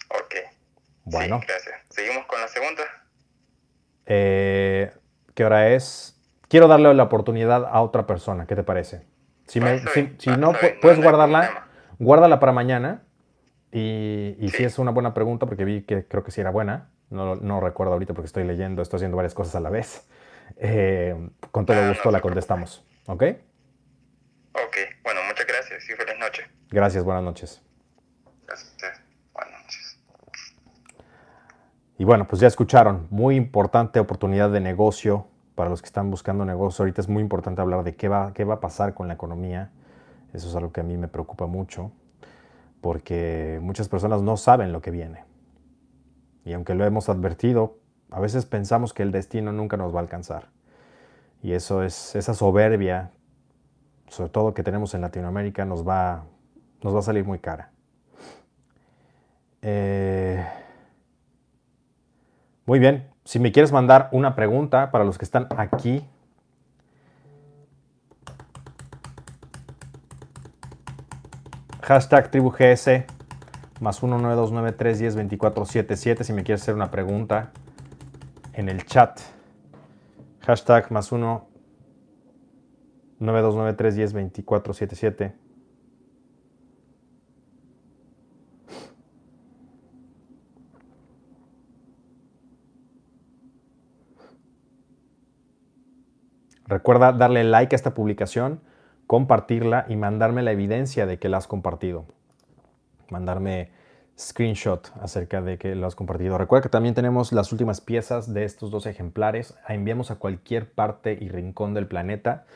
Ok. 0.08 0.34
Bueno. 1.04 1.38
gracias. 1.46 1.76
¿Seguimos 1.88 2.26
con 2.26 2.40
la 2.40 2.48
segunda? 2.48 2.82
Eh, 4.06 4.92
¿Qué 5.36 5.44
hora 5.44 5.68
es? 5.68 6.20
Quiero 6.48 6.66
darle 6.66 6.92
la 6.94 7.04
oportunidad 7.04 7.64
a 7.64 7.80
otra 7.80 8.08
persona. 8.08 8.44
¿Qué 8.48 8.56
te 8.56 8.64
parece? 8.64 9.11
Si, 9.52 10.30
no, 10.38 10.54
puedes 10.80 10.98
guardarla, 11.02 11.66
guárdala 11.98 12.40
para 12.40 12.52
mañana. 12.52 13.02
Y, 13.70 14.48
si 14.48 14.64
es 14.64 14.78
una 14.78 14.92
buena 14.92 15.12
pregunta, 15.12 15.44
porque 15.44 15.66
vi 15.66 15.82
que 15.82 16.06
creo 16.06 16.24
que 16.24 16.30
sí 16.30 16.40
era 16.40 16.48
buena, 16.48 16.88
no, 17.10 17.36
no 17.36 17.60
recuerdo 17.60 17.92
ahorita 17.92 18.14
porque 18.14 18.28
estoy 18.28 18.44
leyendo, 18.44 18.80
estoy 18.80 18.96
haciendo 18.96 19.18
varias 19.18 19.34
cosas 19.34 19.54
a 19.56 19.60
la 19.60 19.68
vez. 19.68 20.08
Eh, 20.56 21.28
con 21.50 21.66
todo 21.66 21.76
ah, 21.76 21.88
gusto 21.88 22.10
la 22.10 22.22
contestamos. 22.22 22.82
¿Ok? 23.06 23.24
Ok, 24.54 24.76
bueno, 25.04 25.20
muchas 25.28 25.46
gracias 25.46 25.84
y 25.84 25.92
feliz 25.92 26.18
noche. 26.18 26.44
Gracias, 26.70 27.04
buenas 27.04 27.22
noches. 27.22 27.62
Gracias, 28.46 29.02
buenas 29.34 29.52
noches. 29.60 30.00
Y 31.98 32.04
bueno, 32.04 32.26
pues 32.26 32.40
ya 32.40 32.48
escucharon, 32.48 33.06
muy 33.10 33.36
importante 33.36 34.00
oportunidad 34.00 34.48
de 34.48 34.60
negocio 34.60 35.28
para 35.54 35.70
los 35.70 35.82
que 35.82 35.86
están 35.86 36.10
buscando 36.10 36.44
negocio. 36.44 36.82
Ahorita 36.82 37.00
es 37.00 37.08
muy 37.08 37.22
importante 37.22 37.60
hablar 37.60 37.84
de 37.84 37.94
qué 37.94 38.08
va, 38.08 38.32
qué 38.32 38.44
va 38.44 38.54
a 38.54 38.60
pasar 38.60 38.94
con 38.94 39.08
la 39.08 39.14
economía. 39.14 39.70
Eso 40.32 40.48
es 40.48 40.56
algo 40.56 40.72
que 40.72 40.80
a 40.80 40.84
mí 40.84 40.96
me 40.96 41.08
preocupa 41.08 41.46
mucho, 41.46 41.92
porque 42.80 43.58
muchas 43.62 43.88
personas 43.88 44.22
no 44.22 44.36
saben 44.36 44.72
lo 44.72 44.80
que 44.80 44.90
viene. 44.90 45.24
Y 46.44 46.54
aunque 46.54 46.74
lo 46.74 46.84
hemos 46.84 47.08
advertido, 47.08 47.78
a 48.10 48.20
veces 48.20 48.46
pensamos 48.46 48.92
que 48.92 49.02
el 49.02 49.12
destino 49.12 49.52
nunca 49.52 49.76
nos 49.76 49.94
va 49.94 49.98
a 49.98 50.02
alcanzar. 50.02 50.48
Y 51.42 51.52
eso 51.52 51.82
es 51.82 52.14
esa 52.14 52.34
soberbia, 52.34 53.10
sobre 54.08 54.30
todo 54.30 54.54
que 54.54 54.62
tenemos 54.62 54.94
en 54.94 55.00
Latinoamérica, 55.00 55.64
nos 55.64 55.86
va, 55.86 56.24
nos 56.82 56.94
va 56.94 57.00
a 57.00 57.02
salir 57.02 57.24
muy 57.24 57.38
cara. 57.38 57.70
Eh, 59.60 60.44
muy 62.66 62.78
bien, 62.78 63.11
si 63.24 63.38
me 63.38 63.52
quieres 63.52 63.70
mandar 63.72 64.08
una 64.12 64.34
pregunta 64.34 64.90
para 64.90 65.04
los 65.04 65.18
que 65.18 65.24
están 65.24 65.46
aquí. 65.56 66.04
Hashtag 71.82 72.30
TribuGS 72.30 73.04
más 73.80 74.02
19293102477 74.02 76.22
si 76.22 76.32
me 76.32 76.44
quieres 76.44 76.62
hacer 76.62 76.74
una 76.74 76.90
pregunta 76.90 77.50
en 78.52 78.68
el 78.68 78.84
chat. 78.86 79.20
Hashtag 80.40 80.92
más 80.92 81.12
1 81.12 81.52
9293102477. 83.22 85.32
Recuerda 96.72 97.12
darle 97.12 97.44
like 97.44 97.74
a 97.74 97.76
esta 97.76 97.92
publicación, 97.92 98.60
compartirla 99.06 99.84
y 99.90 99.96
mandarme 99.96 100.42
la 100.42 100.52
evidencia 100.52 101.04
de 101.04 101.18
que 101.18 101.28
la 101.28 101.36
has 101.36 101.46
compartido. 101.46 102.06
Mandarme 103.10 103.70
screenshot 104.18 104.90
acerca 105.02 105.42
de 105.42 105.58
que 105.58 105.74
lo 105.74 105.86
has 105.86 105.94
compartido. 105.94 106.38
Recuerda 106.38 106.62
que 106.62 106.68
también 106.70 106.94
tenemos 106.94 107.30
las 107.32 107.52
últimas 107.52 107.82
piezas 107.82 108.32
de 108.32 108.44
estos 108.44 108.70
dos 108.70 108.86
ejemplares. 108.86 109.54
Enviamos 109.68 110.10
a 110.10 110.16
cualquier 110.16 110.72
parte 110.72 111.18
y 111.20 111.28
rincón 111.28 111.74
del 111.74 111.86
planeta. 111.86 112.46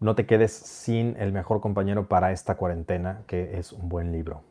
No 0.00 0.14
te 0.14 0.26
quedes 0.26 0.52
sin 0.52 1.16
el 1.18 1.32
mejor 1.32 1.62
compañero 1.62 2.08
para 2.08 2.32
esta 2.32 2.56
cuarentena, 2.56 3.22
que 3.26 3.58
es 3.58 3.72
un 3.72 3.88
buen 3.88 4.12
libro. 4.12 4.42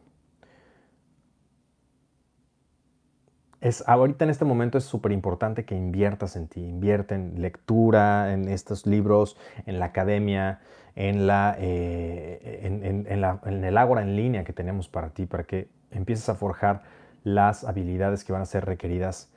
Es, 3.65 3.83
ahorita 3.87 4.25
en 4.25 4.29
este 4.29 4.45
momento 4.45 4.77
es 4.77 4.83
súper 4.83 5.11
importante 5.11 5.65
que 5.65 5.75
inviertas 5.75 6.35
en 6.35 6.47
ti, 6.47 6.61
invierte 6.61 7.15
en 7.15 7.41
lectura, 7.41 8.31
en 8.31 8.47
estos 8.47 8.85
libros, 8.85 9.37
en 9.65 9.79
la 9.79 9.85
academia, 9.85 10.59
en, 10.95 11.25
la, 11.25 11.55
eh, 11.57 12.61
en, 12.63 13.63
el 13.63 13.77
ágora 13.77 14.03
en 14.03 14.15
línea 14.15 14.43
que 14.43 14.53
tenemos 14.53 14.87
para 14.87 15.09
ti, 15.09 15.25
para 15.25 15.45
que 15.45 15.67
empieces 15.89 16.29
a 16.29 16.35
forjar 16.35 16.83
las 17.23 17.63
habilidades 17.63 18.23
que 18.23 18.33
van 18.33 18.43
a 18.43 18.45
ser 18.45 18.65
requeridas 18.65 19.31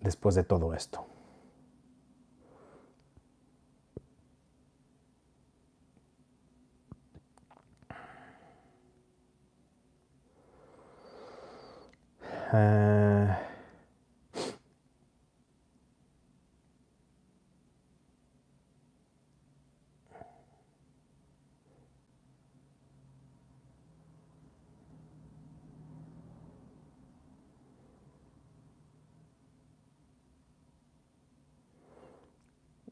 después 0.00 0.34
de 0.34 0.42
todo 0.42 0.74
esto. 0.74 1.06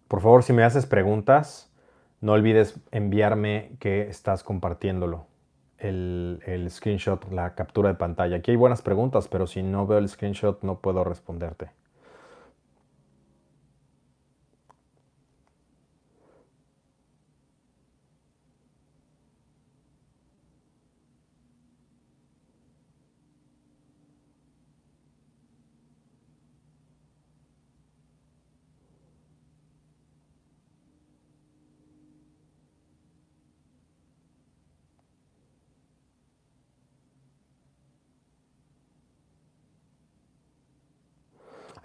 Por 0.09 0.20
favor, 0.20 0.42
si 0.42 0.52
me 0.52 0.62
haces 0.64 0.86
preguntas, 0.86 1.72
no 2.20 2.32
olvides 2.32 2.80
enviarme 2.92 3.76
que 3.80 4.09
estás 4.09 4.42
compartiéndolo 4.44 5.26
el, 5.85 6.66
screenshot, 6.70 7.30
la 7.30 7.55
captura 7.55 7.89
de 7.91 7.95
pantalla. 7.95 8.37
Aquí 8.37 8.51
hay 8.51 8.57
buenas 8.57 8.82
preguntas, 8.82 9.28
pero 9.28 9.47
si 9.47 9.62
no 9.62 9.87
veo 9.87 9.99
el 9.99 10.09
screenshot 10.09 10.62
no 10.62 10.78
puedo 10.80 11.05
responderte. 11.05 11.70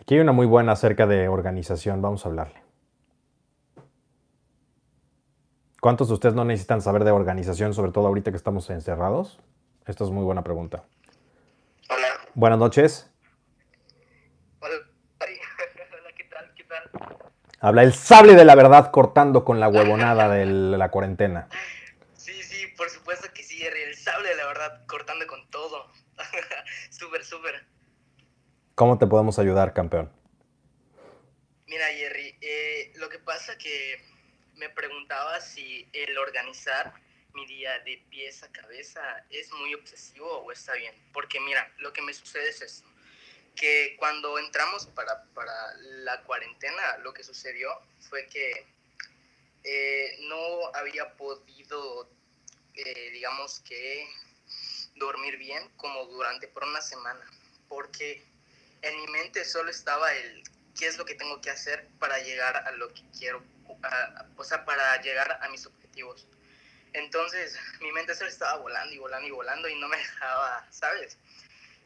Aquí 0.09 0.15
hay 0.15 0.21
una 0.21 0.31
muy 0.31 0.47
buena 0.47 0.71
acerca 0.71 1.05
de 1.05 1.27
organización, 1.27 2.01
vamos 2.01 2.25
a 2.25 2.29
hablarle. 2.29 2.63
¿Cuántos 5.79 6.07
de 6.07 6.15
ustedes 6.15 6.33
no 6.33 6.45
necesitan 6.45 6.81
saber 6.81 7.03
de 7.03 7.11
organización, 7.11 7.75
sobre 7.75 7.91
todo 7.91 8.07
ahorita 8.07 8.31
que 8.31 8.37
estamos 8.37 8.67
encerrados? 8.71 9.39
Esta 9.85 10.05
es 10.05 10.09
muy 10.09 10.23
buena 10.23 10.43
pregunta. 10.43 10.83
Hola. 11.89 12.07
Buenas 12.33 12.57
noches. 12.57 13.11
Hola, 14.57 14.73
¿qué 16.17 16.23
tal? 16.23 16.53
¿Qué 16.55 16.63
tal? 16.63 16.89
Habla 17.59 17.83
el 17.83 17.93
sable 17.93 18.33
de 18.33 18.45
la 18.45 18.55
verdad 18.55 18.89
cortando 18.89 19.45
con 19.45 19.59
la 19.59 19.69
huevonada 19.69 20.27
de 20.27 20.47
la 20.47 20.89
cuarentena. 20.89 21.49
Sí, 22.15 22.41
sí, 22.41 22.65
por 22.75 22.89
supuesto 22.89 23.27
que 23.31 23.43
sí, 23.43 23.63
el 23.63 23.95
sable 23.95 24.29
de 24.29 24.37
la 24.37 24.47
verdad 24.47 24.87
cortando 24.87 25.27
con 25.27 25.47
todo. 25.51 25.85
súper, 26.89 27.23
súper. 27.23 27.78
¿Cómo 28.79 28.97
te 28.97 29.07
podemos 29.07 29.37
ayudar, 29.39 29.73
campeón? 29.73 30.09
Mira, 31.67 31.85
Jerry, 31.87 32.33
eh, 32.39 32.93
lo 32.95 33.09
que 33.09 33.19
pasa 33.19 33.57
que 33.57 34.01
me 34.55 34.69
preguntaba 34.69 35.41
si 35.41 35.85
el 35.91 36.17
organizar 36.17 36.93
mi 37.33 37.45
día 37.45 37.77
de 37.79 38.01
pies 38.09 38.41
a 38.41 38.49
cabeza 38.53 39.01
es 39.31 39.51
muy 39.51 39.73
obsesivo 39.73 40.29
o 40.29 40.53
está 40.53 40.75
bien. 40.75 40.95
Porque 41.11 41.41
mira, 41.41 41.69
lo 41.79 41.91
que 41.91 42.01
me 42.01 42.13
sucede 42.13 42.47
es 42.47 42.61
esto, 42.61 42.87
que 43.53 43.97
cuando 43.99 44.39
entramos 44.39 44.85
para, 44.85 45.25
para 45.33 45.53
la 46.05 46.23
cuarentena, 46.23 46.99
lo 46.99 47.13
que 47.13 47.25
sucedió 47.25 47.69
fue 47.99 48.27
que 48.27 48.65
eh, 49.65 50.19
no 50.29 50.73
había 50.73 51.17
podido, 51.17 52.09
eh, 52.75 53.09
digamos 53.11 53.59
que, 53.59 54.07
dormir 54.95 55.35
bien 55.35 55.67
como 55.75 56.05
durante 56.05 56.47
por 56.47 56.63
una 56.63 56.79
semana, 56.79 57.29
porque 57.67 58.28
en 58.81 58.97
mi 59.01 59.07
mente 59.07 59.45
solo 59.45 59.69
estaba 59.69 60.13
el 60.13 60.43
qué 60.77 60.87
es 60.87 60.97
lo 60.97 61.05
que 61.05 61.15
tengo 61.15 61.41
que 61.41 61.49
hacer 61.49 61.87
para 61.99 62.19
llegar 62.19 62.55
a 62.55 62.71
lo 62.71 62.93
que 62.93 63.03
quiero, 63.17 63.43
o 64.35 64.43
sea, 64.43 64.65
para 64.65 65.01
llegar 65.01 65.39
a 65.41 65.49
mis 65.49 65.65
objetivos. 65.65 66.25
Entonces, 66.93 67.57
mi 67.81 67.91
mente 67.91 68.15
solo 68.15 68.29
estaba 68.29 68.57
volando 68.57 68.93
y 68.93 68.97
volando 68.97 69.27
y 69.27 69.31
volando 69.31 69.67
y 69.67 69.75
no 69.79 69.87
me 69.87 69.97
dejaba, 69.97 70.67
¿sabes? 70.71 71.17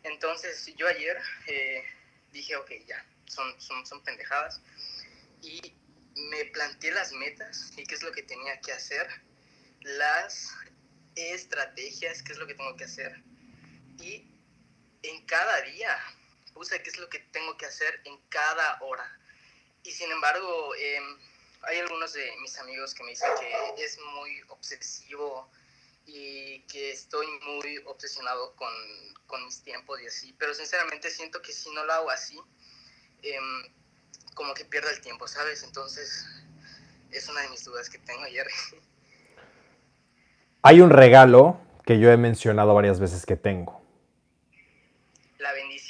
Entonces, 0.03 0.73
yo 0.75 0.87
ayer 0.87 1.17
eh, 1.47 1.83
dije, 2.31 2.55
ok, 2.55 2.71
ya, 2.85 3.03
son, 3.25 3.59
son, 3.59 3.85
son 3.85 4.03
pendejadas. 4.03 4.61
Y 5.41 5.75
me 6.15 6.45
planteé 6.45 6.91
las 6.91 7.11
metas 7.13 7.71
y 7.75 7.83
qué 7.85 7.95
es 7.95 8.03
lo 8.03 8.11
que 8.11 8.23
tenía 8.23 8.59
que 8.61 8.71
hacer, 8.71 9.07
las 9.81 10.53
estrategias, 11.15 12.21
qué 12.23 12.33
es 12.33 12.37
lo 12.37 12.47
que 12.47 12.53
tengo 12.53 12.75
que 12.75 12.83
hacer. 12.85 13.21
Y 13.99 14.27
en 15.01 15.25
cada 15.25 15.61
día 15.61 15.97
puse 16.53 16.81
qué 16.81 16.89
es 16.89 16.97
lo 16.97 17.09
que 17.09 17.19
tengo 17.19 17.57
que 17.57 17.65
hacer 17.65 18.01
en 18.05 18.17
cada 18.29 18.79
hora. 18.81 19.19
Y 19.83 19.91
sin 19.91 20.11
embargo, 20.11 20.73
eh, 20.75 20.99
hay 21.63 21.79
algunos 21.79 22.13
de 22.13 22.31
mis 22.41 22.57
amigos 22.59 22.93
que 22.93 23.03
me 23.03 23.11
dicen 23.11 23.29
que 23.39 23.83
es 23.83 23.99
muy 24.15 24.41
obsesivo 24.49 25.49
y 26.05 26.59
que 26.61 26.91
estoy 26.91 27.27
muy 27.41 27.77
obsesionado 27.85 28.55
con, 28.55 28.73
con 29.27 29.43
mis 29.45 29.61
tiempos 29.61 30.01
y 30.01 30.07
así, 30.07 30.35
pero 30.37 30.53
sinceramente 30.53 31.09
siento 31.09 31.41
que 31.41 31.53
si 31.53 31.69
no 31.71 31.85
lo 31.85 31.93
hago 31.93 32.09
así, 32.09 32.39
em, 33.21 33.63
como 34.35 34.53
que 34.53 34.65
pierdo 34.65 34.89
el 34.89 35.01
tiempo, 35.01 35.27
¿sabes? 35.27 35.63
Entonces, 35.63 36.25
es 37.11 37.29
una 37.29 37.41
de 37.41 37.49
mis 37.49 37.63
dudas 37.63 37.89
que 37.89 37.99
tengo 37.99 38.23
ayer. 38.23 38.47
Hay 40.61 40.81
un 40.81 40.89
regalo 40.89 41.59
que 41.85 41.99
yo 41.99 42.11
he 42.11 42.17
mencionado 42.17 42.73
varias 42.73 42.99
veces 42.99 43.25
que 43.25 43.35
tengo. 43.35 43.82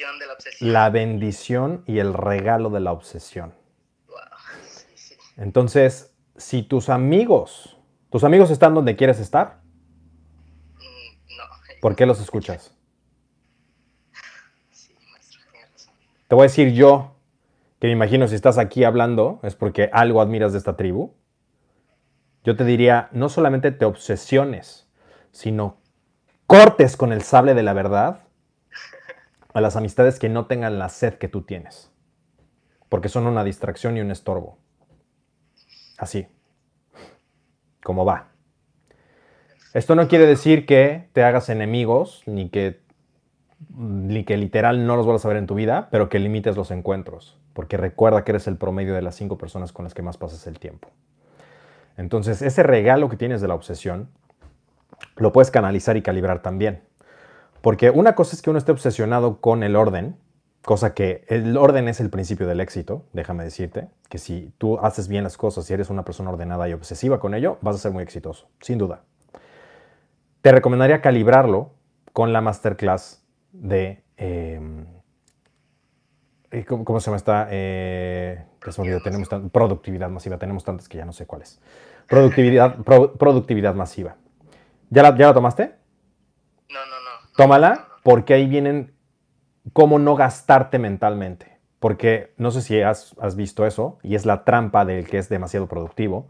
La 0.03 0.09
bendición 0.11 0.19
de 0.19 0.27
la 0.27 0.33
obsesión. 0.33 0.73
La 0.73 0.89
bendición 0.89 1.83
y 1.87 1.99
el 1.99 2.13
regalo 2.13 2.69
de 2.69 2.79
la 2.79 2.91
obsesión. 2.91 3.53
Entonces, 5.37 6.13
si 6.37 6.63
tus 6.63 6.89
amigos, 6.89 7.77
tus 8.09 8.23
amigos 8.23 8.51
están 8.51 8.73
donde 8.73 8.95
quieres 8.95 9.19
estar, 9.19 9.61
Mm, 10.75 11.37
no. 11.37 11.43
¿por 11.81 11.95
qué 11.95 12.05
los 12.05 12.19
escuchas? 12.19 12.75
Te 16.27 16.35
voy 16.35 16.43
a 16.43 16.47
decir 16.47 16.73
yo, 16.73 17.15
que 17.79 17.87
me 17.87 17.93
imagino 17.93 18.27
si 18.27 18.35
estás 18.35 18.57
aquí 18.57 18.83
hablando 18.83 19.39
es 19.43 19.55
porque 19.55 19.89
algo 19.93 20.21
admiras 20.21 20.51
de 20.53 20.57
esta 20.57 20.75
tribu. 20.75 21.13
Yo 22.43 22.55
te 22.55 22.65
diría, 22.65 23.09
no 23.11 23.29
solamente 23.29 23.71
te 23.71 23.85
obsesiones, 23.85 24.87
sino 25.31 25.77
cortes 26.47 26.97
con 26.97 27.11
el 27.13 27.21
sable 27.21 27.53
de 27.53 27.63
la 27.63 27.73
verdad 27.73 28.22
a 29.53 29.61
las 29.61 29.75
amistades 29.75 30.19
que 30.19 30.29
no 30.29 30.45
tengan 30.47 30.79
la 30.79 30.89
sed 30.89 31.15
que 31.15 31.27
tú 31.27 31.43
tienes, 31.43 31.91
porque 32.89 33.09
son 33.09 33.27
una 33.27 33.43
distracción 33.43 33.97
y 33.97 34.01
un 34.01 34.11
estorbo. 34.11 34.57
Así, 35.97 36.27
como 37.83 38.03
va. 38.05 38.29
Esto 39.73 39.95
no 39.95 40.07
quiere 40.07 40.25
decir 40.25 40.65
que 40.65 41.09
te 41.13 41.23
hagas 41.23 41.49
enemigos, 41.49 42.23
ni 42.25 42.49
que, 42.49 42.81
ni 43.75 44.23
que 44.23 44.37
literal 44.37 44.85
no 44.85 44.95
los 44.95 45.05
vuelvas 45.05 45.25
a 45.25 45.29
ver 45.29 45.37
en 45.37 45.47
tu 45.47 45.55
vida, 45.55 45.87
pero 45.91 46.09
que 46.09 46.19
limites 46.19 46.55
los 46.55 46.71
encuentros, 46.71 47.39
porque 47.53 47.77
recuerda 47.77 48.23
que 48.23 48.31
eres 48.31 48.47
el 48.47 48.57
promedio 48.57 48.93
de 48.93 49.01
las 49.01 49.15
cinco 49.15 49.37
personas 49.37 49.71
con 49.71 49.83
las 49.83 49.93
que 49.93 50.01
más 50.01 50.17
pasas 50.17 50.45
el 50.47 50.59
tiempo. 50.59 50.89
Entonces, 51.97 52.41
ese 52.41 52.63
regalo 52.63 53.09
que 53.09 53.17
tienes 53.17 53.41
de 53.41 53.47
la 53.47 53.55
obsesión, 53.55 54.09
lo 55.15 55.31
puedes 55.31 55.51
canalizar 55.51 55.97
y 55.97 56.01
calibrar 56.01 56.41
también. 56.41 56.83
Porque 57.63 57.89
una 57.89 58.13
cosa 58.13 58.35
es 58.35 58.41
que 58.41 58.49
uno 58.49 58.59
esté 58.59 58.73
obsesionado 58.73 59.39
con 59.39 59.63
el 59.63 59.77
orden, 59.77 60.17
cosa 60.65 60.93
que 60.93 61.23
el 61.29 61.55
orden 61.55 61.87
es 61.87 62.01
el 62.01 62.09
principio 62.09 62.45
del 62.45 62.59
éxito, 62.59 63.05
déjame 63.13 63.45
decirte, 63.45 63.87
que 64.09 64.17
si 64.17 64.51
tú 64.57 64.79
haces 64.79 65.07
bien 65.07 65.23
las 65.23 65.37
cosas 65.37 65.69
y 65.69 65.73
eres 65.73 65.89
una 65.89 66.03
persona 66.03 66.29
ordenada 66.29 66.67
y 66.67 66.73
obsesiva 66.73 67.21
con 67.21 67.33
ello, 67.33 67.59
vas 67.61 67.77
a 67.77 67.79
ser 67.79 67.93
muy 67.93 68.03
exitoso, 68.03 68.49
sin 68.59 68.77
duda. 68.77 69.03
Te 70.41 70.51
recomendaría 70.51 70.99
calibrarlo 70.99 71.71
con 72.11 72.33
la 72.33 72.41
masterclass 72.41 73.23
de... 73.53 74.03
Eh, 74.17 74.59
¿cómo, 76.67 76.83
¿cómo, 76.83 76.99
se 76.99 77.05
llama 77.05 77.15
esta? 77.15 77.47
Eh, 77.49 78.43
tenemos 79.05 79.29
productividad 79.53 80.09
masiva, 80.09 80.37
tenemos 80.37 80.65
tantas 80.65 80.89
que 80.89 80.97
ya 80.97 81.05
no 81.05 81.13
sé 81.13 81.25
cuáles. 81.25 81.61
Productividad, 82.09 82.75
pro, 82.79 83.13
productividad 83.13 83.73
masiva. 83.73 84.17
¿Ya 84.89 85.01
la, 85.01 85.17
¿Ya 85.17 85.27
la 85.27 85.33
tomaste? 85.33 85.82
Tómala 87.35 87.87
porque 88.03 88.33
ahí 88.33 88.47
vienen 88.47 88.93
cómo 89.71 89.99
no 89.99 90.15
gastarte 90.15 90.79
mentalmente. 90.79 91.57
Porque 91.79 92.33
no 92.37 92.51
sé 92.51 92.61
si 92.61 92.81
has, 92.81 93.15
has, 93.19 93.35
visto 93.35 93.65
eso, 93.65 93.97
y 94.03 94.15
es 94.15 94.25
la 94.25 94.45
trampa 94.45 94.85
del 94.85 95.07
que 95.07 95.17
es 95.17 95.27
demasiado 95.27 95.67
productivo. 95.67 96.27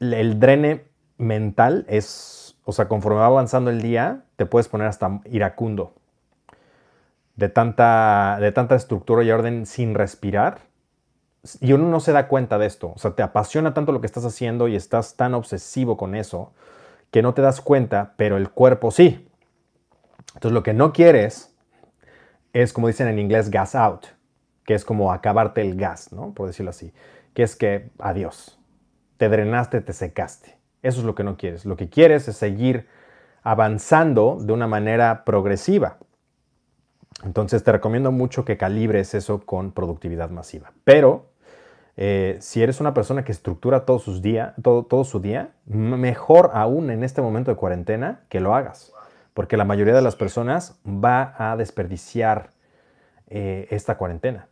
El 0.00 0.40
drene 0.40 0.84
mental 1.18 1.86
es, 1.88 2.56
o 2.64 2.72
sea, 2.72 2.88
conforme 2.88 3.20
va 3.20 3.26
avanzando 3.26 3.70
el 3.70 3.80
día, 3.80 4.24
te 4.36 4.46
puedes 4.46 4.68
poner 4.68 4.88
hasta 4.88 5.20
iracundo. 5.26 5.94
De 7.36 7.48
tanta, 7.48 8.38
de 8.40 8.50
tanta 8.50 8.74
estructura 8.74 9.22
y 9.22 9.30
orden 9.30 9.66
sin 9.66 9.94
respirar. 9.94 10.62
Y 11.60 11.72
uno 11.72 11.88
no 11.88 12.00
se 12.00 12.12
da 12.12 12.26
cuenta 12.26 12.58
de 12.58 12.66
esto. 12.66 12.92
O 12.94 12.98
sea, 12.98 13.12
te 13.12 13.22
apasiona 13.22 13.72
tanto 13.72 13.92
lo 13.92 14.00
que 14.00 14.06
estás 14.06 14.24
haciendo 14.24 14.66
y 14.66 14.74
estás 14.74 15.16
tan 15.16 15.34
obsesivo 15.34 15.96
con 15.96 16.14
eso 16.14 16.52
que 17.12 17.22
no 17.22 17.34
te 17.34 17.42
das 17.42 17.60
cuenta, 17.60 18.14
pero 18.16 18.36
el 18.36 18.50
cuerpo 18.50 18.90
sí. 18.90 19.28
Entonces 20.36 20.52
lo 20.52 20.62
que 20.62 20.74
no 20.74 20.92
quieres 20.92 21.56
es, 22.52 22.74
como 22.74 22.88
dicen 22.88 23.08
en 23.08 23.18
inglés, 23.18 23.50
gas 23.50 23.74
out, 23.74 24.04
que 24.64 24.74
es 24.74 24.84
como 24.84 25.10
acabarte 25.10 25.62
el 25.62 25.76
gas, 25.76 26.12
¿no? 26.12 26.34
Por 26.34 26.46
decirlo 26.46 26.70
así. 26.70 26.92
Que 27.32 27.42
es 27.42 27.56
que, 27.56 27.90
adiós, 27.98 28.58
te 29.16 29.30
drenaste, 29.30 29.80
te 29.80 29.94
secaste. 29.94 30.58
Eso 30.82 31.00
es 31.00 31.06
lo 31.06 31.14
que 31.14 31.24
no 31.24 31.38
quieres. 31.38 31.64
Lo 31.64 31.78
que 31.78 31.88
quieres 31.88 32.28
es 32.28 32.36
seguir 32.36 32.86
avanzando 33.42 34.36
de 34.38 34.52
una 34.52 34.66
manera 34.66 35.24
progresiva. 35.24 35.96
Entonces 37.24 37.64
te 37.64 37.72
recomiendo 37.72 38.12
mucho 38.12 38.44
que 38.44 38.58
calibres 38.58 39.14
eso 39.14 39.40
con 39.40 39.72
productividad 39.72 40.28
masiva. 40.28 40.72
Pero 40.84 41.30
eh, 41.96 42.36
si 42.40 42.62
eres 42.62 42.78
una 42.78 42.92
persona 42.92 43.24
que 43.24 43.32
estructura 43.32 43.86
todo, 43.86 44.00
sus 44.00 44.20
día, 44.20 44.54
todo, 44.62 44.84
todo 44.84 45.04
su 45.04 45.18
día, 45.20 45.54
mejor 45.64 46.50
aún 46.52 46.90
en 46.90 47.04
este 47.04 47.22
momento 47.22 47.50
de 47.50 47.56
cuarentena 47.56 48.20
que 48.28 48.40
lo 48.40 48.54
hagas 48.54 48.92
porque 49.36 49.58
la 49.58 49.66
mayoría 49.66 49.92
de 49.92 50.00
las 50.00 50.16
personas 50.16 50.80
va 50.86 51.34
a 51.36 51.58
desperdiciar 51.58 52.54
eh, 53.26 53.66
esta 53.68 53.98
cuarentena. 53.98 54.48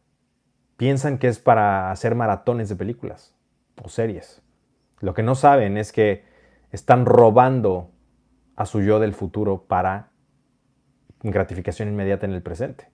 Piensan 0.76 1.16
que 1.16 1.28
es 1.28 1.38
para 1.38 1.90
hacer 1.90 2.14
maratones 2.14 2.68
de 2.68 2.76
películas 2.76 3.34
o 3.82 3.88
series. 3.88 4.42
Lo 5.00 5.14
que 5.14 5.22
no 5.22 5.36
saben 5.36 5.78
es 5.78 5.90
que 5.90 6.26
están 6.70 7.06
robando 7.06 7.92
a 8.56 8.66
su 8.66 8.82
yo 8.82 9.00
del 9.00 9.14
futuro 9.14 9.64
para 9.64 10.10
gratificación 11.22 11.88
inmediata 11.88 12.26
en 12.26 12.32
el 12.32 12.42
presente. 12.42 12.90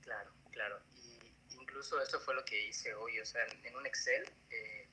Claro, 0.00 0.32
claro. 0.50 0.80
Y 0.96 1.54
incluso 1.54 2.02
eso 2.02 2.18
fue 2.18 2.34
lo 2.34 2.44
que 2.44 2.66
hice 2.66 2.92
hoy. 2.94 3.20
O 3.20 3.24
sea, 3.24 3.42
en 3.62 3.76
un 3.76 3.86
Excel 3.86 4.24
eh, 4.50 4.88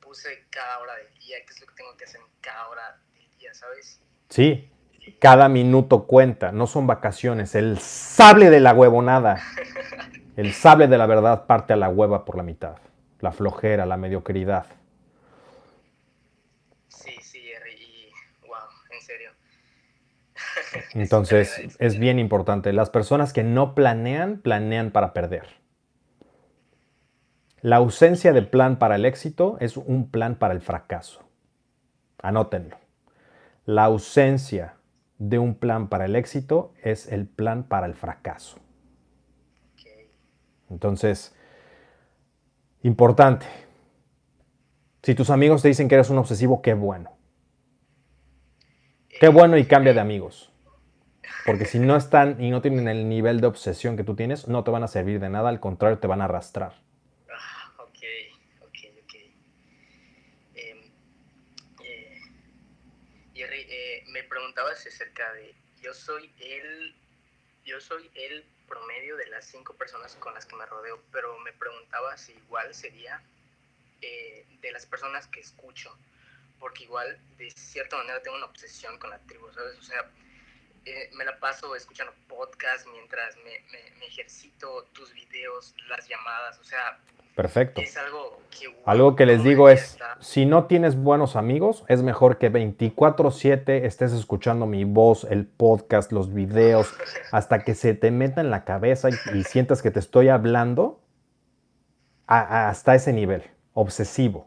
puse 0.00 0.46
cada 0.48 0.78
hora 0.78 0.96
del 0.96 1.12
día, 1.18 1.36
qué 1.46 1.52
es 1.52 1.60
lo 1.60 1.66
que 1.66 1.74
tengo 1.74 1.94
que 1.98 2.04
hacer 2.04 2.22
en 2.22 2.26
cada 2.40 2.70
hora 2.70 2.98
del 3.12 3.30
día, 3.36 3.52
¿sabes? 3.52 4.00
Sí, 4.32 4.70
cada 5.18 5.50
minuto 5.50 6.06
cuenta, 6.06 6.52
no 6.52 6.66
son 6.66 6.86
vacaciones. 6.86 7.54
El 7.54 7.78
sable 7.78 8.48
de 8.48 8.60
la 8.60 8.72
huevonada, 8.72 9.42
el 10.38 10.54
sable 10.54 10.88
de 10.88 10.96
la 10.96 11.04
verdad 11.04 11.44
parte 11.44 11.74
a 11.74 11.76
la 11.76 11.90
hueva 11.90 12.24
por 12.24 12.38
la 12.38 12.42
mitad. 12.42 12.76
La 13.20 13.32
flojera, 13.32 13.84
la 13.84 13.98
mediocridad. 13.98 14.64
Sí, 16.88 17.10
sí, 17.20 17.42
y 17.78 18.46
wow, 18.48 18.56
en 18.90 19.00
serio. 19.02 19.30
Entonces, 20.94 21.76
es 21.78 21.98
bien 21.98 22.18
importante. 22.18 22.72
Las 22.72 22.88
personas 22.88 23.34
que 23.34 23.44
no 23.44 23.74
planean, 23.74 24.38
planean 24.38 24.92
para 24.92 25.12
perder. 25.12 25.44
La 27.60 27.76
ausencia 27.76 28.32
de 28.32 28.40
plan 28.40 28.78
para 28.78 28.94
el 28.94 29.04
éxito 29.04 29.58
es 29.60 29.76
un 29.76 30.10
plan 30.10 30.36
para 30.36 30.54
el 30.54 30.62
fracaso. 30.62 31.20
Anótenlo. 32.22 32.81
La 33.64 33.84
ausencia 33.84 34.76
de 35.18 35.38
un 35.38 35.54
plan 35.54 35.88
para 35.88 36.06
el 36.06 36.16
éxito 36.16 36.74
es 36.82 37.06
el 37.06 37.26
plan 37.26 37.64
para 37.64 37.86
el 37.86 37.94
fracaso. 37.94 38.58
Entonces, 40.70 41.34
importante. 42.82 43.46
Si 45.02 45.14
tus 45.14 45.30
amigos 45.30 45.62
te 45.62 45.68
dicen 45.68 45.88
que 45.88 45.96
eres 45.96 46.10
un 46.10 46.18
obsesivo, 46.18 46.62
qué 46.62 46.74
bueno. 46.74 47.16
Qué 49.08 49.28
bueno 49.28 49.56
y 49.56 49.66
cambia 49.66 49.92
de 49.92 50.00
amigos. 50.00 50.52
Porque 51.44 51.64
si 51.64 51.78
no 51.78 51.96
están 51.96 52.40
y 52.42 52.50
no 52.50 52.62
tienen 52.62 52.88
el 52.88 53.08
nivel 53.08 53.40
de 53.40 53.48
obsesión 53.48 53.96
que 53.96 54.04
tú 54.04 54.14
tienes, 54.14 54.48
no 54.48 54.64
te 54.64 54.70
van 54.70 54.84
a 54.84 54.88
servir 54.88 55.20
de 55.20 55.28
nada, 55.28 55.48
al 55.48 55.60
contrario, 55.60 55.98
te 55.98 56.06
van 56.06 56.20
a 56.20 56.24
arrastrar. 56.24 56.74
Ah, 57.30 57.72
ok, 57.78 57.98
ok, 58.60 58.78
ok. 59.02 59.14
Em, 60.54 60.78
eh, 61.84 62.20
Jerry, 63.34 63.66
eh, 63.68 64.04
me 64.12 64.22
preguntabas 64.24 64.81
acerca 64.92 65.32
de, 65.32 65.54
yo 65.80 65.94
soy 65.94 66.30
el, 66.38 66.94
yo 67.64 67.80
soy 67.80 68.10
el 68.14 68.44
promedio 68.68 69.16
de 69.16 69.26
las 69.26 69.46
cinco 69.46 69.74
personas 69.74 70.14
con 70.16 70.34
las 70.34 70.46
que 70.46 70.56
me 70.56 70.66
rodeo, 70.66 71.02
pero 71.12 71.38
me 71.40 71.52
preguntaba 71.52 72.16
si 72.16 72.32
igual 72.32 72.74
sería 72.74 73.22
eh, 74.00 74.46
de 74.60 74.72
las 74.72 74.86
personas 74.86 75.26
que 75.26 75.40
escucho, 75.40 75.96
porque 76.58 76.84
igual 76.84 77.18
de 77.38 77.50
cierta 77.50 77.96
manera 77.96 78.22
tengo 78.22 78.36
una 78.36 78.46
obsesión 78.46 78.98
con 78.98 79.10
la 79.10 79.18
tribu, 79.20 79.52
¿sabes? 79.52 79.78
O 79.78 79.82
sea, 79.82 80.10
eh, 80.84 81.10
me 81.14 81.24
la 81.24 81.38
paso 81.38 81.74
escuchando 81.76 82.12
podcasts 82.28 82.88
mientras 82.90 83.36
me, 83.38 83.60
me, 83.70 84.06
ejercito, 84.06 84.84
tus 84.92 85.12
videos, 85.12 85.74
las 85.88 86.08
llamadas, 86.08 86.58
o 86.58 86.64
sea... 86.64 86.98
Perfecto. 87.34 87.80
Es 87.80 87.96
algo 87.96 88.38
que... 88.50 88.66
algo 88.84 89.16
que 89.16 89.26
les 89.26 89.42
digo 89.42 89.68
es, 89.68 89.98
si 90.20 90.46
no 90.46 90.66
tienes 90.66 90.96
buenos 90.96 91.36
amigos, 91.36 91.84
es 91.88 92.02
mejor 92.02 92.38
que 92.38 92.52
24/7 92.52 93.84
estés 93.84 94.12
escuchando 94.12 94.66
mi 94.66 94.84
voz, 94.84 95.26
el 95.30 95.46
podcast, 95.46 96.12
los 96.12 96.32
videos, 96.32 96.92
hasta 97.32 97.64
que 97.64 97.74
se 97.74 97.94
te 97.94 98.10
meta 98.10 98.40
en 98.40 98.50
la 98.50 98.64
cabeza 98.64 99.08
y, 99.10 99.44
sientas 99.44 99.82
que 99.82 99.90
te 99.90 99.98
estoy 99.98 100.28
hablando 100.28 101.00
hasta 102.26 102.94
ese 102.94 103.12
nivel, 103.12 103.42
obsesivo. 103.74 104.46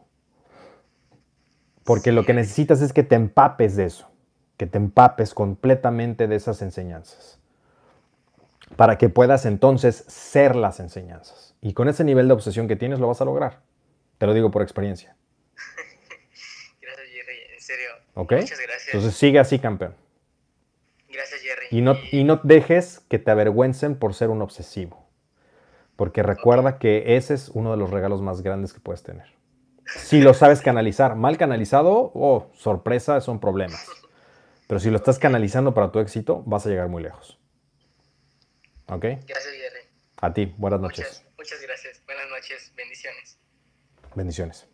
Porque 1.84 2.10
lo 2.10 2.24
que 2.24 2.34
necesitas 2.34 2.82
es 2.82 2.92
que 2.92 3.04
te 3.04 3.14
empapes 3.14 3.76
de 3.76 3.84
eso 3.84 4.08
que 4.56 4.66
te 4.66 4.78
empapes 4.78 5.34
completamente 5.34 6.28
de 6.28 6.36
esas 6.36 6.62
enseñanzas, 6.62 7.38
para 8.74 8.98
que 8.98 9.08
puedas 9.08 9.46
entonces 9.46 10.04
ser 10.08 10.56
las 10.56 10.80
enseñanzas. 10.80 11.54
Y 11.62 11.72
con 11.72 11.88
ese 11.88 12.04
nivel 12.04 12.28
de 12.28 12.34
obsesión 12.34 12.68
que 12.68 12.76
tienes 12.76 12.98
lo 12.98 13.08
vas 13.08 13.20
a 13.20 13.24
lograr. 13.24 13.60
Te 14.18 14.26
lo 14.26 14.34
digo 14.34 14.50
por 14.50 14.62
experiencia. 14.62 15.16
Gracias, 16.80 17.06
Jerry. 17.08 17.54
En 17.54 17.60
serio. 17.60 17.88
¿Ok? 18.14 18.32
Muchas 18.32 18.58
gracias. 18.58 18.94
Entonces 18.94 19.14
sigue 19.14 19.38
así, 19.38 19.58
campeón. 19.58 19.94
Gracias, 21.08 21.40
Jerry. 21.40 21.66
Y 21.70 21.82
no, 21.82 21.96
y 22.10 22.24
no 22.24 22.40
dejes 22.42 23.00
que 23.08 23.18
te 23.18 23.30
avergüencen 23.30 23.96
por 23.96 24.14
ser 24.14 24.30
un 24.30 24.42
obsesivo. 24.42 25.06
Porque 25.96 26.22
recuerda 26.22 26.78
que 26.78 27.16
ese 27.16 27.34
es 27.34 27.48
uno 27.48 27.70
de 27.70 27.78
los 27.78 27.90
regalos 27.90 28.20
más 28.20 28.42
grandes 28.42 28.72
que 28.72 28.80
puedes 28.80 29.02
tener. 29.02 29.26
Si 29.86 30.20
lo 30.20 30.34
sabes 30.34 30.60
canalizar. 30.60 31.14
Mal 31.16 31.38
canalizado, 31.38 32.10
oh, 32.14 32.50
sorpresa, 32.54 33.20
son 33.20 33.40
problemas. 33.40 33.86
Pero 34.66 34.80
si 34.80 34.90
lo 34.90 34.96
estás 34.96 35.18
canalizando 35.18 35.74
para 35.74 35.92
tu 35.92 36.00
éxito, 36.00 36.42
vas 36.44 36.66
a 36.66 36.68
llegar 36.68 36.88
muy 36.88 37.02
lejos. 37.02 37.38
¿Ok? 38.88 39.02
Gracias, 39.02 39.54
Jerry. 39.54 39.80
A 40.20 40.32
ti, 40.32 40.54
buenas 40.56 40.80
noches. 40.80 41.24
Muchas, 41.36 41.60
gracias. 41.60 42.02
Buenas 42.06 42.28
noches. 42.30 42.72
Bendiciones. 42.76 43.38
Bendiciones. 44.14 44.66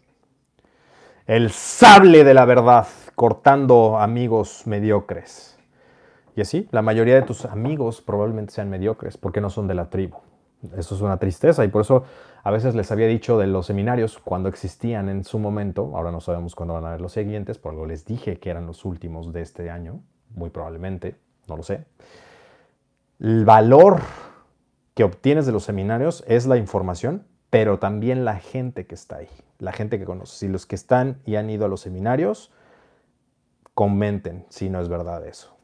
El 1.27 1.51
sable 1.51 2.25
de 2.25 2.35
la 2.35 2.45
verdad, 2.45 2.87
cortando 3.15 3.99
amigos 3.99 4.67
mediocres. 4.67 5.57
Y 6.35 6.41
así, 6.41 6.69
la 6.71 6.83
mayoría 6.83 7.15
de 7.15 7.23
tus 7.23 7.45
amigos 7.45 8.01
probablemente 8.01 8.53
sean 8.53 8.71
mediocres 8.71 9.17
porque 9.17 9.41
no 9.41 9.51
son 9.51 9.67
de 9.67 9.75
la 9.75 9.91
tribu. 9.91 10.19
Eso 10.77 10.95
es 10.95 11.01
una 11.01 11.19
tristeza 11.19 11.65
y 11.65 11.69
por 11.69 11.83
eso 11.83 12.05
a 12.45 12.51
veces 12.51 12.75
les 12.75 12.91
había 12.93 13.07
dicho 13.07 13.39
de 13.39 13.47
los 13.47 13.67
seminarios 13.67 14.19
cuando 14.19 14.49
existían 14.49 15.09
en 15.09 15.25
su 15.25 15.39
momento, 15.39 15.97
ahora 15.97 16.13
no 16.13 16.21
sabemos 16.21 16.55
cuándo 16.55 16.75
van 16.75 16.85
a 16.85 16.89
haber 16.89 17.01
los 17.01 17.13
siguientes, 17.13 17.59
por 17.59 17.73
algo 17.73 17.87
les 17.87 18.05
dije 18.05 18.39
que 18.39 18.51
eran 18.51 18.67
los 18.67 18.85
últimos 18.85 19.33
de 19.33 19.43
este 19.43 19.71
año, 19.71 20.03
muy 20.31 20.51
probablemente, 20.51 21.17
no 21.49 21.57
lo 21.57 21.63
sé. 21.63 21.85
El 23.23 23.45
valor 23.45 24.01
que 24.95 25.05
obtienes 25.05 25.47
de 25.47 25.53
los 25.53 25.63
seminarios 25.63 26.25
es 26.27 26.47
la 26.47 26.57
información, 26.57 27.25
pero 27.51 27.79
también 27.79 28.25
la 28.25 28.41
gente 28.41 28.85
que 28.85 28.97
está 28.97 29.19
ahí, 29.19 29.29
la 29.61 29.71
gente 29.71 30.01
que 30.01 30.05
conoces. 30.05 30.39
Si 30.39 30.49
los 30.49 30.67
que 30.67 30.75
están 30.75 31.23
y 31.25 31.37
han 31.37 31.49
ido 31.49 31.65
a 31.65 31.69
los 31.69 31.83
seminarios, 31.83 32.51
comenten 33.75 34.45
si 34.49 34.69
no 34.71 34.81
es 34.81 34.89
verdad 34.89 35.25
eso. 35.25 35.57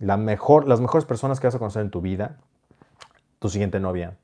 Las 0.00 0.18
mejores 0.18 1.04
personas 1.04 1.38
que 1.38 1.46
vas 1.46 1.54
a 1.54 1.60
conocer 1.60 1.82
en 1.82 1.92
tu 1.92 2.00
vida, 2.00 2.38
tu 3.38 3.48
siguiente 3.48 3.78
novia, 3.78 4.16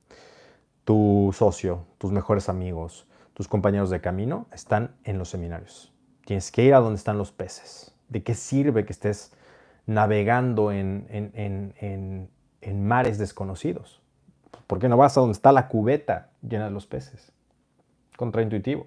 tu 0.82 1.32
socio, 1.32 1.86
tus 1.98 2.10
mejores 2.10 2.48
amigos, 2.48 3.06
tus 3.34 3.46
compañeros 3.46 3.88
de 3.88 4.00
camino 4.00 4.48
están 4.50 4.96
en 5.04 5.18
los 5.18 5.28
seminarios. 5.28 5.92
Tienes 6.24 6.50
que 6.50 6.64
ir 6.64 6.74
a 6.74 6.80
donde 6.80 6.96
están 6.96 7.18
los 7.18 7.30
peces. 7.30 7.94
¿De 8.08 8.24
qué 8.24 8.34
sirve 8.34 8.84
que 8.84 8.92
estés 8.92 9.32
navegando 9.86 10.72
en, 10.72 11.06
en, 11.08 12.30
mares 12.72 13.18
desconocidos? 13.18 14.00
¿Por 14.66 14.78
qué 14.78 14.88
no 14.88 14.96
vas 14.96 15.16
a 15.16 15.20
donde 15.20 15.32
está 15.34 15.52
la 15.52 15.68
cubeta 15.68 16.30
llena 16.40 16.66
de 16.66 16.70
los 16.70 16.86
peces? 16.86 17.32
Contraintuitivo. 18.16 18.86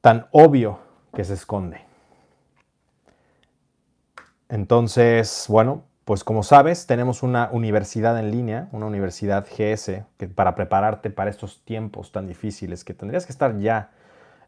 Tan 0.00 0.26
obvio 0.30 0.78
que 1.12 1.24
se 1.24 1.34
esconde. 1.34 1.80
Entonces, 4.48 5.46
bueno, 5.48 5.82
pues 6.04 6.22
como 6.22 6.44
sabes, 6.44 6.86
tenemos 6.86 7.24
una 7.24 7.48
universidad 7.50 8.16
en 8.20 8.30
línea, 8.30 8.68
una 8.70 8.86
universidad 8.86 9.44
GS, 9.44 10.04
que 10.16 10.28
para 10.28 10.54
prepararte 10.54 11.10
para 11.10 11.30
estos 11.30 11.64
tiempos 11.64 12.12
tan 12.12 12.28
difíciles 12.28 12.84
que 12.84 12.94
tendrías 12.94 13.26
que 13.26 13.32
estar 13.32 13.58
ya 13.58 13.90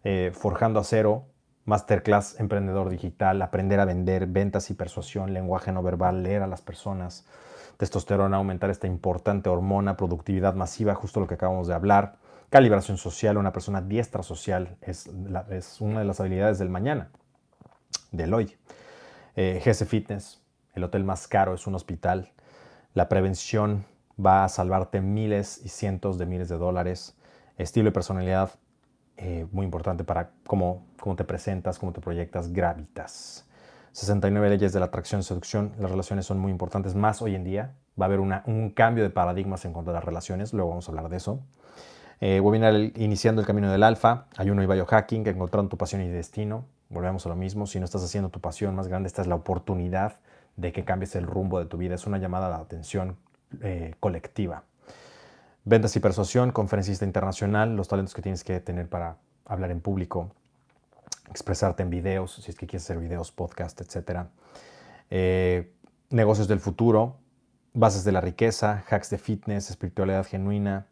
eh, 0.05 0.31
forjando 0.33 0.79
a 0.79 0.85
cero, 0.85 1.25
masterclass 1.69 2.41
emprendedor 2.41 2.89
digital, 2.89 3.43
aprender 3.43 3.79
a 3.79 3.85
vender, 3.85 4.27
ventas 4.27 4.71
y 4.71 4.75
persuasión, 4.75 5.35
lenguaje 5.35 5.71
no 5.71 5.83
verbal, 5.83 6.23
leer 6.23 6.43
a 6.43 6.47
las 6.47 6.63
personas, 6.63 7.27
testosterona, 7.77 8.39
aumentar 8.39 8.71
esta 8.71 8.87
importante 8.87 9.51
hormona, 9.51 9.95
productividad 9.95 10.55
masiva, 10.55 10.95
justo 10.95 11.21
lo 11.21 11.27
que 11.27 11.35
acabamos 11.35 11.69
de 11.69 11.75
hablar, 11.75 12.17
calibración 12.49 12.97
social, 12.97 13.37
una 13.37 13.53
persona 13.53 13.83
diestra 13.83 14.23
social 14.23 14.79
es, 14.81 15.11
una 15.81 15.99
de 15.99 16.07
las 16.07 16.21
habilidades 16.21 16.59
del 16.59 16.71
mañana, 16.71 17.11
del 18.13 18.33
hoy. 18.33 18.57
Eh, 19.37 19.61
Fitness, 19.61 20.41
el 20.73 20.85
hotel 20.85 21.05
más 21.05 21.29
caro 21.29 21.53
es 21.53 21.67
un 21.67 21.75
hospital. 21.75 22.33
La 22.95 23.11
prevención 23.11 23.85
va 24.19 24.45
a 24.45 24.49
salvarte 24.49 25.03
miles 25.03 25.61
y 25.63 25.69
cientos 25.69 26.17
de 26.17 26.25
miles 26.25 26.49
de 26.49 26.57
dólares. 26.57 27.15
Estilo 27.59 27.91
y 27.91 27.93
personalidad, 27.93 28.53
eh, 29.21 29.47
muy 29.51 29.65
importante 29.65 30.05
para 30.05 30.31
cómo, 30.47 30.87
cómo 31.01 31.17
te 31.17 31.25
presentas, 31.25 31.79
cómo 31.79 31.93
te 31.93 32.01
proyectas, 32.01 32.53
gravitas. 32.53 33.45
69 33.93 34.49
leyes 34.49 34.73
de 34.73 34.79
la 34.79 34.87
atracción 34.87 35.21
y 35.21 35.25
seducción. 35.25 35.73
Las 35.81 35.91
relaciones 35.91 36.25
son 36.25 36.39
muy 36.39 36.53
importantes, 36.53 36.95
más 36.95 37.21
hoy 37.21 37.35
en 37.35 37.43
día. 37.43 37.75
Va 38.01 38.05
a 38.05 38.07
haber 38.07 38.21
un 38.21 38.71
cambio 38.71 39.03
de 39.03 39.11
paradigmas 39.11 39.65
en 39.65 39.73
cuanto 39.73 39.91
a 39.91 39.95
las 39.95 40.05
relaciones, 40.05 40.53
luego 40.53 40.71
vamos 40.71 40.89
a 40.89 40.93
hablar 40.93 41.09
de 41.09 41.17
eso. 41.17 41.41
Eh, 42.21 42.39
webinar 42.39 42.75
Iniciando 42.75 43.41
el 43.41 43.47
Camino 43.47 43.73
del 43.73 43.83
Alfa, 43.83 44.27
Ayuno 44.37 44.63
y 44.63 44.67
Biohacking, 44.67 45.27
encontrando 45.27 45.69
tu 45.69 45.77
pasión 45.77 46.03
y 46.03 46.09
destino. 46.09 46.65
Volvemos 46.89 47.27
a 47.27 47.29
lo 47.29 47.35
mismo, 47.35 47.67
si 47.67 47.81
no 47.81 47.85
estás 47.85 48.05
haciendo 48.05 48.31
tu 48.31 48.41
pasión 48.41 48.77
más 48.77 48.87
grande, 48.87 49.09
esta 49.09 49.23
es 49.23 49.29
la 49.29 49.35
oportunidad 49.35 50.21
de 50.57 50.73
que 50.73 50.85
cambies 50.85 51.17
el 51.17 51.27
rumbo 51.27 51.59
de 51.59 51.67
tu 51.67 51.77
vida. 51.77 51.97
Es 51.97 52.07
una 52.07 52.19
llamada 52.19 52.49
de 52.49 52.55
atención 52.55 53.17
eh, 53.63 53.95
colectiva. 53.99 54.63
Ventas 55.65 55.95
y 55.97 56.01
persuasión, 56.01 56.53
conferencista 56.53 57.05
internacional, 57.05 57.77
los 57.77 57.89
talentos 57.89 58.15
que 58.15 58.23
tienes 58.23 58.45
que 58.45 58.61
tener 58.61 58.89
para 58.89 59.19
hablar 59.45 59.71
en 59.71 59.81
público, 59.81 60.33
expresarte 61.31 61.83
en 61.83 61.91
videos, 61.91 62.35
si 62.43 62.51
es 62.51 62.57
que 62.57 62.67
quieres 62.67 62.85
hacer 62.85 62.99
videos, 62.99 63.33
podcast, 63.33 63.81
etc. 63.81 64.27
Eh, 65.11 65.73
negocios 66.11 66.49
del 66.49 66.61
futuro, 66.61 67.17
bases 67.75 68.05
de 68.05 68.13
la 68.13 68.21
riqueza, 68.21 68.85
hacks 68.89 69.11
de 69.11 69.19
fitness, 69.19 69.71
espiritualidad 69.71 70.27
genuina 70.27 70.87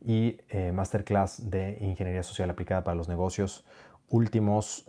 y 0.00 0.38
eh, 0.48 0.72
masterclass 0.72 1.50
de 1.50 1.78
ingeniería 1.80 2.22
social 2.22 2.48
aplicada 2.50 2.84
para 2.84 2.94
los 2.94 3.08
negocios. 3.08 3.64
Últimos 4.08 4.84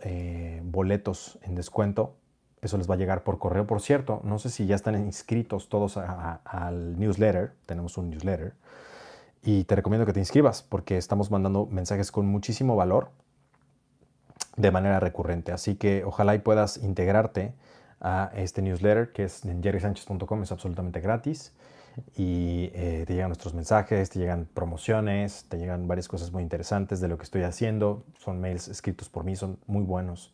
boletos 0.64 1.38
en 1.42 1.54
descuento 1.54 2.16
eso 2.64 2.78
les 2.78 2.88
va 2.88 2.94
a 2.94 2.96
llegar 2.96 3.24
por 3.24 3.38
correo. 3.38 3.66
Por 3.66 3.82
cierto, 3.82 4.22
no 4.24 4.38
sé 4.38 4.48
si 4.48 4.64
ya 4.64 4.74
están 4.74 4.94
inscritos 4.96 5.68
todos 5.68 5.98
al 5.98 6.98
newsletter. 6.98 7.52
Tenemos 7.66 7.98
un 7.98 8.08
newsletter. 8.08 8.54
Y 9.44 9.64
te 9.64 9.76
recomiendo 9.76 10.06
que 10.06 10.14
te 10.14 10.20
inscribas 10.20 10.62
porque 10.62 10.96
estamos 10.96 11.30
mandando 11.30 11.66
mensajes 11.66 12.10
con 12.10 12.26
muchísimo 12.26 12.76
valor 12.76 13.10
de 14.56 14.70
manera 14.70 15.00
recurrente. 15.00 15.52
Así 15.52 15.74
que 15.74 16.02
ojalá 16.04 16.34
y 16.34 16.38
puedas 16.38 16.78
integrarte 16.78 17.52
a 18.00 18.30
este 18.34 18.62
newsletter 18.62 19.12
que 19.12 19.24
es 19.24 19.44
en 19.44 19.62
jerrysanchez.com. 19.62 20.42
Es 20.42 20.50
absolutamente 20.50 21.00
gratis. 21.00 21.52
Y 22.16 22.70
eh, 22.72 23.04
te 23.06 23.12
llegan 23.12 23.28
nuestros 23.28 23.52
mensajes, 23.52 24.08
te 24.08 24.18
llegan 24.18 24.48
promociones, 24.52 25.44
te 25.48 25.58
llegan 25.58 25.86
varias 25.86 26.08
cosas 26.08 26.32
muy 26.32 26.42
interesantes 26.42 27.00
de 27.00 27.08
lo 27.08 27.18
que 27.18 27.24
estoy 27.24 27.42
haciendo. 27.42 28.02
Son 28.18 28.40
mails 28.40 28.68
escritos 28.68 29.10
por 29.10 29.24
mí, 29.24 29.36
son 29.36 29.58
muy 29.66 29.84
buenos. 29.84 30.32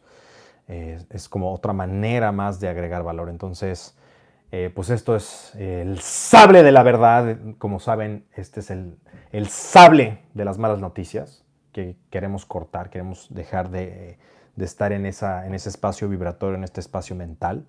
Eh, 0.69 1.05
es 1.11 1.29
como 1.29 1.53
otra 1.53 1.73
manera 1.73 2.31
más 2.31 2.61
de 2.61 2.69
agregar 2.69 3.03
valor. 3.03 3.29
Entonces, 3.29 3.97
eh, 4.53 4.71
pues 4.75 4.91
esto 4.91 5.15
es 5.15 5.55
el 5.55 6.01
sable 6.01 6.63
de 6.63 6.73
la 6.73 6.83
verdad. 6.83 7.39
Como 7.59 7.79
saben, 7.79 8.27
este 8.35 8.61
es 8.61 8.71
el, 8.71 8.99
sable 9.49 10.23
de 10.35 10.45
las 10.45 10.59
malas 10.59 10.81
noticias 10.81 11.45
que 11.73 11.97
queremos 12.11 12.47
cortar, 12.47 12.91
queremos 12.91 13.29
dejar 13.31 13.71
de, 13.71 14.19
estar 14.57 14.93
en, 14.93 15.07
ese 15.07 15.69
espacio 15.69 16.09
vibratorio, 16.09 16.57
en 16.57 16.65
este 16.65 16.81
espacio 16.81 17.15
mental, 17.15 17.65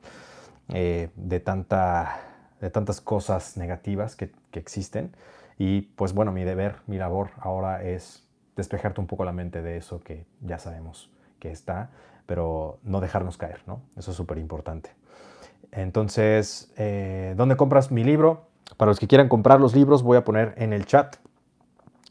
eh, 0.69 1.09
de 1.15 1.39
tantas 1.39 3.01
cosas 3.01 3.57
negativas 3.57 4.15
que, 4.15 4.31
que 4.49 4.59
existen. 4.59 5.15
Y 5.59 5.81
pues 5.81 6.13
bueno, 6.13 6.31
mi 6.31 6.43
deber, 6.43 6.77
mi 6.87 6.97
labor 6.97 7.29
ahora 7.37 7.83
es 7.83 8.27
despejarte 8.55 8.99
un 8.99 9.07
poco 9.07 9.23
la 9.23 9.31
mente 9.31 9.61
de 9.61 9.77
eso 9.77 9.99
que 9.99 10.25
ya 10.41 10.57
sabemos 10.57 11.11
que 11.39 11.51
está, 11.51 11.91
pero 12.25 12.79
no 12.83 13.01
dejarnos 13.01 13.37
caer, 13.37 13.61
¿no? 13.67 13.81
Eso 13.95 14.11
es 14.11 14.17
súper 14.17 14.37
importante. 14.39 14.91
Entonces, 15.71 16.71
eh, 16.77 17.33
¿dónde 17.37 17.55
compras 17.55 17.91
mi 17.91 18.03
libro? 18.03 18.47
Para 18.77 18.91
los 18.91 18.99
que 18.99 19.07
quieran 19.07 19.29
comprar 19.29 19.59
los 19.59 19.75
libros, 19.75 20.03
voy 20.03 20.17
a 20.17 20.23
poner 20.23 20.53
en 20.57 20.73
el 20.73 20.85
chat 20.85 21.17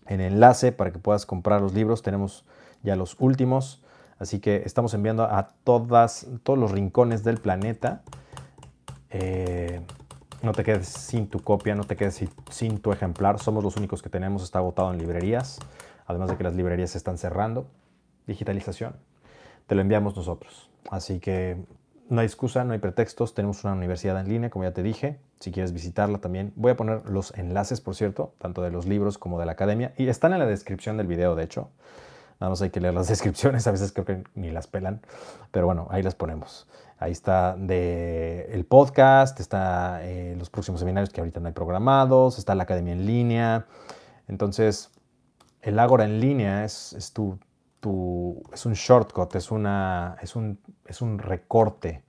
el 0.07 0.21
enlace 0.21 0.73
para 0.73 0.91
que 0.91 0.99
puedas 0.99 1.25
comprar 1.25 1.61
los 1.61 1.73
libros. 1.73 2.03
Tenemos 2.03 2.45
ya 2.83 2.97
los 2.97 3.17
últimos, 3.21 3.83
así 4.19 4.41
que 4.41 4.63
estamos 4.65 4.93
enviando 4.95 5.25
a 5.25 5.49
todos 5.65 6.59
los 6.59 6.71
rincones 6.71 7.23
del 7.25 7.39
planeta. 7.39 8.03
Eh, 9.11 9.81
no 10.43 10.53
te 10.53 10.65
quedes 10.65 10.89
sin 10.89 11.29
tu 11.29 11.41
copia, 11.41 11.75
no 11.75 11.85
te 11.85 11.97
quedes 11.97 12.25
sin 12.51 12.79
tu 12.79 12.93
ejemplar. 12.93 13.39
Somos 13.39 13.63
los 13.63 13.77
únicos 13.77 14.03
que 14.03 14.09
tenemos, 14.09 14.43
está 14.43 14.59
agotado 14.59 14.93
en 14.93 14.99
librerías. 14.99 15.59
Además 16.07 16.31
de 16.31 16.37
que 16.37 16.45
las 16.45 16.55
librerías 16.55 16.91
se 16.91 16.99
están 16.99 17.19
cerrando. 17.19 17.67
Digitalización. 18.27 18.97
Te 19.67 19.75
lo 19.75 19.81
enviamos 19.81 20.17
nosotros. 20.17 20.71
Así 20.91 21.21
que 21.21 21.57
no 22.11 22.21
hay 22.21 22.27
excusa, 22.27 22.65
no 22.65 22.73
hay 22.73 22.79
pretextos. 22.79 23.35
Tenemos 23.35 23.65
una 23.65 23.73
universidad 23.73 24.21
en 24.21 24.29
línea, 24.29 24.51
como 24.51 24.65
ya 24.65 24.73
te 24.73 24.83
dije. 24.83 25.19
Si 25.39 25.53
quieres 25.53 25.73
visitarla 25.73 26.19
también. 26.19 26.53
Voy 26.57 26.73
a 26.73 26.77
poner 26.77 27.09
los 27.09 27.33
enlaces, 27.39 27.81
por 27.81 27.95
cierto, 27.95 28.35
tanto 28.39 28.63
de 28.63 28.71
los 28.71 28.87
libros 28.87 29.17
como 29.17 29.39
de 29.39 29.47
la 29.47 29.53
academia. 29.53 29.95
Y 29.97 30.09
están 30.09 30.33
en 30.33 30.41
la 30.41 30.47
descripción 30.47 30.97
del 30.97 31.07
video, 31.07 31.35
de 31.37 31.45
hecho. 31.45 31.71
Nada 32.41 32.51
más 32.51 32.63
hay 32.63 32.71
que 32.71 32.81
leer 32.81 32.95
las 32.95 33.09
descripciones, 33.15 33.67
a 33.67 33.71
veces 33.71 33.93
creo 33.93 34.05
que 34.05 34.25
ni 34.35 34.51
las 34.51 34.67
pelan, 34.67 35.03
pero 35.51 35.67
bueno, 35.67 35.87
ahí 35.91 36.03
las 36.03 36.15
ponemos. 36.15 36.67
Ahí 36.99 37.13
está 37.13 37.57
el 37.59 38.67
podcast, 38.67 39.41
está 39.41 40.01
eh, 40.03 40.35
los 40.39 40.51
próximos 40.51 40.81
seminarios 40.81 41.11
que 41.11 41.21
ahorita 41.21 41.41
no 41.41 41.47
hay 41.47 41.55
programados, 41.55 42.39
está 42.39 42.55
la 42.55 42.65
academia 42.65 42.93
en 42.93 43.07
línea. 43.07 43.67
Entonces, 44.29 44.91
el 45.63 45.79
Ágora 45.79 46.05
en 46.05 46.21
línea 46.21 46.65
es, 46.65 46.93
es, 46.93 47.13
tu, 47.13 47.39
es 48.53 48.67
un 48.67 48.73
shortcut, 48.75 49.35
es, 49.35 49.51
una, 49.51 50.17
es, 50.23 50.37
un, 50.37 50.59
es 50.87 51.01
un 51.01 51.19
recorte 51.19 52.03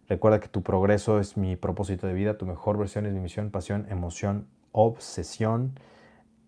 Recuerda 0.08 0.40
que 0.40 0.48
tu 0.48 0.62
progreso 0.62 1.20
es 1.20 1.36
mi 1.36 1.56
propósito 1.56 2.06
de 2.06 2.12
vida, 2.12 2.36
tu 2.36 2.44
mejor 2.44 2.76
versión 2.76 3.06
es 3.06 3.14
mi 3.14 3.20
misión, 3.20 3.50
pasión, 3.50 3.86
emoción 3.88 4.48
obsesión. 4.72 5.78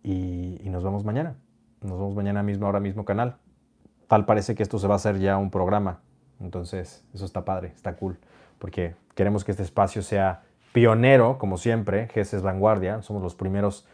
Y, 0.03 0.61
nos 0.64 0.84
vemos 0.84 1.05
mañana. 1.05 1.36
Nos 1.80 1.99
vemos 1.99 2.14
mañana 2.14 2.42
mismo, 2.42 2.66
ahora 2.66 2.80
mismo 2.80 3.05
canal. 3.05 3.36
Tal 4.09 4.24
parece 4.24 4.55
que 4.55 4.62
esto 4.62 4.78
se 4.78 4.86
va 4.86 4.94
a 4.94 4.97
hacer 4.97 5.18
ya 5.18 5.36
un 5.36 5.51
programa. 5.51 6.01
Entonces, 6.40 7.05
eso 7.14 7.24
está 7.24 7.44
padre, 7.44 7.72
está 7.74 7.97
cool. 7.97 8.18
Porque 8.59 8.94
queremos 9.14 9.44
que 9.44 9.53
este 9.53 9.62
espacio 9.62 10.03
sea 10.03 10.42
pionero, 10.77 11.39
como 11.39 11.57
siempre. 11.57 12.07
GES 12.09 12.35
es 12.35 12.43
vanguardia. 12.43 13.01
Somos 13.01 13.22
los 13.22 13.35
primeros 13.35 13.87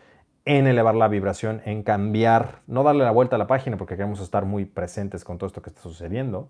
en 0.45 0.67
elevar 0.67 0.97
la 0.97 1.07
vibración, 1.07 1.63
en 1.65 1.85
cambiar, 1.85 2.59
no 2.67 2.83
darle 2.83 3.05
la 3.05 3.13
vuelta 3.13 3.37
a 3.37 3.39
la 3.39 3.47
página 3.47 3.77
porque 3.77 3.95
queremos 3.95 4.19
estar 4.19 4.47
muy 4.47 4.65
presentes 4.65 5.23
con 5.23 5.39
todo 5.39 5.47
esto 5.47 5.63
que 5.63 5.71
está 5.71 5.81
sucediendo, 5.81 6.49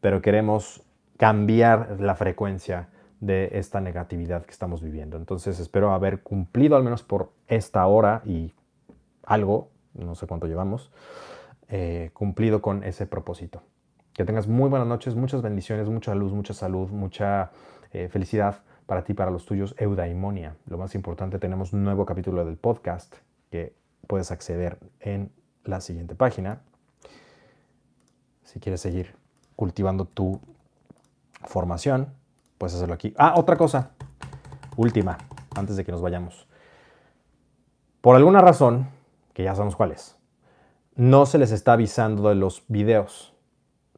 pero 0.00 0.22
queremos 0.22 0.82
cambiar 1.18 2.00
la 2.00 2.14
frecuencia 2.14 2.88
de 3.20 3.50
esta 3.52 3.82
negatividad 3.82 4.46
que 4.46 4.52
estamos 4.52 4.80
viviendo. 4.80 5.18
Entonces 5.18 5.60
espero 5.60 5.92
haber 5.92 6.22
cumplido 6.22 6.74
al 6.74 6.82
menos 6.82 7.02
por 7.02 7.30
esta 7.46 7.86
hora 7.86 8.22
y 8.24 8.54
algo, 9.22 9.68
no 9.92 10.14
sé 10.14 10.26
cuánto 10.26 10.46
llevamos, 10.46 10.90
eh, 11.68 12.08
cumplido 12.14 12.62
con 12.62 12.84
ese 12.84 13.06
propósito. 13.06 13.60
Que 14.14 14.24
tengas 14.24 14.48
muy 14.48 14.70
buenas 14.70 14.88
noches, 14.88 15.14
muchas 15.14 15.42
bendiciones, 15.42 15.90
mucha 15.90 16.14
luz, 16.14 16.32
mucha 16.32 16.54
salud, 16.54 16.88
mucha 16.88 17.50
eh, 17.92 18.08
felicidad 18.08 18.62
para 18.88 19.04
ti, 19.04 19.12
para 19.12 19.30
los 19.30 19.44
tuyos, 19.44 19.74
eudaimonia. 19.76 20.56
Lo 20.66 20.78
más 20.78 20.94
importante, 20.94 21.38
tenemos 21.38 21.74
un 21.74 21.84
nuevo 21.84 22.06
capítulo 22.06 22.46
del 22.46 22.56
podcast 22.56 23.14
que 23.50 23.74
puedes 24.06 24.30
acceder 24.30 24.78
en 25.00 25.30
la 25.64 25.82
siguiente 25.82 26.14
página. 26.14 26.62
Si 28.44 28.60
quieres 28.60 28.80
seguir 28.80 29.14
cultivando 29.56 30.06
tu 30.06 30.40
formación, 31.44 32.14
puedes 32.56 32.76
hacerlo 32.76 32.94
aquí. 32.94 33.12
Ah, 33.18 33.34
otra 33.36 33.58
cosa, 33.58 33.90
última, 34.78 35.18
antes 35.54 35.76
de 35.76 35.84
que 35.84 35.92
nos 35.92 36.00
vayamos. 36.00 36.48
Por 38.00 38.16
alguna 38.16 38.40
razón, 38.40 38.88
que 39.34 39.44
ya 39.44 39.54
sabemos 39.54 39.76
cuál 39.76 39.92
es, 39.92 40.16
no 40.94 41.26
se 41.26 41.36
les 41.36 41.52
está 41.52 41.74
avisando 41.74 42.26
de 42.30 42.36
los 42.36 42.64
videos. 42.68 43.34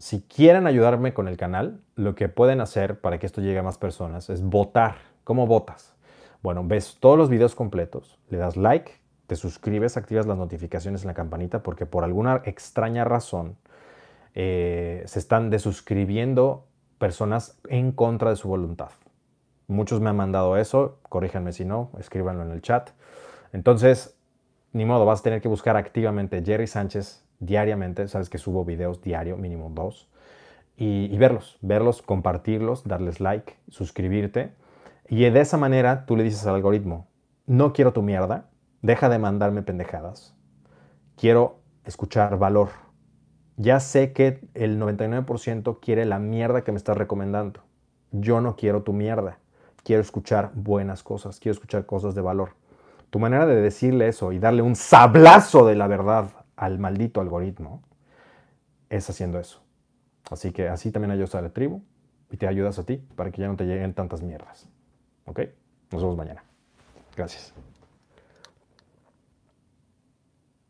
Si 0.00 0.22
quieren 0.22 0.66
ayudarme 0.66 1.12
con 1.12 1.28
el 1.28 1.36
canal, 1.36 1.82
lo 1.94 2.14
que 2.14 2.30
pueden 2.30 2.62
hacer 2.62 3.02
para 3.02 3.18
que 3.18 3.26
esto 3.26 3.42
llegue 3.42 3.58
a 3.58 3.62
más 3.62 3.76
personas 3.76 4.30
es 4.30 4.42
votar. 4.42 4.94
¿Cómo 5.24 5.46
votas? 5.46 5.94
Bueno, 6.42 6.64
ves 6.64 6.96
todos 7.00 7.18
los 7.18 7.28
videos 7.28 7.54
completos, 7.54 8.18
le 8.30 8.38
das 8.38 8.56
like, 8.56 8.92
te 9.26 9.36
suscribes, 9.36 9.98
activas 9.98 10.24
las 10.24 10.38
notificaciones 10.38 11.02
en 11.02 11.08
la 11.08 11.14
campanita 11.14 11.62
porque 11.62 11.84
por 11.84 12.02
alguna 12.02 12.40
extraña 12.46 13.04
razón 13.04 13.58
eh, 14.34 15.02
se 15.04 15.18
están 15.18 15.50
desuscribiendo 15.50 16.64
personas 16.96 17.60
en 17.68 17.92
contra 17.92 18.30
de 18.30 18.36
su 18.36 18.48
voluntad. 18.48 18.92
Muchos 19.66 20.00
me 20.00 20.08
han 20.08 20.16
mandado 20.16 20.56
eso, 20.56 20.98
corríjanme 21.10 21.52
si 21.52 21.66
no, 21.66 21.90
escríbanlo 21.98 22.42
en 22.42 22.52
el 22.52 22.62
chat. 22.62 22.88
Entonces, 23.52 24.16
ni 24.72 24.86
modo, 24.86 25.04
vas 25.04 25.20
a 25.20 25.24
tener 25.24 25.42
que 25.42 25.48
buscar 25.48 25.76
activamente 25.76 26.42
Jerry 26.42 26.68
Sánchez 26.68 27.22
diariamente, 27.40 28.06
sabes 28.08 28.30
que 28.30 28.38
subo 28.38 28.64
videos 28.64 29.02
diario, 29.02 29.36
mínimo 29.36 29.70
dos, 29.70 30.08
y, 30.76 31.14
verlos, 31.18 31.58
verlos, 31.60 32.00
compartirlos, 32.00 32.84
darles 32.84 33.20
like, 33.20 33.54
suscribirte. 33.68 34.52
Y 35.08 35.28
de 35.28 35.40
esa 35.40 35.58
manera 35.58 36.06
tú 36.06 36.16
le 36.16 36.22
dices 36.22 36.46
al 36.46 36.54
algoritmo, 36.54 37.08
no 37.46 37.72
quiero 37.72 37.92
tu 37.92 38.02
mierda, 38.02 38.48
deja 38.80 39.08
de 39.08 39.18
mandarme 39.18 39.62
pendejadas, 39.62 40.34
quiero 41.16 41.60
escuchar 41.84 42.38
valor, 42.38 42.70
ya 43.56 43.78
sé 43.78 44.14
que 44.14 44.40
el 44.54 44.80
99% 44.80 45.80
quiere 45.82 46.06
la 46.06 46.18
mierda 46.18 46.64
que 46.64 46.72
me 46.72 46.78
estás 46.78 46.96
recomendando. 46.96 47.60
Yo 48.10 48.40
no 48.40 48.56
quiero 48.56 48.84
tu 48.84 48.94
mierda. 48.94 49.38
Quiero 49.84 50.00
escuchar 50.00 50.50
buenas 50.54 51.02
cosas, 51.02 51.38
quiero 51.38 51.52
escuchar 51.52 51.84
cosas 51.84 52.14
de 52.14 52.22
valor. 52.22 52.54
Tu 53.10 53.18
manera 53.18 53.44
de 53.44 53.56
decirle 53.56 54.08
eso 54.08 54.32
y 54.32 54.38
darle 54.38 54.62
un 54.62 54.76
sablazo 54.76 55.66
de 55.66 55.74
la 55.74 55.88
verdad 55.88 56.30
al 56.60 56.78
maldito 56.78 57.22
algoritmo 57.22 57.82
es 58.90 59.08
haciendo 59.08 59.40
eso. 59.40 59.62
Así 60.30 60.52
que 60.52 60.68
así 60.68 60.92
también 60.92 61.10
ayudas 61.10 61.34
a 61.34 61.40
la 61.40 61.50
tribu 61.50 61.82
y 62.30 62.36
te 62.36 62.46
ayudas 62.46 62.78
a 62.78 62.84
ti 62.84 62.98
para 63.16 63.30
que 63.30 63.40
ya 63.40 63.48
no 63.48 63.56
te 63.56 63.64
lleguen 63.64 63.94
tantas 63.94 64.22
mierdas. 64.22 64.68
¿Ok? 65.24 65.40
Nos 65.90 66.02
vemos 66.02 66.18
mañana. 66.18 66.44
Gracias. 67.16 67.54